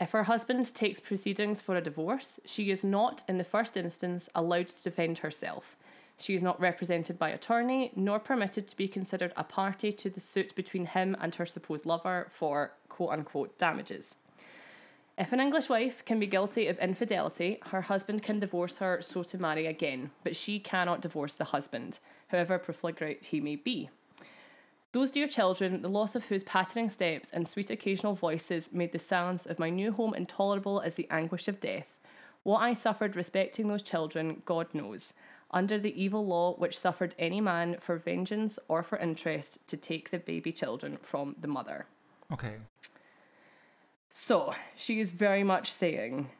If 0.00 0.10
her 0.10 0.24
husband 0.24 0.74
takes 0.74 0.98
proceedings 0.98 1.62
for 1.62 1.76
a 1.76 1.80
divorce, 1.80 2.40
she 2.44 2.72
is 2.72 2.82
not, 2.82 3.22
in 3.28 3.38
the 3.38 3.44
first 3.44 3.76
instance, 3.76 4.28
allowed 4.34 4.66
to 4.70 4.82
defend 4.82 5.18
herself. 5.18 5.76
She 6.18 6.34
is 6.34 6.42
not 6.42 6.60
represented 6.60 7.16
by 7.16 7.28
attorney, 7.28 7.92
nor 7.94 8.18
permitted 8.18 8.66
to 8.66 8.76
be 8.76 8.88
considered 8.88 9.32
a 9.36 9.44
party 9.44 9.92
to 9.92 10.10
the 10.10 10.20
suit 10.20 10.52
between 10.56 10.86
him 10.86 11.16
and 11.20 11.32
her 11.36 11.46
supposed 11.46 11.86
lover 11.86 12.26
for 12.28 12.72
quote 12.88 13.10
unquote 13.10 13.56
damages. 13.56 14.16
If 15.16 15.32
an 15.32 15.38
English 15.38 15.68
wife 15.68 16.04
can 16.04 16.18
be 16.18 16.26
guilty 16.26 16.66
of 16.66 16.78
infidelity, 16.78 17.60
her 17.66 17.82
husband 17.82 18.24
can 18.24 18.40
divorce 18.40 18.78
her 18.78 19.00
so 19.00 19.22
to 19.22 19.38
marry 19.38 19.66
again, 19.66 20.10
but 20.24 20.34
she 20.34 20.58
cannot 20.58 21.02
divorce 21.02 21.34
the 21.34 21.44
husband, 21.44 22.00
however 22.28 22.58
profligate 22.58 23.26
he 23.26 23.40
may 23.40 23.54
be. 23.54 23.90
Those 24.90 25.12
dear 25.12 25.28
children, 25.28 25.82
the 25.82 25.88
loss 25.88 26.16
of 26.16 26.26
whose 26.26 26.42
pattering 26.42 26.90
steps 26.90 27.30
and 27.30 27.46
sweet 27.46 27.70
occasional 27.70 28.14
voices 28.14 28.70
made 28.72 28.92
the 28.92 28.98
silence 28.98 29.46
of 29.46 29.58
my 29.58 29.70
new 29.70 29.92
home 29.92 30.14
intolerable 30.14 30.80
as 30.80 30.94
the 30.94 31.08
anguish 31.10 31.46
of 31.46 31.60
death. 31.60 31.86
What 32.42 32.58
I 32.58 32.74
suffered 32.74 33.16
respecting 33.16 33.68
those 33.68 33.82
children, 33.82 34.42
God 34.44 34.66
knows, 34.72 35.12
under 35.50 35.78
the 35.78 36.00
evil 36.00 36.26
law 36.26 36.54
which 36.54 36.78
suffered 36.78 37.14
any 37.18 37.40
man 37.40 37.76
for 37.80 37.96
vengeance 37.96 38.58
or 38.66 38.82
for 38.82 38.98
interest 38.98 39.58
to 39.68 39.76
take 39.76 40.10
the 40.10 40.18
baby 40.18 40.50
children 40.50 40.98
from 41.02 41.36
the 41.40 41.48
mother. 41.48 41.86
Okay. 42.32 42.56
So 44.16 44.54
she 44.76 45.00
is 45.00 45.10
very 45.10 45.42
much 45.42 45.72
saying 45.72 46.30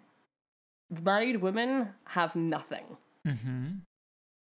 married 1.03 1.37
women 1.43 1.89
have 2.05 2.37
nothing. 2.37 2.85
Mm-hmm. 3.27 3.67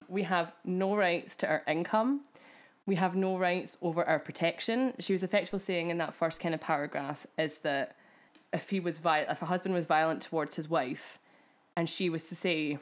We 0.08 0.22
have 0.24 0.54
no 0.64 0.96
rights 0.96 1.36
to 1.38 1.48
our 1.48 1.64
income. 1.68 2.22
We 2.86 2.96
have 2.98 3.16
no 3.16 3.36
rights 3.40 3.78
over 3.82 4.04
our 4.04 4.20
protection. 4.20 4.94
She 5.00 5.12
was 5.14 5.24
effectively 5.24 5.58
saying 5.60 5.90
in 5.90 5.98
that 5.98 6.14
first 6.14 6.40
kind 6.40 6.54
of 6.54 6.62
paragraph 6.62 7.26
is 7.36 7.58
that 7.60 7.96
if 8.54 8.70
he 8.70 8.80
was 8.80 9.00
vi- 9.00 9.26
if 9.28 9.42
a 9.42 9.46
husband 9.48 9.74
was 9.74 9.88
violent 9.88 10.22
towards 10.22 10.54
his 10.56 10.70
wife, 10.70 11.18
and 11.76 11.90
she 11.90 12.12
was 12.12 12.30
to 12.30 12.36
say 12.36 12.78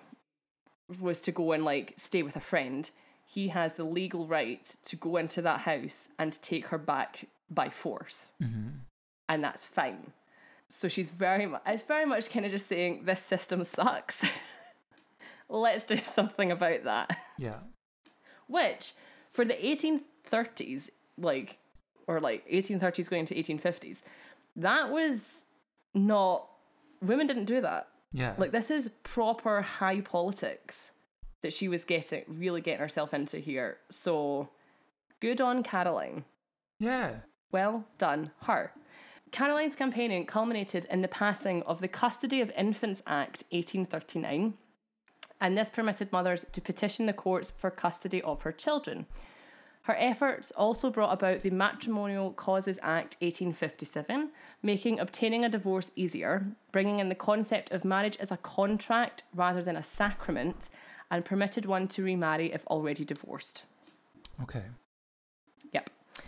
was 1.00 1.22
to 1.22 1.32
go 1.32 1.54
and 1.54 1.64
like 1.64 1.94
stay 1.96 2.22
with 2.22 2.36
a 2.36 2.42
friend, 2.42 2.92
he 3.26 3.48
has 3.48 3.76
the 3.76 3.86
legal 3.86 4.28
right 4.28 4.76
to 4.84 4.98
go 4.98 5.16
into 5.16 5.42
that 5.42 5.62
house 5.62 6.10
and 6.20 6.34
take 6.42 6.68
her 6.68 6.78
back 6.78 7.30
by 7.50 7.70
force, 7.70 8.34
Mm-hmm. 8.42 8.68
and 9.30 9.42
that's 9.42 9.64
fine. 9.64 10.12
So 10.76 10.88
she's 10.88 11.10
very 11.10 11.46
much 11.46 11.62
it's 11.68 11.84
very 11.84 12.06
much 12.06 12.30
kind 12.30 12.46
of 12.46 12.52
just 12.52 12.68
saying 12.68 13.06
this 13.06 13.22
system 13.22 13.64
sucks. 13.64 14.24
Let's 15.50 15.86
do 15.86 15.98
something 15.98 16.52
about 16.52 16.84
that 16.86 17.16
Yeah. 17.38 17.60
which 18.48 18.94
for 19.30 19.46
the 19.46 19.54
1830s 19.54 20.90
like 21.18 21.58
or 22.08 22.20
like 22.20 22.48
1830s 22.50 23.10
going 23.10 23.22
into 23.22 23.36
1850s 23.36 24.02
that 24.56 24.90
was 24.90 25.44
not 25.94 26.48
women 27.02 27.28
didn't 27.28 27.46
do 27.46 27.62
that 27.62 27.88
Yeah. 28.12 28.34
like 28.38 28.52
this 28.52 28.72
is 28.72 28.90
proper 29.04 29.62
high 29.62 30.02
politics 30.02 30.90
that 31.44 31.54
she 31.54 31.68
was 31.68 31.84
getting 31.84 32.24
really 32.28 32.62
getting 32.62 32.80
herself 32.80 33.14
into 33.14 33.38
here 33.38 33.78
so 33.92 34.50
good 35.20 35.40
on 35.40 35.62
caroline 35.62 36.26
yeah. 36.80 37.18
well 37.52 37.86
done, 38.00 38.32
her. 38.44 38.72
Caroline's 39.34 39.76
campaigning 39.76 40.28
culminated 40.28 40.86
in 40.92 41.02
the 41.02 41.08
passing 41.08 41.64
of 41.64 41.82
the 41.82 41.88
Custody 41.88 42.40
of 42.40 42.52
Infants 42.56 43.02
Act 43.08 43.44
1839, 43.50 44.54
and 45.42 45.58
this 45.58 45.72
permitted 45.72 46.12
mothers 46.12 46.46
to 46.52 46.62
petition 46.62 47.08
the 47.08 47.14
courts 47.14 47.50
for 47.50 47.72
custody 47.72 48.22
of 48.22 48.44
her 48.44 48.52
children. 48.52 49.08
Her 49.82 49.96
efforts 49.98 50.52
also 50.52 50.92
brought 50.92 51.14
about 51.14 51.42
the 51.42 51.50
Matrimonial 51.50 52.32
Causes 52.32 52.78
Act 52.84 53.18
1857, 53.22 54.30
making 54.62 55.00
obtaining 55.00 55.44
a 55.44 55.50
divorce 55.50 55.90
easier, 55.96 56.46
bringing 56.72 57.00
in 57.00 57.10
the 57.10 57.16
concept 57.16 57.72
of 57.72 57.84
marriage 57.84 58.18
as 58.18 58.32
a 58.32 58.38
contract 58.38 59.24
rather 59.34 59.64
than 59.64 59.76
a 59.76 59.82
sacrament, 59.82 60.70
and 61.10 61.26
permitted 61.26 61.66
one 61.66 61.88
to 61.88 62.04
remarry 62.04 62.54
if 62.54 62.68
already 62.68 63.04
divorced. 63.04 63.64
Okay. 64.44 64.66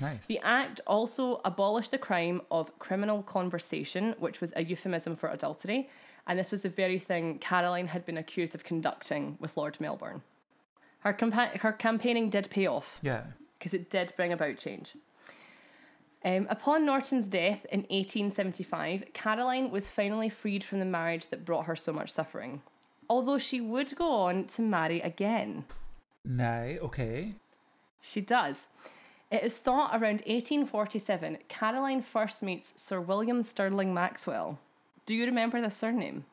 Nice. 0.02 0.28
The 0.28 0.40
Act 0.40 0.82
also 0.88 1.42
abolished 1.46 1.92
the 1.92 1.98
crime 1.98 2.42
of 2.52 2.78
criminal 2.80 3.24
conversation, 3.24 4.16
which 4.20 4.42
was 4.42 4.52
a 4.56 4.64
euphemism 4.64 5.16
for 5.16 5.30
adultery, 5.30 5.90
and 6.28 6.40
this 6.40 6.52
was 6.52 6.62
the 6.64 6.70
very 6.70 7.00
thing 7.00 7.40
Caroline 7.40 7.88
had 7.88 8.06
been 8.06 8.18
accused 8.18 8.56
of 8.56 8.64
conducting 8.64 9.38
with 9.40 9.56
Lord 9.56 9.80
Melbourne. 9.80 10.22
Her, 11.00 11.14
campa- 11.14 11.58
her 11.58 11.72
campaigning 11.72 12.30
did 12.30 12.50
pay 12.50 12.66
off 12.66 13.00
yeah. 13.04 13.24
because 13.60 13.74
it 13.74 13.92
did 13.92 14.14
bring 14.18 14.34
about 14.34 14.58
change. 14.58 14.96
Um, 16.24 16.48
upon 16.50 16.88
Norton's 16.88 17.28
death 17.28 17.68
in 17.72 17.82
1875, 17.82 19.06
Caroline 19.14 19.70
was 19.70 19.88
finally 19.88 20.30
freed 20.30 20.64
from 20.64 20.80
the 20.80 20.86
marriage 20.86 21.28
that 21.28 21.46
brought 21.46 21.68
her 21.68 21.76
so 21.76 21.94
much 21.94 22.12
suffering, 22.12 22.64
although 23.08 23.38
she 23.38 23.62
would 23.62 23.96
go 23.96 24.10
on 24.10 24.46
to 24.46 24.64
marry 24.64 25.00
again. 25.02 25.66
Nay. 26.26 26.80
Okay. 26.82 27.34
She 28.02 28.22
does. 28.22 28.66
It 29.32 29.44
is 29.44 29.58
thought 29.58 29.92
around 29.92 30.22
1847 30.28 31.40
Caroline 31.48 32.02
first 32.02 32.44
meets 32.44 32.74
Sir 32.76 33.02
William 33.02 33.42
Stirling 33.44 33.94
Maxwell. 33.94 34.60
Do 35.06 35.16
you 35.16 35.26
remember 35.26 35.62
the 35.62 35.72
surname? 35.72 36.26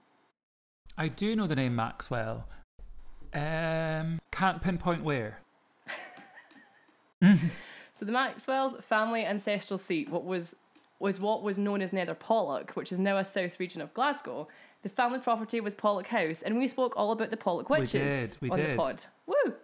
I 0.97 1.09
do 1.09 1.34
know 1.34 1.47
the 1.47 1.57
name 1.57 1.74
Maxwell. 1.74 2.47
Um, 3.32 4.20
can't 4.30 4.61
pinpoint 4.62 5.03
where. 5.03 5.40
So 7.95 8.07
the 8.07 8.12
Maxwell's 8.12 8.74
family 8.80 9.24
ancestral 9.24 9.78
seat, 9.78 10.09
what 10.09 10.24
was 10.24 10.57
was 10.99 11.20
what 11.20 11.43
was 11.43 11.59
known 11.59 11.82
as 11.82 11.93
Nether 11.93 12.14
Pollok, 12.14 12.70
which 12.70 12.90
is 12.90 12.99
now 12.99 13.18
a 13.18 13.24
south 13.24 13.61
region 13.61 13.80
of 13.82 13.93
Glasgow. 13.93 14.49
The 14.82 14.88
family 14.88 15.18
property 15.18 15.61
was 15.61 15.74
Pollok 15.74 16.07
House, 16.07 16.43
and 16.43 16.57
we 16.57 16.68
spoke 16.68 16.95
all 16.97 17.12
about 17.12 17.30
the 17.30 17.36
Pollok 17.36 17.68
We 17.68 17.80
witches 17.80 17.93
did, 18.30 18.36
we 18.40 18.51
on 18.51 18.59
did. 18.59 18.70
the 18.70 18.76
pod. 18.76 19.05
Woo! 19.26 19.55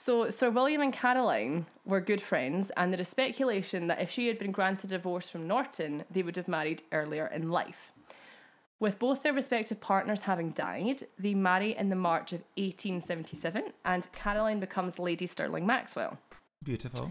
So, 0.00 0.30
Sir 0.30 0.48
William 0.48 0.80
and 0.80 0.92
Caroline 0.92 1.66
were 1.84 2.00
good 2.00 2.20
friends, 2.20 2.70
and 2.76 2.92
there 2.92 3.00
is 3.00 3.08
speculation 3.08 3.88
that 3.88 4.00
if 4.00 4.08
she 4.08 4.28
had 4.28 4.38
been 4.38 4.52
granted 4.52 4.90
divorce 4.90 5.28
from 5.28 5.48
Norton, 5.48 6.04
they 6.08 6.22
would 6.22 6.36
have 6.36 6.46
married 6.46 6.82
earlier 6.92 7.26
in 7.26 7.50
life. 7.50 7.92
With 8.78 9.00
both 9.00 9.24
their 9.24 9.32
respective 9.32 9.80
partners 9.80 10.20
having 10.20 10.50
died, 10.50 11.02
they 11.18 11.34
marry 11.34 11.76
in 11.76 11.88
the 11.88 11.96
March 11.96 12.32
of 12.32 12.42
1877, 12.56 13.72
and 13.84 14.10
Caroline 14.12 14.60
becomes 14.60 15.00
Lady 15.00 15.26
Stirling 15.26 15.66
Maxwell. 15.66 16.16
Beautiful. 16.62 17.10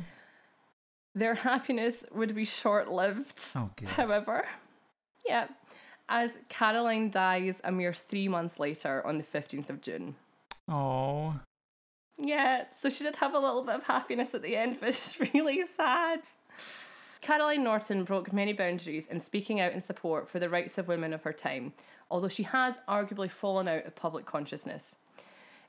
Their 1.13 1.35
happiness 1.35 2.05
would 2.13 2.33
be 2.33 2.45
short 2.45 2.88
lived, 2.89 3.41
Oh, 3.53 3.69
however. 3.85 4.47
Yeah, 5.27 5.47
as 6.07 6.38
Caroline 6.47 7.11
dies 7.11 7.59
a 7.65 7.71
mere 7.71 7.93
three 7.93 8.29
months 8.29 8.59
later 8.59 9.05
on 9.05 9.17
the 9.17 9.25
15th 9.25 9.69
of 9.69 9.81
June. 9.81 10.15
Oh, 10.69 11.35
Yeah, 12.18 12.65
so 12.76 12.89
she 12.89 13.03
did 13.03 13.15
have 13.18 13.34
a 13.34 13.39
little 13.39 13.63
bit 13.63 13.76
of 13.76 13.84
happiness 13.84 14.34
at 14.34 14.41
the 14.41 14.55
end, 14.55 14.78
but 14.80 14.89
it's 14.89 15.20
really 15.20 15.63
sad. 15.76 16.22
Caroline 17.22 17.63
Norton 17.63 18.03
broke 18.03 18.32
many 18.32 18.53
boundaries 18.53 19.07
in 19.07 19.20
speaking 19.20 19.59
out 19.59 19.74
in 19.74 19.82
support 19.82 20.30
for 20.30 20.39
the 20.39 20.49
rights 20.49 20.78
of 20.78 20.88
women 20.88 21.13
of 21.13 21.24
her 21.24 21.34
time, 21.34 21.74
although 22.09 22.30
she 22.30 22.43
has 22.43 22.76
arguably 22.88 23.30
fallen 23.30 23.68
out 23.68 23.86
of 23.86 23.95
public 23.95 24.26
consciousness. 24.26 24.95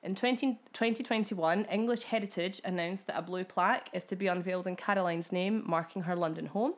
In 0.02 0.14
20, 0.14 0.60
2021, 0.72 1.64
English 1.64 2.04
Heritage 2.04 2.60
announced 2.64 3.08
that 3.08 3.18
a 3.18 3.22
blue 3.22 3.44
plaque 3.44 3.90
is 3.92 4.04
to 4.04 4.16
be 4.16 4.28
unveiled 4.28 4.66
in 4.66 4.76
Caroline's 4.76 5.32
name, 5.32 5.64
marking 5.66 6.02
her 6.02 6.14
London 6.14 6.46
home. 6.46 6.74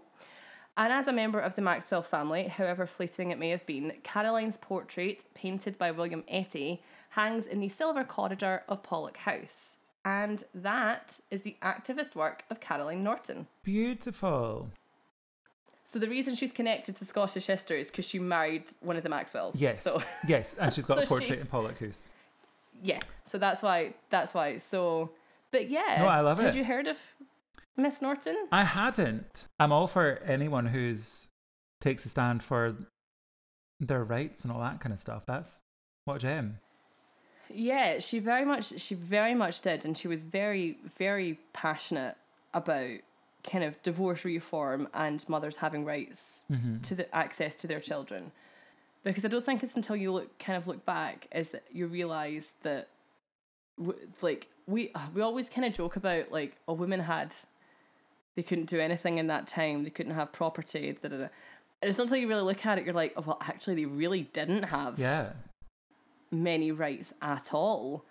And 0.81 0.91
as 0.95 1.07
a 1.09 1.12
member 1.12 1.39
of 1.39 1.57
the 1.57 1.61
Maxwell 1.61 2.01
family, 2.01 2.49
however 2.49 2.87
fleeting 2.87 3.31
it 3.31 3.39
may 3.39 3.51
have 3.51 3.66
been, 3.66 3.93
Caroline's 4.03 4.57
portrait, 4.57 5.22
painted 5.35 5.76
by 5.76 5.91
William 5.91 6.24
Etty, 6.26 6.81
hangs 7.11 7.47
in 7.47 7.61
the 7.61 7.68
Silver 7.68 8.03
Corridor 8.03 8.62
of 8.66 8.83
Pollok 8.83 9.18
House. 9.18 9.74
And 10.07 10.43
that 10.55 11.18
is 11.31 11.43
the 11.43 11.57
activist 11.62 12.14
work 12.14 12.45
of 12.49 12.61
Caroline 12.61 13.05
Norton. 13.05 13.47
beautiful. 13.62 14.70
So 15.85 15.99
the 15.99 16.09
reason 16.09 16.35
she's 16.35 16.53
connected 16.53 16.97
to 16.97 17.05
Scottish 17.05 17.45
history 17.45 17.81
is 17.83 17.91
because 17.91 18.07
she 18.07 18.18
married 18.18 18.64
one 18.81 18.97
of 18.97 19.03
the 19.03 19.09
Maxwells. 19.11 19.57
Yes. 19.61 19.83
So 19.83 20.01
yes, 20.26 20.55
and 20.59 20.72
she's 20.72 20.87
got 20.87 20.97
So 20.99 21.03
a 21.03 21.07
portrait 21.07 21.26
she- 21.37 21.41
in 21.41 21.47
Pollok 21.47 21.78
House. 21.85 22.09
yeah. 22.83 23.01
So 23.26 23.37
that's 23.37 23.61
why. 23.62 23.93
That's 24.09 24.33
why. 24.33 24.57
So, 24.57 25.11
but 25.51 25.68
yeah. 25.68 25.97
No, 25.99 26.07
I 26.07 26.20
love 26.20 26.39
Had 26.41 26.55
it. 26.55 26.59
you 26.59 26.64
heard 26.64 26.87
of 26.89 26.97
Miss 27.77 28.03
Norton? 28.03 28.37
I 28.53 28.64
hadn't. 28.64 29.47
I'm 29.59 29.73
all 29.73 29.87
for 29.87 30.18
anyone 30.25 30.66
who's 30.66 31.29
takes 31.81 32.05
a 32.05 32.09
stand 32.09 32.43
for 32.43 32.77
their 33.79 34.05
rights 34.05 34.43
and 34.45 34.53
all 34.53 34.61
that 34.61 34.81
kind 34.81 34.93
of 34.93 34.99
stuff. 34.99 35.25
That's 35.27 35.61
what 36.05 36.16
a 36.16 36.18
gem. 36.18 36.59
Yeah, 37.53 37.99
she 37.99 38.18
very 38.18 38.45
much 38.45 38.79
she 38.81 38.95
very 38.95 39.35
much 39.35 39.61
did 39.62 39.85
and 39.85 39.97
she 39.97 40.07
was 40.09 40.23
very 40.23 40.77
very 40.99 41.39
passionate 41.53 42.16
about 42.55 42.91
kind 43.43 43.64
of 43.64 43.83
divorce 43.83 44.25
reform 44.25 44.87
and 44.93 45.27
mothers 45.29 45.57
having 45.57 45.85
rights 45.85 46.43
Mm-hmm. 46.51 46.81
to 46.83 46.95
the 46.95 47.14
access 47.14 47.55
to 47.57 47.66
their 47.66 47.81
children. 47.81 48.33
Because 49.03 49.25
I 49.25 49.29
don't 49.29 49.45
think 49.45 49.62
it's 49.62 49.75
until 49.77 49.97
you 49.97 50.12
look 50.12 50.39
kind 50.39 50.59
of 50.59 50.66
look 50.66 50.85
back 50.85 51.27
is 51.35 51.49
that 51.51 51.64
you 51.73 51.87
realize 51.87 52.53
that 52.62 52.89
w- 53.79 53.99
like 54.21 54.49
we 54.66 54.93
we 55.14 55.23
always 55.23 55.49
kind 55.49 55.64
of 55.64 55.73
joke 55.73 55.97
about 55.97 56.31
like 56.31 56.57
a 56.68 56.75
woman 56.75 57.01
had 57.01 57.35
they 58.41 58.49
couldn't 58.49 58.68
do 58.68 58.80
anything 58.80 59.18
in 59.18 59.26
that 59.26 59.47
time 59.47 59.84
they 59.84 59.91
couldn't 59.91 60.14
have 60.14 60.32
property 60.32 60.97
da, 61.03 61.09
da, 61.09 61.16
da. 61.16 61.22
and 61.24 61.88
it's 61.88 61.99
not 61.99 62.05
until 62.05 62.18
you 62.18 62.28
really 62.28 62.43
look 62.43 62.64
at 62.64 62.78
it 62.78 62.84
you're 62.86 62.95
like 62.95 63.12
oh, 63.18 63.22
well 63.26 63.38
actually 63.43 63.74
they 63.74 63.84
really 63.84 64.22
didn't 64.32 64.62
have 64.64 64.99
Yeah. 64.99 65.30
many 66.30 66.70
rights 66.72 67.12
at 67.20 67.53
all. 67.53 68.05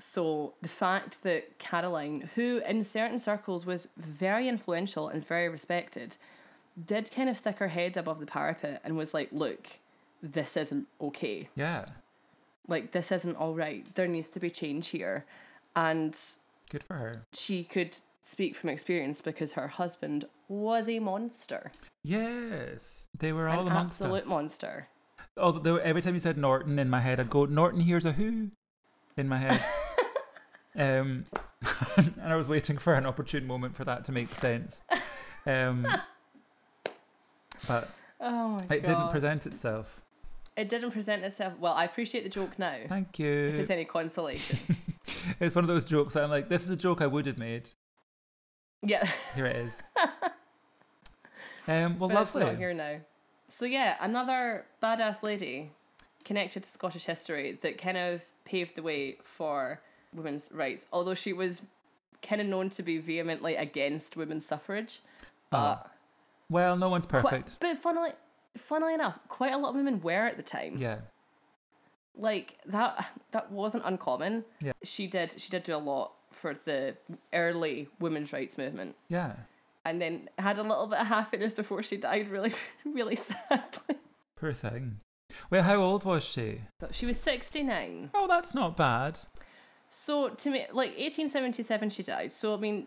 So 0.00 0.54
the 0.62 0.68
fact 0.68 1.22
that 1.24 1.58
Caroline, 1.58 2.30
who 2.34 2.62
in 2.66 2.84
certain 2.84 3.18
circles 3.18 3.66
was 3.66 3.88
very 3.96 4.48
influential 4.48 5.08
and 5.08 5.26
very 5.26 5.48
respected, 5.48 6.16
did 6.92 7.10
kind 7.10 7.28
of 7.28 7.36
stick 7.36 7.58
her 7.58 7.68
head 7.68 7.96
above 7.96 8.20
the 8.20 8.26
parapet 8.26 8.80
and 8.84 8.96
was 8.96 9.12
like, 9.12 9.28
look, 9.32 9.66
this 10.22 10.56
isn't 10.56 10.86
okay. 11.00 11.48
Yeah. 11.56 11.86
Like, 12.68 12.92
this 12.92 13.10
isn't 13.10 13.34
all 13.36 13.54
right. 13.54 13.84
There 13.96 14.06
needs 14.06 14.28
to 14.28 14.40
be 14.40 14.50
change 14.50 14.88
here. 14.88 15.24
And 15.74 16.16
Good 16.70 16.84
for 16.84 16.94
her. 16.94 17.22
she 17.32 17.64
could 17.64 17.96
speak 18.22 18.54
from 18.56 18.68
experience 18.70 19.20
because 19.20 19.52
her 19.52 19.68
husband 19.68 20.24
was 20.48 20.88
a 20.88 20.98
monster. 20.98 21.72
Yes. 22.02 23.06
They 23.18 23.32
were 23.32 23.48
all 23.48 23.62
An 23.66 23.68
amongst 23.72 24.00
absolute 24.00 24.22
us. 24.22 24.26
monster. 24.28 24.88
Although 25.36 25.76
every 25.76 26.02
time 26.02 26.14
you 26.14 26.20
said 26.20 26.36
Norton 26.36 26.78
in 26.78 26.90
my 26.90 27.00
head, 27.00 27.20
I'd 27.20 27.30
go, 27.30 27.44
Norton 27.44 27.80
here's 27.80 28.04
a 28.04 28.12
who 28.12 28.50
in 29.16 29.28
my 29.28 29.38
head. 29.38 29.64
um, 30.76 31.26
and 31.96 32.14
I 32.32 32.36
was 32.36 32.48
waiting 32.48 32.78
for 32.78 32.94
an 32.94 33.06
opportune 33.06 33.46
moment 33.46 33.76
for 33.76 33.84
that 33.84 34.04
to 34.06 34.12
make 34.12 34.34
sense. 34.34 34.82
Um, 35.46 35.86
but 37.68 37.88
Oh 38.20 38.48
my 38.68 38.76
it 38.76 38.82
god. 38.82 38.84
didn't 38.84 39.10
present 39.10 39.46
itself. 39.46 40.00
it 40.56 40.68
didn't 40.68 40.90
present 40.90 41.22
itself 41.24 41.54
well. 41.60 41.72
I 41.74 41.84
appreciate 41.84 42.24
the 42.24 42.30
joke 42.30 42.58
now. 42.58 42.76
Thank 42.88 43.08
if 43.14 43.20
you. 43.20 43.60
it's 43.60 43.70
any 43.70 43.84
consolation. 43.84 44.58
It's 45.40 45.54
one 45.54 45.64
of 45.64 45.68
those 45.68 45.84
jokes 45.84 46.14
that 46.14 46.24
I'm 46.24 46.30
like, 46.30 46.48
this 46.48 46.62
is 46.64 46.70
a 46.70 46.76
joke 46.76 47.00
I 47.00 47.06
would 47.06 47.26
have 47.26 47.38
made. 47.38 47.70
Yeah. 48.82 49.08
Here 49.34 49.46
it 49.46 49.56
is. 49.56 49.82
Um, 51.66 51.98
well, 51.98 52.08
but 52.08 52.22
it's 52.22 52.34
lovely. 52.34 52.50
not 52.52 52.58
here 52.58 52.72
now. 52.72 52.96
So 53.48 53.66
yeah, 53.66 53.96
another 54.00 54.64
badass 54.82 55.22
lady 55.22 55.70
connected 56.24 56.62
to 56.62 56.70
Scottish 56.70 57.04
history 57.04 57.58
that 57.62 57.76
kind 57.76 57.98
of 57.98 58.22
paved 58.46 58.74
the 58.74 58.82
way 58.82 59.18
for 59.22 59.80
women's 60.14 60.48
rights. 60.50 60.86
Although 60.94 61.14
she 61.14 61.34
was 61.34 61.60
kind 62.22 62.40
of 62.40 62.46
known 62.46 62.70
to 62.70 62.82
be 62.82 62.96
vehemently 62.98 63.54
against 63.56 64.16
women's 64.16 64.46
suffrage, 64.46 65.00
Oh, 65.52 65.76
but 65.82 65.90
Well, 66.48 66.76
no 66.76 66.88
one's 66.88 67.04
perfect. 67.04 67.56
but 67.60 67.76
funnily, 67.76 68.12
funnily 68.56 68.94
enough, 68.94 69.18
quite 69.28 69.52
a 69.52 69.58
lot 69.58 69.70
of 69.70 69.74
women 69.76 70.00
were 70.00 70.26
at 70.26 70.38
the 70.38 70.42
time. 70.42 70.76
Yeah. 70.78 71.00
Like 72.16 72.56
that, 72.66 73.10
that 73.32 73.52
wasn't 73.52 73.84
uncommon. 73.84 74.44
Yeah. 74.62 74.72
She 74.82 75.06
did. 75.06 75.34
She 75.38 75.50
did 75.50 75.62
do 75.64 75.76
a 75.76 75.78
lot 75.78 76.12
for 76.32 76.54
the 76.64 76.96
early 77.32 77.88
women's 78.00 78.32
rights 78.32 78.56
movement. 78.58 78.94
Yeah. 79.08 79.32
and 79.84 80.00
then 80.00 80.28
had 80.38 80.58
a 80.58 80.62
little 80.62 80.86
bit 80.86 80.98
of 81.00 81.06
happiness 81.06 81.52
before 81.52 81.82
she 81.82 81.96
died 81.96 82.28
really 82.28 82.52
really 82.84 83.16
sadly 83.16 83.96
Poor 84.36 84.52
thing. 84.52 85.00
Wait, 85.50 85.62
how 85.62 85.76
old 85.76 86.04
was 86.04 86.24
she? 86.24 86.60
she 86.90 87.06
was 87.06 87.18
69 87.18 88.10
Oh, 88.14 88.26
that's 88.28 88.54
not 88.54 88.76
bad. 88.76 89.18
so 89.90 90.28
to 90.30 90.50
me 90.50 90.60
like 90.72 90.90
1877 90.98 91.90
she 91.90 92.02
died 92.02 92.32
so 92.32 92.54
i 92.54 92.56
mean 92.56 92.86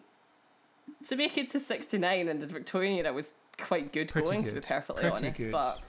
to 1.07 1.15
make 1.15 1.37
it 1.37 1.49
to 1.51 1.59
69 1.59 2.27
in 2.27 2.39
the 2.39 2.45
victorian 2.45 2.93
era 2.97 3.11
was 3.13 3.31
quite 3.57 3.91
good 3.93 4.07
Pretty 4.09 4.27
going 4.29 4.43
to 4.43 4.51
be 4.51 4.59
good. 4.59 4.63
perfectly 4.67 5.01
Pretty 5.01 5.17
honest 5.27 5.37
good. 5.37 5.51
but 5.51 5.79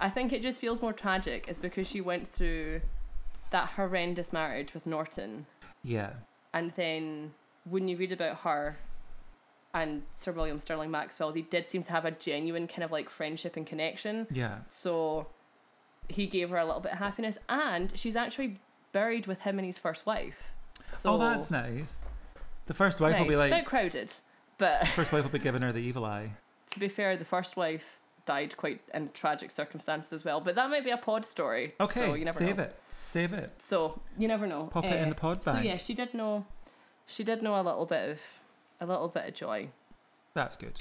i 0.00 0.08
think 0.10 0.32
it 0.32 0.42
just 0.42 0.58
feels 0.60 0.80
more 0.82 0.92
tragic 0.92 1.46
is 1.48 1.58
because 1.58 1.86
she 1.88 2.00
went 2.00 2.26
through 2.28 2.80
that 3.50 3.68
horrendous 3.76 4.32
marriage 4.32 4.74
with 4.74 4.84
norton 4.86 5.46
Yeah. 5.82 6.10
And 6.54 6.72
then 6.76 7.32
when 7.68 7.86
you 7.88 7.98
read 7.98 8.12
about 8.12 8.38
her 8.38 8.78
and 9.74 10.02
sir 10.14 10.30
william 10.30 10.60
stirling 10.60 10.88
maxwell 10.88 11.32
they 11.32 11.40
did 11.40 11.68
seem 11.68 11.82
to 11.82 11.90
have 11.90 12.04
a 12.04 12.12
genuine 12.12 12.68
kind 12.68 12.84
of 12.84 12.92
like 12.92 13.10
friendship 13.10 13.56
and 13.56 13.66
connection 13.66 14.24
Yeah. 14.30 14.58
So 14.68 15.26
he 16.08 16.26
gave 16.26 16.50
her 16.50 16.58
a 16.58 16.64
little 16.64 16.80
bit 16.80 16.92
of 16.92 16.98
happiness, 16.98 17.38
and 17.48 17.90
she's 17.98 18.16
actually 18.16 18.58
buried 18.92 19.26
with 19.26 19.40
him 19.40 19.58
and 19.58 19.66
his 19.66 19.78
first 19.78 20.06
wife. 20.06 20.52
So 20.86 21.14
oh, 21.14 21.18
that's 21.18 21.50
nice. 21.50 22.02
The 22.66 22.74
first 22.74 23.00
wife 23.00 23.18
will 23.18 23.26
be 23.26 23.36
like. 23.36 23.50
nice. 23.50 23.58
like, 23.58 23.64
bit 23.64 23.68
crowded, 23.68 24.12
but 24.58 24.86
first 24.88 25.12
wife 25.12 25.24
will 25.24 25.30
be 25.30 25.38
giving 25.38 25.62
her 25.62 25.72
the 25.72 25.78
evil 25.78 26.04
eye. 26.04 26.32
to 26.70 26.80
be 26.80 26.88
fair, 26.88 27.16
the 27.16 27.24
first 27.24 27.56
wife 27.56 28.00
died 28.26 28.56
quite 28.56 28.80
in 28.92 29.10
tragic 29.12 29.50
circumstances 29.50 30.12
as 30.12 30.24
well. 30.24 30.40
But 30.40 30.54
that 30.54 30.70
might 30.70 30.84
be 30.84 30.90
a 30.90 30.96
pod 30.96 31.24
story. 31.26 31.74
Okay, 31.80 32.00
so 32.00 32.14
you 32.14 32.24
never 32.24 32.38
save 32.38 32.56
know. 32.58 32.64
it. 32.64 32.78
Save 33.00 33.32
it. 33.32 33.52
So 33.58 34.00
you 34.18 34.28
never 34.28 34.46
know. 34.46 34.64
Pop 34.72 34.84
it 34.84 34.92
in 34.92 35.04
Eh, 35.06 35.08
the 35.10 35.14
pod 35.14 35.42
bag. 35.44 35.56
So 35.56 35.62
yeah, 35.62 35.76
she 35.76 35.94
did 35.94 36.14
know. 36.14 36.46
She 37.06 37.22
did 37.24 37.42
know 37.42 37.60
a 37.60 37.62
little 37.62 37.84
bit 37.86 38.08
of 38.10 38.20
a 38.80 38.86
little 38.86 39.08
bit 39.08 39.26
of 39.28 39.34
joy 39.34 39.68
That's 40.32 40.56
good. 40.56 40.80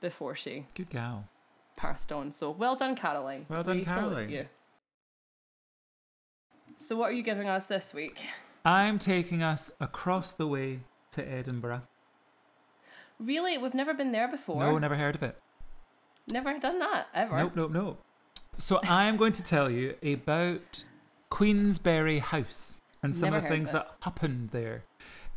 before 0.00 0.34
she 0.34 0.66
Good 0.74 0.88
gal. 0.90 1.28
passed 1.76 2.10
on. 2.12 2.32
So 2.32 2.50
well 2.50 2.76
done, 2.76 2.96
Caroline. 2.96 3.44
Well 3.48 3.62
done, 3.62 3.78
We 3.78 3.84
Caroline. 3.84 4.30
you. 4.30 4.46
So 6.76 6.96
what 6.96 7.10
are 7.10 7.14
you 7.14 7.22
giving 7.22 7.48
us 7.48 7.66
this 7.66 7.92
week? 7.94 8.18
I'm 8.64 8.98
taking 8.98 9.42
us 9.42 9.70
across 9.80 10.32
the 10.32 10.46
way 10.46 10.80
to 11.12 11.26
Edinburgh. 11.30 11.82
Really, 13.20 13.56
we've 13.58 13.74
never 13.74 13.94
been 13.94 14.10
there 14.12 14.26
before. 14.26 14.58
No, 14.60 14.78
never 14.78 14.96
heard 14.96 15.14
of 15.14 15.22
it. 15.22 15.38
Never 16.30 16.58
done 16.58 16.78
that 16.78 17.08
ever. 17.14 17.36
Nope, 17.36 17.52
nope, 17.54 17.70
nope. 17.72 18.00
So 18.58 18.80
I'm 18.84 19.16
going 19.16 19.32
to 19.32 19.42
tell 19.42 19.70
you 19.70 19.96
about 20.02 20.84
Queensberry 21.28 22.20
House 22.20 22.78
and 23.02 23.14
some 23.14 23.30
Never 23.30 23.38
of 23.38 23.42
the 23.42 23.48
things 23.48 23.68
of 23.70 23.74
that 23.74 23.96
happened 24.02 24.50
there. 24.50 24.84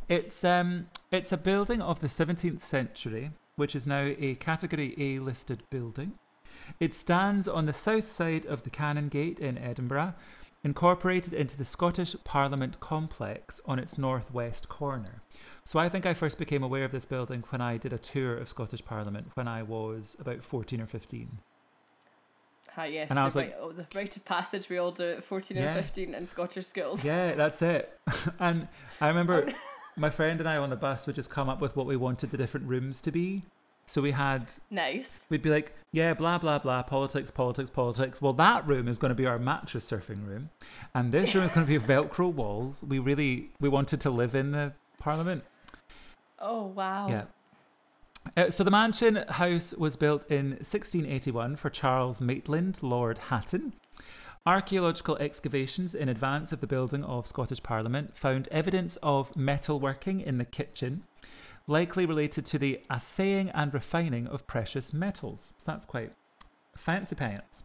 It's 0.08 0.44
um 0.44 0.86
it's 1.10 1.32
a 1.32 1.36
building 1.36 1.82
of 1.82 2.00
the 2.00 2.06
17th 2.06 2.62
century, 2.62 3.32
which 3.56 3.76
is 3.76 3.86
now 3.86 4.14
a 4.18 4.36
category 4.36 4.94
A 4.96 5.18
listed 5.18 5.62
building. 5.70 6.12
It 6.80 6.94
stands 6.94 7.46
on 7.48 7.66
the 7.66 7.72
south 7.74 8.08
side 8.10 8.46
of 8.46 8.62
the 8.62 8.70
Canongate 8.70 9.38
in 9.38 9.58
Edinburgh, 9.58 10.14
incorporated 10.68 11.32
into 11.32 11.56
the 11.56 11.64
Scottish 11.64 12.14
Parliament 12.24 12.78
complex 12.78 13.58
on 13.64 13.78
its 13.78 13.96
northwest 13.96 14.68
corner. 14.68 15.22
So 15.64 15.78
I 15.78 15.88
think 15.88 16.04
I 16.06 16.12
first 16.14 16.36
became 16.38 16.62
aware 16.62 16.84
of 16.84 16.92
this 16.92 17.06
building 17.06 17.42
when 17.48 17.60
I 17.62 17.78
did 17.78 17.92
a 17.92 17.98
tour 17.98 18.36
of 18.36 18.48
Scottish 18.48 18.84
Parliament 18.84 19.28
when 19.34 19.48
I 19.48 19.62
was 19.62 20.14
about 20.20 20.42
14 20.42 20.80
or 20.82 20.86
15. 20.86 21.38
Ah, 22.76 22.84
yes. 22.84 23.08
And 23.10 23.18
I 23.18 23.22
the 23.22 23.26
was 23.26 23.36
like- 23.36 23.46
right, 23.50 23.56
oh, 23.60 23.72
the 23.72 23.86
rite 23.94 24.16
of 24.16 24.24
passage 24.26 24.68
we 24.68 24.76
all 24.78 24.92
do 24.92 25.10
at 25.12 25.24
14 25.24 25.56
Yeah. 25.56 25.74
and 25.74 25.84
15 25.84 26.14
in 26.14 26.28
Scottish 26.28 26.66
schools. 26.66 27.02
Yeah, 27.02 27.34
that's 27.34 27.62
it. 27.62 27.98
and 28.38 28.68
I 29.00 29.08
remember 29.08 29.50
my 29.96 30.10
friend 30.10 30.38
and 30.38 30.48
I 30.48 30.58
on 30.58 30.70
the 30.70 30.76
bus 30.76 31.06
would 31.06 31.16
just 31.16 31.30
come 31.30 31.48
up 31.48 31.60
with 31.62 31.76
what 31.76 31.86
we 31.86 31.96
wanted 31.96 32.30
the 32.30 32.36
different 32.36 32.66
rooms 32.66 33.00
to 33.02 33.10
be. 33.10 33.42
So 33.88 34.02
we 34.02 34.10
had 34.10 34.52
Nice. 34.70 35.22
We'd 35.30 35.40
be 35.40 35.48
like, 35.48 35.74
yeah, 35.92 36.12
blah, 36.12 36.36
blah, 36.36 36.58
blah, 36.58 36.82
politics, 36.82 37.30
politics, 37.30 37.70
politics. 37.70 38.20
Well, 38.20 38.34
that 38.34 38.68
room 38.68 38.86
is 38.86 38.98
going 38.98 39.08
to 39.08 39.14
be 39.14 39.24
our 39.24 39.38
mattress 39.38 39.90
surfing 39.90 40.26
room. 40.26 40.50
And 40.94 41.10
this 41.10 41.34
room 41.34 41.44
is 41.44 41.50
going 41.52 41.66
to 41.66 41.78
be 41.78 41.86
Velcro 41.92 42.30
walls. 42.30 42.84
We 42.86 42.98
really, 42.98 43.50
we 43.60 43.70
wanted 43.70 44.02
to 44.02 44.10
live 44.10 44.34
in 44.34 44.52
the 44.52 44.74
parliament. 44.98 45.42
Oh, 46.38 46.66
wow. 46.66 47.08
Yeah. 47.08 47.24
Uh, 48.36 48.50
so 48.50 48.62
the 48.62 48.70
mansion 48.70 49.24
house 49.28 49.72
was 49.72 49.96
built 49.96 50.30
in 50.30 50.50
1681 50.50 51.56
for 51.56 51.70
Charles 51.70 52.20
Maitland, 52.20 52.82
Lord 52.82 53.16
Hatton. 53.30 53.72
Archaeological 54.44 55.16
excavations 55.16 55.94
in 55.94 56.10
advance 56.10 56.52
of 56.52 56.60
the 56.60 56.66
building 56.66 57.04
of 57.04 57.26
Scottish 57.26 57.62
Parliament 57.62 58.16
found 58.16 58.48
evidence 58.48 58.96
of 59.02 59.32
metalworking 59.32 60.22
in 60.22 60.36
the 60.36 60.44
kitchen, 60.44 61.04
likely 61.68 62.06
related 62.06 62.44
to 62.46 62.58
the 62.58 62.80
assaying 62.90 63.50
and 63.50 63.72
refining 63.72 64.26
of 64.26 64.46
precious 64.48 64.92
metals. 64.92 65.52
So 65.58 65.70
that's 65.70 65.86
quite 65.86 66.12
fancy 66.76 67.14
pants. 67.14 67.62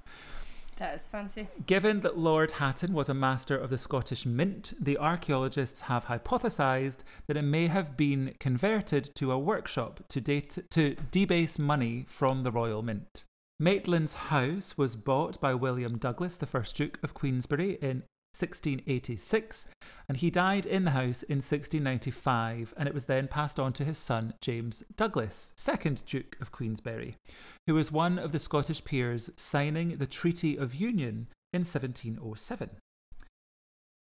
That 0.78 0.96
is 0.96 1.08
fancy. 1.08 1.48
Given 1.66 2.02
that 2.02 2.18
Lord 2.18 2.52
Hatton 2.52 2.94
was 2.94 3.08
a 3.08 3.14
master 3.14 3.56
of 3.56 3.70
the 3.70 3.78
Scottish 3.78 4.26
Mint, 4.26 4.74
the 4.80 4.98
archaeologists 4.98 5.82
have 5.82 6.06
hypothesized 6.06 7.00
that 7.28 7.38
it 7.38 7.44
may 7.44 7.68
have 7.68 7.96
been 7.96 8.34
converted 8.40 9.14
to 9.16 9.32
a 9.32 9.40
workshop 9.40 10.04
to, 10.10 10.20
date, 10.20 10.58
to 10.72 10.96
debase 11.12 11.60
money 11.60 12.06
from 12.08 12.44
the 12.44 12.52
Royal 12.52 12.82
Mint. 12.82 13.24
Maitland's 13.60 14.16
house 14.16 14.78
was 14.78 14.96
bought 14.96 15.40
by 15.40 15.54
William 15.54 15.98
Douglas, 15.98 16.38
the 16.38 16.48
first 16.48 16.76
Duke 16.76 17.00
of 17.04 17.14
Queensberry, 17.14 17.78
in 17.82 18.04
1686, 18.38 19.68
and 20.10 20.18
he 20.18 20.32
died 20.32 20.66
in 20.66 20.86
the 20.86 20.92
house 20.92 21.24
in 21.24 21.38
1695, 21.38 22.74
and 22.76 22.88
it 22.88 22.94
was 22.94 23.06
then 23.06 23.28
passed 23.28 23.60
on 23.60 23.74
to 23.74 23.86
his 23.86 23.98
son 23.98 24.34
James 24.42 24.84
Douglas, 24.96 25.54
second 25.56 26.04
Duke 26.06 26.38
of 26.42 26.52
Queensberry, 26.52 27.16
who 27.68 27.76
was 27.76 27.92
one 27.92 28.18
of 28.18 28.32
the 28.32 28.40
Scottish 28.40 28.84
peers 28.84 29.30
signing 29.36 29.98
the 29.98 30.08
Treaty 30.08 30.58
of 30.58 30.74
Union 30.74 31.28
in 31.54 31.60
1707. 31.60 32.72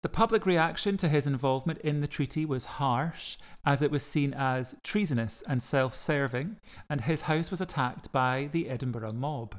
The 0.03 0.09
public 0.09 0.47
reaction 0.47 0.97
to 0.97 1.09
his 1.09 1.29
involvement 1.29 1.81
in 1.81 2.01
the 2.01 2.09
treaty 2.09 2.45
was 2.45 2.65
harsh, 2.65 3.37
as 3.65 3.83
it 3.83 3.91
was 3.91 4.05
seen 4.05 4.35
as 4.35 4.75
treasonous 4.83 5.43
and 5.47 5.63
self 5.63 5.95
serving, 5.95 6.57
and 6.91 7.03
his 7.03 7.23
house 7.23 7.53
was 7.53 7.61
attacked 7.61 8.11
by 8.11 8.49
the 8.51 8.69
Edinburgh 8.69 9.13
mob. 9.13 9.57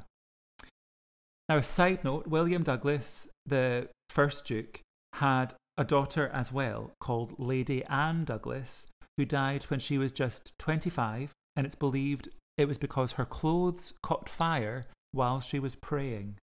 Now, 1.48 1.58
a 1.58 1.62
side 1.62 2.04
note 2.04 2.26
William 2.26 2.62
Douglas, 2.62 3.28
the 3.46 3.88
first 4.14 4.46
Duke, 4.46 4.80
had 5.14 5.54
a 5.76 5.84
daughter 5.84 6.30
as 6.32 6.52
well 6.52 6.92
called 7.00 7.34
Lady 7.38 7.84
Anne 7.86 8.24
Douglas, 8.24 8.86
who 9.16 9.24
died 9.24 9.64
when 9.64 9.80
she 9.80 9.98
was 9.98 10.12
just 10.12 10.56
25, 10.58 11.32
and 11.56 11.66
it's 11.66 11.74
believed 11.74 12.28
it 12.56 12.68
was 12.68 12.78
because 12.78 13.12
her 13.12 13.24
clothes 13.24 13.92
caught 14.02 14.28
fire 14.28 14.86
while 15.10 15.40
she 15.40 15.58
was 15.58 15.74
praying. 15.74 16.36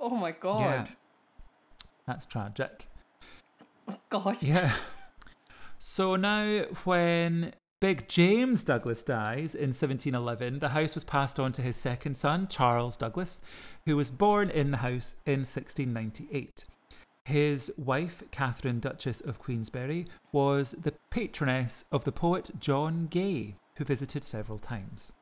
Oh, 0.00 0.10
my 0.10 0.32
God. 0.32 0.60
Yeah. 0.60 0.86
That's 2.06 2.26
tragic. 2.26 2.88
Oh, 3.88 3.96
God. 4.10 4.42
Yeah. 4.42 4.74
So 5.78 6.16
now, 6.16 6.64
when 6.84 7.54
Big 7.80 8.08
James 8.08 8.64
Douglas 8.64 9.02
dies 9.02 9.54
in 9.54 9.68
1711, 9.68 10.58
the 10.58 10.70
house 10.70 10.94
was 10.94 11.04
passed 11.04 11.38
on 11.38 11.52
to 11.52 11.62
his 11.62 11.76
second 11.76 12.16
son, 12.16 12.48
Charles 12.48 12.96
Douglas, 12.96 13.40
who 13.86 13.96
was 13.96 14.10
born 14.10 14.50
in 14.50 14.70
the 14.70 14.78
house 14.78 15.16
in 15.26 15.40
1698. 15.40 16.64
His 17.24 17.72
wife, 17.78 18.22
Catherine, 18.30 18.80
Duchess 18.80 19.20
of 19.20 19.38
Queensberry, 19.38 20.06
was 20.32 20.72
the 20.72 20.94
patroness 21.10 21.84
of 21.90 22.04
the 22.04 22.12
poet 22.12 22.50
John 22.60 23.06
Gay, 23.06 23.56
who 23.76 23.84
visited 23.84 24.24
several 24.24 24.58
times. 24.58 25.12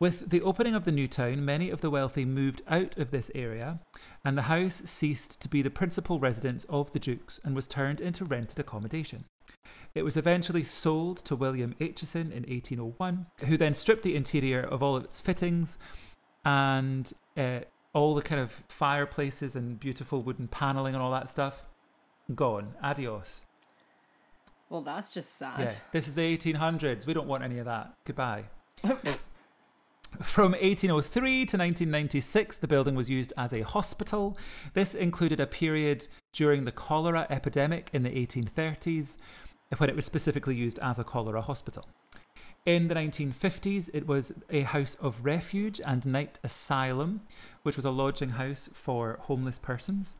With 0.00 0.30
the 0.30 0.42
opening 0.42 0.74
of 0.74 0.84
the 0.84 0.90
new 0.90 1.06
town, 1.06 1.44
many 1.44 1.70
of 1.70 1.80
the 1.80 1.90
wealthy 1.90 2.24
moved 2.24 2.62
out 2.66 2.98
of 2.98 3.10
this 3.10 3.30
area, 3.34 3.78
and 4.24 4.36
the 4.36 4.42
house 4.42 4.82
ceased 4.84 5.40
to 5.42 5.48
be 5.48 5.62
the 5.62 5.70
principal 5.70 6.18
residence 6.18 6.64
of 6.68 6.90
the 6.92 6.98
Dukes 6.98 7.38
and 7.44 7.54
was 7.54 7.68
turned 7.68 8.00
into 8.00 8.24
rented 8.24 8.58
accommodation. 8.58 9.26
It 9.94 10.02
was 10.02 10.16
eventually 10.16 10.64
sold 10.64 11.18
to 11.18 11.36
William 11.36 11.76
Aitchison 11.78 12.32
in 12.32 12.42
1801, 12.44 13.26
who 13.46 13.56
then 13.56 13.74
stripped 13.74 14.02
the 14.02 14.16
interior 14.16 14.62
of 14.62 14.82
all 14.82 14.96
of 14.96 15.04
its 15.04 15.20
fittings 15.20 15.78
and 16.44 17.12
uh, 17.36 17.60
all 17.92 18.14
the 18.14 18.22
kind 18.22 18.40
of 18.40 18.50
fireplaces 18.68 19.56
and 19.56 19.78
beautiful 19.78 20.22
wooden 20.22 20.48
paneling 20.48 20.94
and 20.94 21.02
all 21.02 21.12
that 21.12 21.28
stuff. 21.28 21.64
Gone. 22.34 22.74
Adios. 22.82 23.44
Well, 24.70 24.80
that's 24.80 25.12
just 25.12 25.36
sad. 25.36 25.60
Yeah, 25.60 25.74
this 25.92 26.08
is 26.08 26.14
the 26.14 26.36
1800s. 26.36 27.06
We 27.06 27.12
don't 27.12 27.28
want 27.28 27.44
any 27.44 27.58
of 27.58 27.66
that. 27.66 27.94
Goodbye. 28.04 28.44
From 30.20 30.52
1803 30.52 31.30
to 31.30 31.56
1996, 31.56 32.56
the 32.56 32.68
building 32.68 32.94
was 32.94 33.08
used 33.08 33.32
as 33.36 33.52
a 33.52 33.62
hospital. 33.62 34.36
This 34.74 34.94
included 34.94 35.40
a 35.40 35.46
period 35.46 36.06
during 36.32 36.64
the 36.64 36.72
cholera 36.72 37.26
epidemic 37.30 37.90
in 37.92 38.02
the 38.02 38.10
1830s, 38.10 39.16
when 39.78 39.88
it 39.88 39.96
was 39.96 40.04
specifically 40.04 40.54
used 40.54 40.78
as 40.80 40.98
a 40.98 41.04
cholera 41.04 41.40
hospital. 41.40 41.86
In 42.64 42.86
the 42.86 42.94
1950s, 42.94 43.90
it 43.92 44.06
was 44.06 44.32
a 44.48 44.60
house 44.62 44.94
of 45.00 45.24
refuge 45.24 45.80
and 45.84 46.06
night 46.06 46.38
asylum, 46.44 47.22
which 47.64 47.74
was 47.76 47.84
a 47.84 47.90
lodging 47.90 48.30
house 48.30 48.68
for 48.72 49.18
homeless 49.22 49.58
persons. 49.58 50.16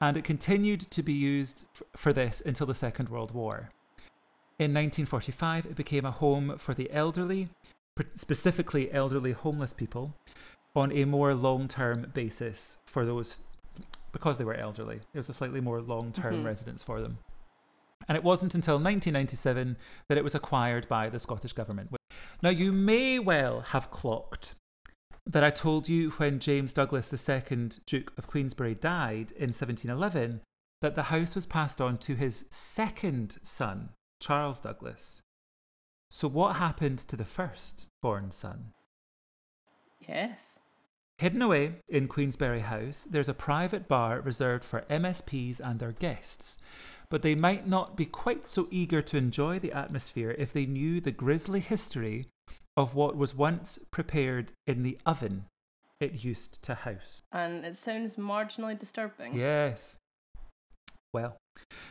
And 0.00 0.16
it 0.16 0.22
continued 0.24 0.82
to 0.90 1.02
be 1.02 1.14
used 1.14 1.64
f- 1.74 1.82
for 1.96 2.12
this 2.12 2.42
until 2.44 2.66
the 2.66 2.74
Second 2.74 3.08
World 3.08 3.32
War. 3.32 3.70
In 4.58 4.74
1945, 4.74 5.64
it 5.66 5.76
became 5.76 6.04
a 6.04 6.10
home 6.10 6.58
for 6.58 6.74
the 6.74 6.90
elderly, 6.92 7.48
specifically 8.12 8.92
elderly 8.92 9.32
homeless 9.32 9.72
people, 9.72 10.14
on 10.76 10.92
a 10.92 11.06
more 11.06 11.32
long 11.34 11.68
term 11.68 12.10
basis 12.12 12.78
for 12.84 13.06
those 13.06 13.40
because 14.12 14.36
they 14.36 14.44
were 14.44 14.54
elderly. 14.54 14.96
It 15.14 15.18
was 15.18 15.28
a 15.30 15.34
slightly 15.34 15.60
more 15.60 15.80
long 15.80 16.12
term 16.12 16.42
Mhm. 16.42 16.44
residence 16.44 16.82
for 16.82 17.00
them. 17.00 17.18
And 18.08 18.16
it 18.16 18.24
wasn't 18.24 18.54
until 18.54 18.76
1997 18.76 19.76
that 20.08 20.18
it 20.18 20.24
was 20.24 20.34
acquired 20.34 20.88
by 20.88 21.08
the 21.08 21.18
Scottish 21.18 21.52
Government. 21.52 21.90
Now, 22.42 22.50
you 22.50 22.72
may 22.72 23.18
well 23.18 23.60
have 23.60 23.90
clocked 23.90 24.54
that 25.26 25.44
I 25.44 25.50
told 25.50 25.88
you 25.88 26.10
when 26.12 26.38
James 26.38 26.72
Douglas 26.72 27.12
II, 27.12 27.68
Duke 27.84 28.12
of 28.16 28.26
Queensberry, 28.26 28.74
died 28.74 29.32
in 29.32 29.48
1711 29.48 30.40
that 30.80 30.94
the 30.94 31.04
house 31.04 31.34
was 31.34 31.44
passed 31.44 31.80
on 31.80 31.98
to 31.98 32.14
his 32.14 32.46
second 32.50 33.38
son, 33.42 33.90
Charles 34.20 34.60
Douglas. 34.60 35.22
So, 36.10 36.28
what 36.28 36.56
happened 36.56 37.00
to 37.00 37.16
the 37.16 37.24
first 37.24 37.88
born 38.00 38.30
son? 38.30 38.72
Yes. 40.08 40.58
Hidden 41.18 41.42
away 41.42 41.74
in 41.88 42.08
Queensberry 42.08 42.60
House, 42.60 43.06
there's 43.10 43.28
a 43.28 43.34
private 43.34 43.88
bar 43.88 44.20
reserved 44.20 44.64
for 44.64 44.86
MSPs 44.88 45.60
and 45.60 45.80
their 45.80 45.92
guests, 45.92 46.58
but 47.10 47.22
they 47.22 47.34
might 47.34 47.66
not 47.66 47.96
be 47.96 48.06
quite 48.06 48.46
so 48.46 48.68
eager 48.70 49.02
to 49.02 49.16
enjoy 49.16 49.58
the 49.58 49.72
atmosphere 49.72 50.34
if 50.38 50.52
they 50.52 50.66
knew 50.66 51.00
the 51.00 51.10
grisly 51.10 51.60
history 51.60 52.26
of 52.76 52.94
what 52.94 53.16
was 53.16 53.34
once 53.34 53.78
prepared 53.90 54.52
in 54.66 54.82
the 54.82 54.98
oven 55.04 55.46
it 56.00 56.24
used 56.24 56.62
to 56.62 56.74
house. 56.74 57.22
And 57.32 57.64
it 57.64 57.76
sounds 57.76 58.14
marginally 58.14 58.78
disturbing. 58.78 59.34
Yes. 59.34 59.96
Well, 61.12 61.36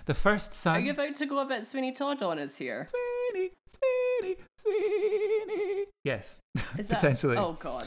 the 0.05 0.13
first 0.13 0.53
son. 0.53 0.78
Are 0.78 0.80
you 0.80 0.91
about 0.91 1.15
to 1.15 1.26
go 1.26 1.39
a 1.39 1.45
bit 1.45 1.65
Sweeney 1.65 1.91
Todd 1.91 2.22
on 2.22 2.39
us 2.39 2.57
here? 2.57 2.88
Sweeney, 3.34 3.51
Sweeney, 3.68 4.36
Sweeney. 4.61 5.86
Yes, 6.03 6.39
that- 6.55 6.88
potentially. 6.88 7.36
Oh, 7.36 7.57
God. 7.59 7.86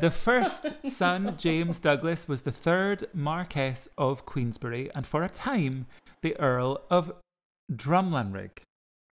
The 0.00 0.10
first 0.10 0.86
son, 0.90 1.36
James 1.38 1.78
Douglas, 1.78 2.28
was 2.28 2.42
the 2.42 2.52
third 2.52 3.08
Marquess 3.14 3.88
of 3.96 4.26
Queensberry 4.26 4.90
and 4.94 5.06
for 5.06 5.22
a 5.22 5.28
time 5.30 5.86
the 6.22 6.38
Earl 6.38 6.82
of 6.90 7.12
Drumlanrig. 7.72 8.62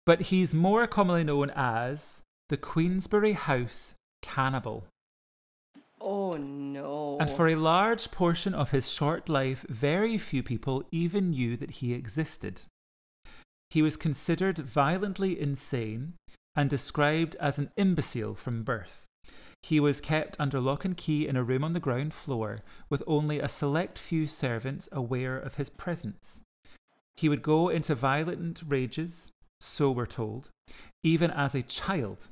But 0.07 0.23
he's 0.23 0.53
more 0.53 0.87
commonly 0.87 1.25
known 1.25 1.51
as 1.55 2.23
the 2.49 2.57
Queensberry 2.57 3.33
House 3.33 3.95
Cannibal. 4.23 4.87
Oh, 6.01 6.33
no. 6.33 7.17
And 7.19 7.31
for 7.31 7.49
a 7.49 7.57
large 7.57 8.11
portion 8.11 8.53
of 8.53 8.71
his 8.71 8.91
short 8.91 9.29
life, 9.29 9.65
very 9.69 10.19
few 10.19 10.43
people 10.43 10.85
even 10.93 11.31
knew 11.31 11.57
that 11.57 11.71
he 11.71 11.95
existed. 11.95 12.63
He 13.71 13.81
was 13.81 13.97
considered 13.97 14.59
violently 14.59 15.41
insane 15.41 16.15
and 16.55 16.69
described 16.69 17.37
as 17.37 17.59
an 17.59 17.71
imbecile 17.77 18.35
from 18.35 18.63
birth. 18.63 19.07
He 19.63 19.81
was 19.81 20.01
kept 20.01 20.37
under 20.39 20.61
lock 20.61 20.85
and 20.85 20.95
key 20.95 21.27
in 21.27 21.37
a 21.37 21.43
room 21.43 21.65
on 21.65 21.73
the 21.73 21.81
ground 21.81 22.13
floor 22.13 22.61
with 22.91 23.03
only 23.07 23.41
a 23.41 23.49
select 23.49 23.99
few 23.99 24.27
servants 24.27 24.89
aware 24.93 25.39
of 25.39 25.55
his 25.55 25.71
presence. 25.71 26.43
He 27.17 27.29
would 27.29 27.43
go 27.43 27.69
into 27.69 27.95
violent 27.95 28.63
rages, 28.67 29.31
so 29.61 29.91
we're 29.91 30.07
told, 30.07 30.51
even 31.03 31.31
as 31.31 31.55
a 31.55 31.63
child, 31.63 32.29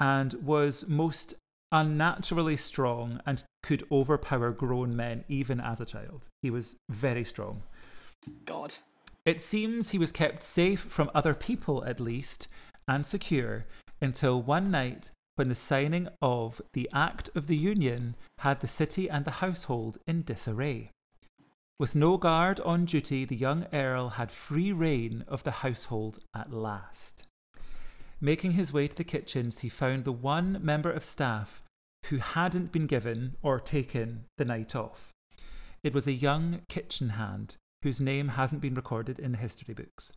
and 0.00 0.34
was 0.34 0.86
most 0.88 1.34
unnaturally 1.70 2.56
strong 2.56 3.20
and 3.26 3.44
could 3.62 3.84
overpower 3.92 4.50
grown 4.50 4.96
men 4.96 5.24
even 5.28 5.60
as 5.60 5.80
a 5.80 5.86
child. 5.86 6.28
He 6.42 6.50
was 6.50 6.76
very 6.88 7.24
strong. 7.24 7.62
God. 8.44 8.74
It 9.26 9.40
seems 9.42 9.90
he 9.90 9.98
was 9.98 10.12
kept 10.12 10.42
safe 10.42 10.80
from 10.80 11.10
other 11.14 11.34
people, 11.34 11.84
at 11.84 12.00
least, 12.00 12.48
and 12.86 13.04
secure 13.04 13.66
until 14.00 14.40
one 14.40 14.70
night 14.70 15.10
when 15.36 15.48
the 15.48 15.54
signing 15.54 16.08
of 16.22 16.62
the 16.72 16.88
Act 16.94 17.28
of 17.34 17.46
the 17.46 17.56
Union 17.56 18.16
had 18.38 18.60
the 18.60 18.66
city 18.66 19.10
and 19.10 19.24
the 19.24 19.42
household 19.42 19.98
in 20.06 20.22
disarray. 20.22 20.90
With 21.78 21.94
no 21.94 22.16
guard 22.16 22.58
on 22.60 22.86
duty, 22.86 23.24
the 23.24 23.36
young 23.36 23.66
Earl 23.72 24.10
had 24.10 24.32
free 24.32 24.72
rein 24.72 25.24
of 25.28 25.44
the 25.44 25.62
household 25.62 26.18
at 26.34 26.52
last. 26.52 27.22
Making 28.20 28.52
his 28.52 28.72
way 28.72 28.88
to 28.88 28.96
the 28.96 29.04
kitchens, 29.04 29.60
he 29.60 29.68
found 29.68 30.04
the 30.04 30.12
one 30.12 30.58
member 30.60 30.90
of 30.90 31.04
staff 31.04 31.62
who 32.06 32.16
hadn't 32.18 32.72
been 32.72 32.88
given 32.88 33.36
or 33.42 33.60
taken 33.60 34.24
the 34.38 34.44
night 34.44 34.74
off. 34.74 35.12
It 35.84 35.94
was 35.94 36.08
a 36.08 36.12
young 36.12 36.62
kitchen 36.68 37.10
hand 37.10 37.54
whose 37.82 38.00
name 38.00 38.28
hasn't 38.28 38.60
been 38.60 38.74
recorded 38.74 39.20
in 39.20 39.30
the 39.32 39.38
history 39.38 39.74
books. 39.74 40.12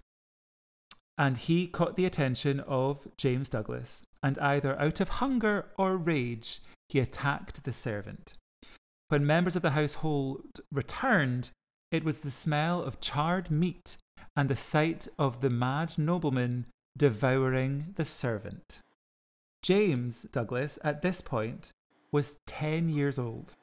And 1.15 1.37
he 1.37 1.67
caught 1.67 1.95
the 1.95 2.05
attention 2.05 2.59
of 2.61 3.07
James 3.17 3.49
Douglas, 3.49 4.03
and 4.23 4.39
either 4.39 4.79
out 4.79 4.99
of 4.99 5.09
hunger 5.09 5.67
or 5.77 5.95
rage, 5.95 6.61
he 6.89 6.99
attacked 6.99 7.63
the 7.63 7.71
servant. 7.71 8.33
When 9.11 9.25
members 9.25 9.57
of 9.57 9.61
the 9.61 9.71
household 9.71 10.61
returned, 10.71 11.49
it 11.91 12.05
was 12.05 12.19
the 12.19 12.31
smell 12.31 12.81
of 12.81 13.01
charred 13.01 13.51
meat 13.51 13.97
and 14.37 14.47
the 14.47 14.55
sight 14.55 15.05
of 15.19 15.41
the 15.41 15.49
mad 15.49 15.97
nobleman 15.97 16.67
devouring 16.97 17.93
the 17.97 18.05
servant. 18.05 18.79
James 19.61 20.23
Douglas, 20.31 20.79
at 20.81 21.01
this 21.01 21.19
point, 21.19 21.73
was 22.13 22.39
10 22.47 22.87
years 22.87 23.19
old. 23.19 23.53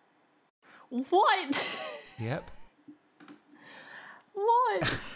What? 0.90 1.66
Yep. 2.18 2.50
what? 4.34 4.98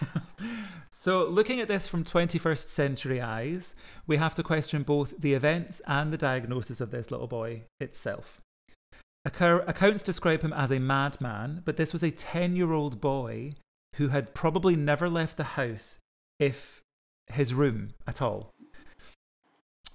So, 0.89 1.27
looking 1.27 1.59
at 1.59 1.69
this 1.69 1.89
from 1.89 2.05
21st 2.05 2.69
century 2.69 3.21
eyes, 3.21 3.75
we 4.07 4.19
have 4.19 4.37
to 4.37 4.43
question 4.43 4.85
both 4.85 5.19
the 5.19 5.35
events 5.35 5.83
and 5.87 6.13
the 6.13 6.19
diagnosis 6.19 6.81
of 6.81 6.93
this 6.93 7.11
little 7.11 7.27
boy 7.27 7.65
itself. 7.81 8.41
Accou- 9.25 9.65
Accounts 9.67 10.03
describe 10.03 10.43
him 10.43 10.53
as 10.53 10.71
a 10.71 10.81
madman, 10.81 11.63
but 11.65 11.77
this 11.77 11.93
was 11.93 12.03
a 12.03 12.11
10 12.11 12.57
year 12.57 12.73
old 12.73 13.01
boy 13.01 13.55
who 13.97 14.09
had 14.09 14.35
probably 14.35 14.75
never 14.75 15.09
left 15.09 15.37
the 15.37 15.45
house, 15.45 15.99
if 16.39 16.83
his 17.27 17.55
room 17.55 17.91
at 18.07 18.21
all. 18.21 18.51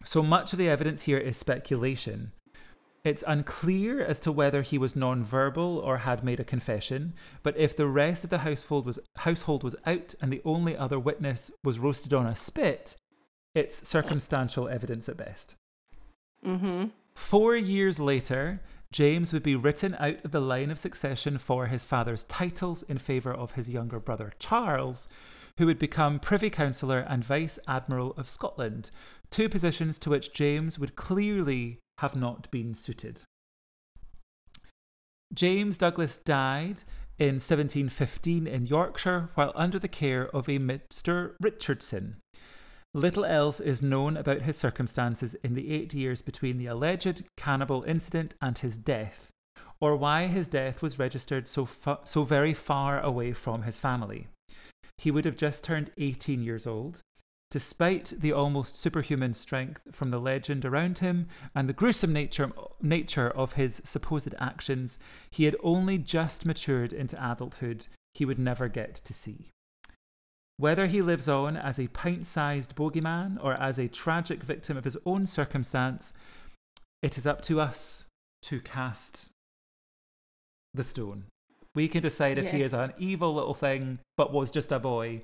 So 0.06 0.24
much 0.24 0.54
of 0.54 0.60
the 0.60 0.70
evidence 0.70 1.04
here 1.04 1.18
is 1.18 1.36
speculation. 1.36 2.32
It's 3.04 3.24
unclear 3.28 4.02
as 4.02 4.20
to 4.22 4.32
whether 4.32 4.62
he 4.62 4.78
was 4.78 4.96
non-verbal 4.96 5.80
or 5.80 6.00
had 6.00 6.24
made 6.24 6.40
a 6.40 6.46
confession, 6.46 7.14
but 7.44 7.56
if 7.58 7.76
the 7.76 7.88
rest 7.88 8.24
of 8.24 8.30
the 8.30 8.40
household 8.40 8.86
was 8.86 9.00
household 9.18 9.64
was 9.64 9.76
out 9.86 10.14
and 10.22 10.32
the 10.32 10.42
only 10.44 10.76
other 10.76 11.00
witness 11.00 11.52
was 11.64 11.80
roasted 11.80 12.14
on 12.14 12.26
a 12.26 12.36
spit, 12.36 12.96
it's 13.56 13.88
circumstantial 13.88 14.68
evidence 14.68 15.08
at 15.10 15.18
best. 15.18 15.56
mm-hmm. 16.46 16.86
Four 17.16 17.56
years 17.56 18.00
later, 18.00 18.62
James 18.98 19.32
would 19.32 19.44
be 19.44 19.56
written 19.56 19.96
out 20.00 20.26
of 20.26 20.32
the 20.32 20.42
line 20.42 20.72
of 20.72 20.80
succession 20.80 21.38
for 21.38 21.68
his 21.68 21.86
father's 21.86 22.24
titles 22.24 22.82
in 22.82 22.98
favour 22.98 23.32
of 23.32 23.52
his 23.52 23.70
younger 23.70 24.00
brother 24.00 24.34
Charles, 24.40 25.08
who 25.60 25.68
would 25.68 25.78
become 25.78 26.20
Privy 26.20 26.50
Councillor 26.50 27.06
and 27.08 27.24
Vice 27.24 27.60
Admiral 27.68 28.16
of 28.18 28.28
Scotland, 28.28 28.90
two 29.30 29.50
positions 29.50 30.00
to 30.00 30.10
which 30.10 30.34
James 30.34 30.80
would 30.80 30.96
clearly 30.96 31.78
have 32.00 32.16
not 32.16 32.50
been 32.50 32.74
suited. 32.74 33.22
James 35.32 35.78
Douglas 35.78 36.18
died 36.18 36.82
in 37.20 37.36
1715 37.36 38.48
in 38.48 38.66
Yorkshire 38.66 39.30
while 39.36 39.52
under 39.54 39.78
the 39.78 39.88
care 39.88 40.28
of 40.36 40.50
a 40.50 40.58
Mr. 40.58 41.36
Richardson. 41.40 42.16
Little 42.98 43.26
else 43.26 43.60
is 43.60 43.84
known 43.84 44.18
about 44.18 44.42
his 44.42 44.58
circumstances 44.58 45.36
in 45.44 45.54
the 45.54 45.72
eight 45.72 45.94
years 45.94 46.24
between 46.24 46.58
the 46.58 46.66
alleged 46.66 47.26
cannibal 47.36 47.84
incident 47.84 48.34
and 48.42 48.58
his 48.58 48.76
death, 48.76 49.30
or 49.80 49.96
why 49.96 50.26
his 50.26 50.48
death 50.48 50.82
was 50.82 50.98
registered 50.98 51.48
so, 51.48 51.70
so 52.06 52.24
very 52.24 52.56
far 52.56 53.00
away 53.00 53.34
from 53.34 53.62
his 53.62 53.78
family. 53.78 54.30
He 54.98 55.12
would 55.12 55.26
have 55.26 55.38
just 55.38 55.64
turned 55.64 55.92
18 56.00 56.42
years 56.42 56.66
old. 56.66 57.02
Despite 57.52 58.14
the 58.18 58.34
almost 58.34 58.76
superhuman 58.76 59.36
strength 59.36 59.82
from 59.92 60.10
the 60.10 60.20
legend 60.20 60.66
around 60.66 60.98
him 60.98 61.28
and 61.54 61.70
the 61.70 61.74
gruesome 61.74 62.14
nature, 62.14 62.52
nature 62.82 63.30
of 63.30 63.54
his 63.54 63.80
supposed 63.86 64.34
actions, 64.40 64.98
he 65.30 65.44
had 65.44 65.56
only 65.62 66.00
just 66.00 66.48
matured 66.48 66.94
into 66.94 67.16
adulthood 67.24 67.86
he 68.16 68.26
would 68.26 68.40
never 68.40 68.68
get 68.68 68.96
to 68.96 69.14
see. 69.14 69.52
Whether 70.58 70.88
he 70.88 71.04
lives 71.04 71.30
on 71.30 71.56
as 71.56 71.80
a 71.80 71.88
pint 71.88 72.26
sized 72.26 72.76
bogeyman 72.76 73.38
or 73.44 73.54
as 73.54 73.78
a 73.78 73.88
tragic 73.88 74.42
victim 74.42 74.76
of 74.76 74.84
his 74.84 74.98
own 75.06 75.28
circumstance, 75.28 76.14
it 77.04 77.16
is 77.18 77.28
up 77.28 77.42
to 77.44 77.62
us 77.62 78.06
to 78.44 78.60
cast 78.60 79.30
the 80.74 80.84
stone. 80.84 81.26
We 81.76 81.88
can 81.88 82.02
decide 82.02 82.40
if 82.40 82.52
he 82.52 82.64
is 82.64 82.74
an 82.74 82.94
evil 82.98 83.36
little 83.36 83.54
thing 83.54 84.00
but 84.16 84.34
was 84.34 84.50
just 84.50 84.72
a 84.72 84.80
boy, 84.80 85.22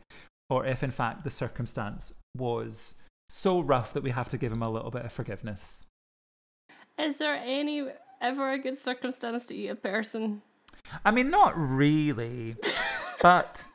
or 0.52 0.68
if 0.68 0.84
in 0.84 0.92
fact 0.92 1.24
the 1.24 1.32
circumstance 1.32 2.14
was 2.38 2.94
so 3.28 3.60
rough 3.60 3.92
that 3.94 4.04
we 4.04 4.12
have 4.12 4.30
to 4.30 4.38
give 4.38 4.52
him 4.52 4.62
a 4.62 4.70
little 4.70 4.92
bit 4.92 5.04
of 5.04 5.12
forgiveness. 5.12 5.88
Is 7.00 7.18
there 7.18 7.34
any 7.34 7.88
ever 8.22 8.52
a 8.52 8.60
good 8.60 8.78
circumstance 8.78 9.48
to 9.48 9.56
eat 9.56 9.70
a 9.70 9.76
person? 9.76 10.44
I 11.04 11.10
mean, 11.10 11.32
not 11.32 11.58
really, 11.58 12.56
but 13.20 13.66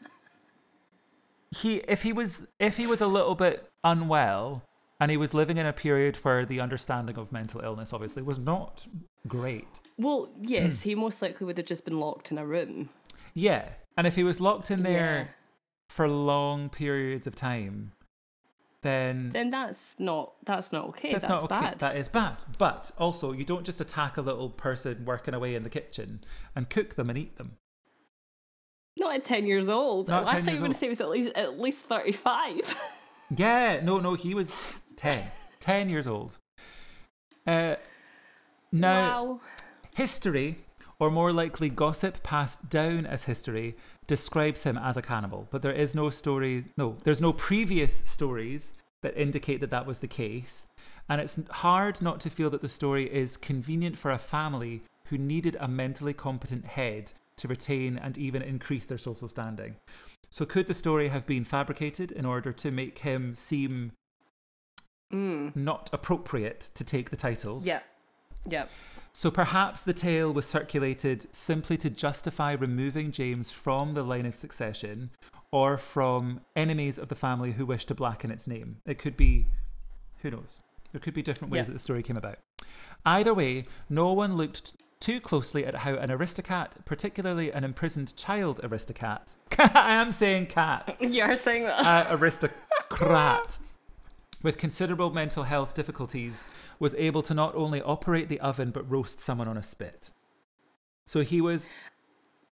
he 1.51 1.77
if 1.89 2.03
he 2.03 2.13
was 2.13 2.47
if 2.59 2.77
he 2.77 2.87
was 2.87 3.01
a 3.01 3.07
little 3.07 3.35
bit 3.35 3.69
unwell 3.85 4.63
and 5.01 5.11
he 5.11 5.17
was 5.17 5.33
living 5.33 5.57
in 5.57 5.67
a 5.67 5.73
period 5.73 6.17
where 6.23 6.45
the 6.45 6.61
understanding 6.61 7.17
of 7.17 7.31
mental 7.31 7.61
illness 7.61 7.93
obviously 7.93 8.23
was 8.23 8.39
not 8.39 8.87
great. 9.27 9.81
Well, 9.97 10.31
yes, 10.41 10.83
he 10.83 10.95
most 10.95 11.23
likely 11.23 11.47
would 11.47 11.57
have 11.59 11.67
just 11.67 11.85
been 11.85 12.01
locked 12.01 12.31
in 12.33 12.39
a 12.39 12.45
room. 12.47 12.91
Yeah, 13.35 13.71
and 13.97 14.07
if 14.07 14.17
he 14.17 14.25
was 14.25 14.41
locked 14.41 14.71
in 14.71 14.83
there 14.83 15.35
for 15.89 16.09
long 16.09 16.69
periods 16.69 17.27
of 17.27 17.37
time, 17.37 17.93
then 18.83 19.31
Then 19.31 19.51
that's 19.51 19.95
not 19.99 20.33
that's 20.45 20.73
not 20.73 20.89
okay. 20.89 21.13
that's, 21.13 21.27
That's, 21.27 21.43
not 21.43 21.51
okay. 21.51 21.61
bad. 21.61 21.79
That 21.79 21.97
is 21.97 22.09
bad. 22.09 22.45
But 22.59 22.91
also, 22.99 23.33
you 23.33 23.45
don't 23.45 23.65
just 23.65 23.81
attack 23.81 24.17
a 24.17 24.21
little 24.21 24.51
person 24.51 25.05
working 25.05 25.35
away 25.35 25.55
in 25.55 25.63
the 25.63 25.71
kitchen 25.71 26.25
and 26.57 26.69
cook 26.69 26.95
them 26.97 27.09
and 27.09 27.19
eat 27.19 27.37
them. 27.37 27.53
Not 28.99 29.15
at 29.15 29.25
ten 29.25 29.47
years 29.47 29.69
old. 29.69 30.09
Not 30.09 30.29
I 30.29 30.33
10 30.33 30.45
thought 30.45 30.51
you 30.51 30.57
were 30.57 30.61
going 30.61 30.73
to 30.73 30.79
say 30.79 30.87
he 30.87 30.91
was 30.91 31.01
at 31.01 31.09
least 31.09 31.31
at 31.35 31.59
least 31.59 31.83
thirty 31.85 32.13
five. 32.13 32.77
Yeah, 33.37 33.81
no, 33.83 33.99
no, 33.99 34.15
he 34.15 34.35
was 34.35 34.79
10. 34.97 35.31
10 35.61 35.91
years 35.91 36.07
old. 36.07 36.39
Uh, 37.47 37.77
now, 38.73 39.25
wow. 39.25 39.41
history, 39.95 40.57
or 40.99 41.11
more 41.11 41.33
likely 41.33 41.69
gossip 41.69 42.23
passed 42.23 42.71
down 42.71 43.07
as 43.07 43.25
history, 43.25 43.77
describes 44.07 44.63
him 44.63 44.79
as 44.79 44.97
a 44.97 45.03
cannibal. 45.03 45.47
But 45.51 45.63
there 45.63 45.73
is 45.73 45.95
no 45.95 46.11
story, 46.11 46.65
no, 46.77 46.97
there's 47.05 47.21
no 47.21 47.33
previous 47.33 47.95
stories 47.95 48.75
that 49.03 49.17
indicate 49.17 49.61
that 49.61 49.71
that 49.71 49.87
was 49.87 49.99
the 49.99 50.09
case. 50.09 50.67
And 51.09 51.21
it's 51.21 51.39
hard 51.51 52.03
not 52.03 52.21
to 52.21 52.31
feel 52.31 52.51
that 52.51 52.63
the 52.63 52.69
story 52.69 53.13
is 53.13 53.37
convenient 53.37 53.97
for 53.97 54.11
a 54.11 54.19
family 54.19 54.83
who 55.07 55.17
needed 55.19 55.57
a 55.61 55.69
mentally 55.69 56.13
competent 56.13 56.65
head 56.65 57.13
to 57.39 57.49
retain 57.49 57.97
and 57.99 58.17
even 58.19 58.43
increase 58.43 58.87
their 58.87 58.99
social 58.99 59.29
standing. 59.29 59.77
So, 60.31 60.45
could 60.45 60.67
the 60.67 60.75
story 60.75 61.09
have 61.09 61.27
been 61.27 61.45
fabricated 61.45 62.13
in 62.13 62.25
order 62.27 62.53
to 62.53 62.71
make 62.71 62.99
him 62.99 63.35
seem 63.35 63.93
Mm. 65.13 65.57
not 65.57 65.89
appropriate 65.93 66.61
to 66.75 66.85
take 66.85 67.11
the 67.11 67.17
titles? 67.17 67.67
Yeah. 67.67 67.81
Yeah. 68.47 68.67
So 69.15 69.31
perhaps 69.31 69.83
the 69.83 69.95
tale 69.95 70.33
was 70.33 70.47
circulated 70.47 71.27
simply 71.35 71.77
to 71.79 71.91
justify 71.91 72.53
removing 72.53 73.11
James 73.11 73.51
from 73.51 73.95
the 73.95 74.03
line 74.03 74.27
of 74.27 74.37
succession 74.37 75.11
or 75.51 75.79
from 75.79 76.43
enemies 76.55 76.99
of 76.99 77.09
the 77.09 77.15
family 77.15 77.53
who 77.53 77.65
wish 77.67 77.85
to 77.87 77.95
blacken 77.95 78.31
its 78.31 78.47
name. 78.47 78.77
It 78.87 78.99
could 78.99 79.17
be, 79.17 79.47
who 80.19 80.31
knows? 80.31 80.61
There 80.93 81.01
could 81.01 81.15
be 81.15 81.23
different 81.23 81.51
ways 81.51 81.61
Yeah. 81.61 81.65
that 81.65 81.73
the 81.73 81.79
story 81.79 82.03
came 82.03 82.17
about. 82.19 82.39
Either 83.05 83.33
way, 83.35 83.67
no 83.89 84.13
one 84.13 84.37
looked 84.37 84.75
too 85.01 85.21
closely 85.21 85.65
at 85.65 85.77
how 85.77 85.95
an 85.95 86.11
aristocrat, 86.11 86.85
particularly 86.85 87.51
an 87.53 87.65
imprisoned 87.65 88.17
child 88.17 88.61
aristocrat, 88.63 89.35
I 89.59 89.95
am 89.95 90.11
saying 90.13 90.47
cat, 90.47 90.97
You're 91.01 91.37
saying 91.37 91.65
that. 91.65 91.87
uh, 91.87 92.07
aristocrat 92.17 93.59
with 94.43 94.57
considerable 94.57 95.11
mental 95.13 95.43
health 95.45 95.75
difficulties, 95.75 96.47
was 96.79 96.95
able 96.95 97.23
to 97.23 97.35
not 97.35 97.55
only 97.57 97.83
operate 97.83 98.29
the 98.29 98.39
oven 98.41 98.71
but 98.71 98.89
roast 98.89 99.21
someone 99.21 99.49
on 99.49 99.57
a 99.57 99.63
spit. 99.63 100.11
So 101.07 101.23
he 101.23 101.41
was. 101.41 101.69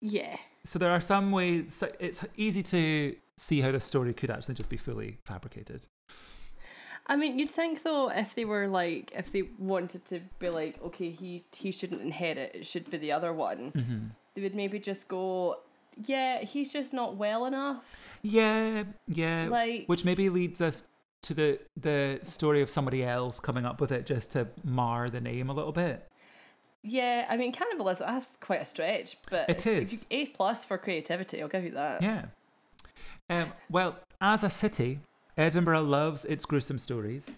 Yeah. 0.01 0.37
So 0.63 0.79
there 0.79 0.89
are 0.91 1.01
some 1.01 1.31
ways. 1.31 1.75
so 1.75 1.91
It's 1.99 2.25
easy 2.37 2.63
to 2.63 3.15
see 3.37 3.61
how 3.61 3.71
the 3.71 3.79
story 3.79 4.13
could 4.13 4.31
actually 4.31 4.55
just 4.55 4.69
be 4.69 4.77
fully 4.77 5.19
fabricated. 5.25 5.85
I 7.07 7.15
mean, 7.15 7.37
you'd 7.37 7.49
think 7.49 7.83
though, 7.83 8.09
if 8.09 8.33
they 8.35 8.45
were 8.45 8.67
like, 8.67 9.11
if 9.15 9.31
they 9.31 9.43
wanted 9.59 10.05
to 10.07 10.21
be 10.39 10.49
like, 10.49 10.81
okay, 10.83 11.11
he 11.11 11.43
he 11.51 11.71
shouldn't 11.71 12.01
inherit, 12.01 12.55
it 12.55 12.65
should 12.65 12.89
be 12.89 12.97
the 12.97 13.11
other 13.11 13.31
one. 13.33 13.71
Mm-hmm. 13.71 13.99
They 14.33 14.41
would 14.41 14.55
maybe 14.55 14.79
just 14.79 15.07
go, 15.07 15.59
yeah, 16.03 16.43
he's 16.43 16.71
just 16.73 16.93
not 16.93 17.15
well 17.15 17.45
enough. 17.45 17.83
Yeah, 18.21 18.83
yeah. 19.07 19.47
Like, 19.49 19.85
Which 19.85 20.03
maybe 20.03 20.29
leads 20.29 20.61
us 20.61 20.85
to 21.21 21.33
the 21.33 21.59
the 21.77 22.19
story 22.23 22.61
of 22.61 22.69
somebody 22.69 23.03
else 23.03 23.39
coming 23.39 23.65
up 23.65 23.79
with 23.81 23.91
it 23.91 24.05
just 24.05 24.31
to 24.31 24.47
mar 24.63 25.09
the 25.09 25.21
name 25.21 25.49
a 25.49 25.53
little 25.53 25.71
bit. 25.71 26.07
yeah, 26.83 27.25
I 27.29 27.37
mean, 27.37 27.51
cannibalism 27.51 28.07
that's 28.07 28.29
quite 28.41 28.61
a 28.61 28.65
stretch, 28.65 29.17
but 29.29 29.49
It 29.49 29.65
is. 29.67 30.05
A 30.11 30.25
plus 30.27 30.63
for 30.63 30.77
creativity. 30.77 31.41
I'll 31.41 31.47
give 31.47 31.63
you 31.63 31.71
that. 31.71 32.01
Yeah. 32.01 32.25
Um, 33.29 33.51
well, 33.71 33.97
as 34.21 34.43
a 34.43 34.49
city, 34.51 34.99
Edinburgh 35.37 35.81
loves 35.81 36.23
its 36.25 36.45
gruesome 36.45 36.77
stories. 36.77 37.35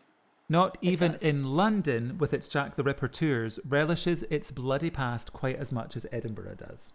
Not 0.49 0.77
It 0.81 0.87
even 0.87 1.11
does. 1.13 1.21
in 1.21 1.43
London, 1.43 2.17
with 2.17 2.33
its 2.33 2.47
Jack 2.47 2.75
the 2.75 2.83
Ripper 2.83 3.07
tours, 3.07 3.59
relishes 3.67 4.23
its 4.29 4.51
bloody 4.51 4.89
past 4.89 5.33
quite 5.33 5.57
as 5.57 5.71
much 5.71 5.95
as 5.97 6.05
Edinburgh 6.11 6.55
does. 6.55 6.91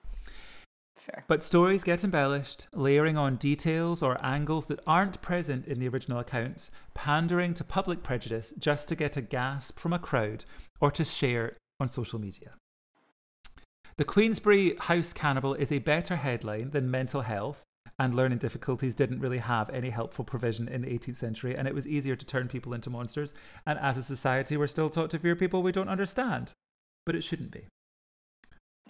Fair. 0.97 1.25
But 1.27 1.43
stories 1.43 1.83
get 1.83 2.05
embellished, 2.05 2.69
layering 2.73 3.19
on 3.19 3.37
details 3.37 4.03
or 4.03 4.25
angles 4.25 4.67
that 4.67 4.81
aren't 4.87 5.21
present 5.21 5.67
in 5.67 5.81
the 5.81 5.89
original 5.89 6.21
accounts, 6.21 6.71
pandering 6.95 7.55
to 7.55 7.65
public 7.65 8.03
prejudice 8.03 8.55
just 8.59 8.89
to 8.89 8.95
get 8.95 9.17
a 9.17 9.23
gasp 9.23 9.79
from 9.79 9.93
a 9.93 9.99
crowd 9.99 10.45
or 10.81 10.91
to 10.93 11.05
share 11.05 11.57
on 11.81 11.89
social 11.89 12.21
media. 12.21 12.53
The 13.97 14.05
Queensberry 14.05 14.77
House 14.77 15.13
Cannibal 15.13 15.55
is 15.55 15.73
a 15.73 15.81
better 15.81 16.17
headline 16.17 16.71
than 16.71 16.91
mental 16.91 17.23
health 17.23 17.65
and 17.99 18.15
learning 18.15 18.39
difficulties 18.39 18.95
didn't 18.95 19.21
really 19.21 19.39
have 19.39 19.71
any 19.71 19.91
helpful 19.91 20.25
provision 20.25 20.69
in 20.69 20.83
the 20.83 20.89
18th 20.89 21.17
century, 21.17 21.57
and 21.57 21.69
it 21.69 21.75
was 21.75 21.87
easier 21.87 22.17
to 22.17 22.27
turn 22.27 22.49
people 22.49 22.75
into 22.75 22.91
monsters. 22.91 23.35
And 23.67 23.79
as 23.79 23.97
a 23.97 24.03
society, 24.03 24.57
we're 24.57 24.67
still 24.67 24.91
taught 24.91 25.11
to 25.11 25.19
fear 25.19 25.37
people 25.37 25.63
we 25.63 25.73
don't 25.73 25.89
understand. 25.89 26.53
But 27.05 27.17
it 27.17 27.25
shouldn't 27.25 27.51
be. 27.51 27.67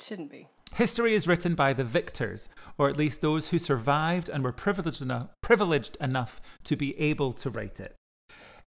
Shouldn't 0.00 0.30
be. 0.30 0.48
History 0.74 1.14
is 1.14 1.28
written 1.28 1.54
by 1.54 1.74
the 1.74 1.84
victors, 1.84 2.48
or 2.78 2.88
at 2.88 2.96
least 2.96 3.20
those 3.20 3.48
who 3.48 3.58
survived 3.58 4.28
and 4.28 4.42
were 4.42 4.52
privileged 4.52 5.02
enough, 5.02 5.28
privileged 5.42 5.96
enough 6.00 6.40
to 6.64 6.76
be 6.76 6.98
able 6.98 7.32
to 7.34 7.50
write 7.50 7.78
it. 7.78 7.94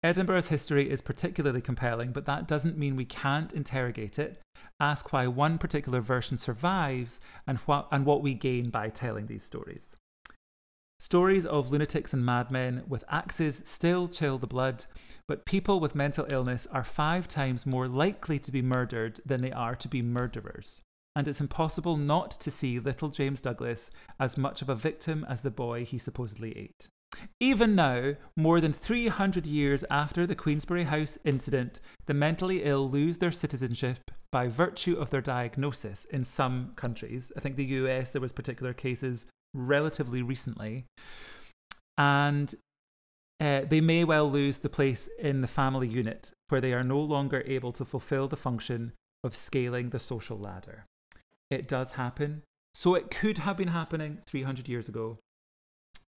Edinburgh's 0.04 0.48
history 0.48 0.90
is 0.90 1.00
particularly 1.02 1.62
compelling, 1.62 2.12
but 2.12 2.26
that 2.26 2.48
doesn't 2.48 2.78
mean 2.78 2.96
we 2.96 3.06
can't 3.06 3.54
interrogate 3.54 4.18
it, 4.18 4.42
ask 4.80 5.14
why 5.14 5.28
one 5.28 5.60
particular 5.60 6.02
version 6.02 6.38
survives, 6.38 7.22
and, 7.46 7.60
wha- 7.68 7.86
and 7.92 8.04
what 8.04 8.24
we 8.24 8.34
gain 8.34 8.72
by 8.72 8.90
telling 8.90 9.28
these 9.28 9.44
stories. 9.44 9.96
Stories 11.02 11.48
of 11.48 11.72
lunatics 11.72 12.14
and 12.14 12.24
madmen 12.24 12.84
with 12.88 13.04
axes 13.10 13.64
still 13.66 14.08
chill 14.08 14.38
the 14.38 14.46
blood, 14.46 14.86
but 15.28 15.48
people 15.48 15.80
with 15.80 15.96
mental 15.96 16.28
illness 16.30 16.68
are 16.68 16.84
five 16.84 17.28
times 17.28 17.66
more 17.66 17.88
likely 17.88 18.38
to 18.38 18.52
be 18.52 18.62
murdered 18.62 19.20
than 19.26 19.42
they 19.42 19.52
are 19.52 19.74
to 19.74 19.88
be 19.88 20.04
murderers. 20.04 20.84
And 21.16 21.28
it's 21.28 21.42
impossible 21.42 21.98
not 21.98 22.30
to 22.42 22.52
see 22.52 22.78
little 22.78 23.10
James 23.10 23.42
Douglas 23.42 23.90
as 24.20 24.38
much 24.38 24.62
of 24.62 24.70
a 24.70 24.76
victim 24.76 25.26
as 25.28 25.42
the 25.42 25.50
boy 25.50 25.86
he 25.86 25.98
supposedly 25.98 26.56
ate. 26.56 26.88
Even 27.40 27.74
now, 27.74 28.14
more 28.36 28.62
than 28.62 28.72
300 28.72 29.48
years 29.48 29.84
after 29.90 30.28
the 30.28 30.36
Queensberry 30.36 30.84
House 30.84 31.18
incident, 31.26 31.80
the 32.06 32.14
mentally 32.14 32.62
ill 32.62 32.88
lose 32.88 33.18
their 33.18 33.32
citizenship 33.32 34.12
by 34.32 34.48
virtue 34.48 34.98
of 34.98 35.10
their 35.10 35.20
diagnosis 35.20 36.06
in 36.06 36.24
some 36.24 36.74
countries. 36.76 37.32
I 37.36 37.40
think 37.40 37.56
the 37.56 37.66
US, 37.66 38.12
there 38.12 38.22
was 38.22 38.32
particular 38.32 38.76
cases 38.76 39.26
relatively 39.54 40.22
recently. 40.22 40.86
And 41.98 42.54
uh, 43.40 43.62
they 43.68 43.82
may 43.82 44.04
well 44.04 44.30
lose 44.30 44.60
the 44.60 44.70
place 44.70 45.10
in 45.20 45.42
the 45.42 45.48
family 45.48 45.88
unit 45.88 46.32
where 46.50 46.62
they 46.62 46.74
are 46.74 46.84
no 46.84 47.00
longer 47.00 47.44
able 47.46 47.72
to 47.74 47.86
fulfill 47.86 48.28
the 48.28 48.36
function 48.38 48.94
of 49.24 49.36
scaling 49.36 49.90
the 49.90 50.00
social 50.00 50.38
ladder. 50.38 50.86
It 51.50 51.68
does 51.68 51.94
happen. 51.94 52.44
So 52.74 52.96
it 52.96 53.12
could 53.12 53.40
have 53.40 53.58
been 53.58 53.70
happening 53.70 54.20
300 54.26 54.68
years 54.70 54.88
ago 54.88 55.18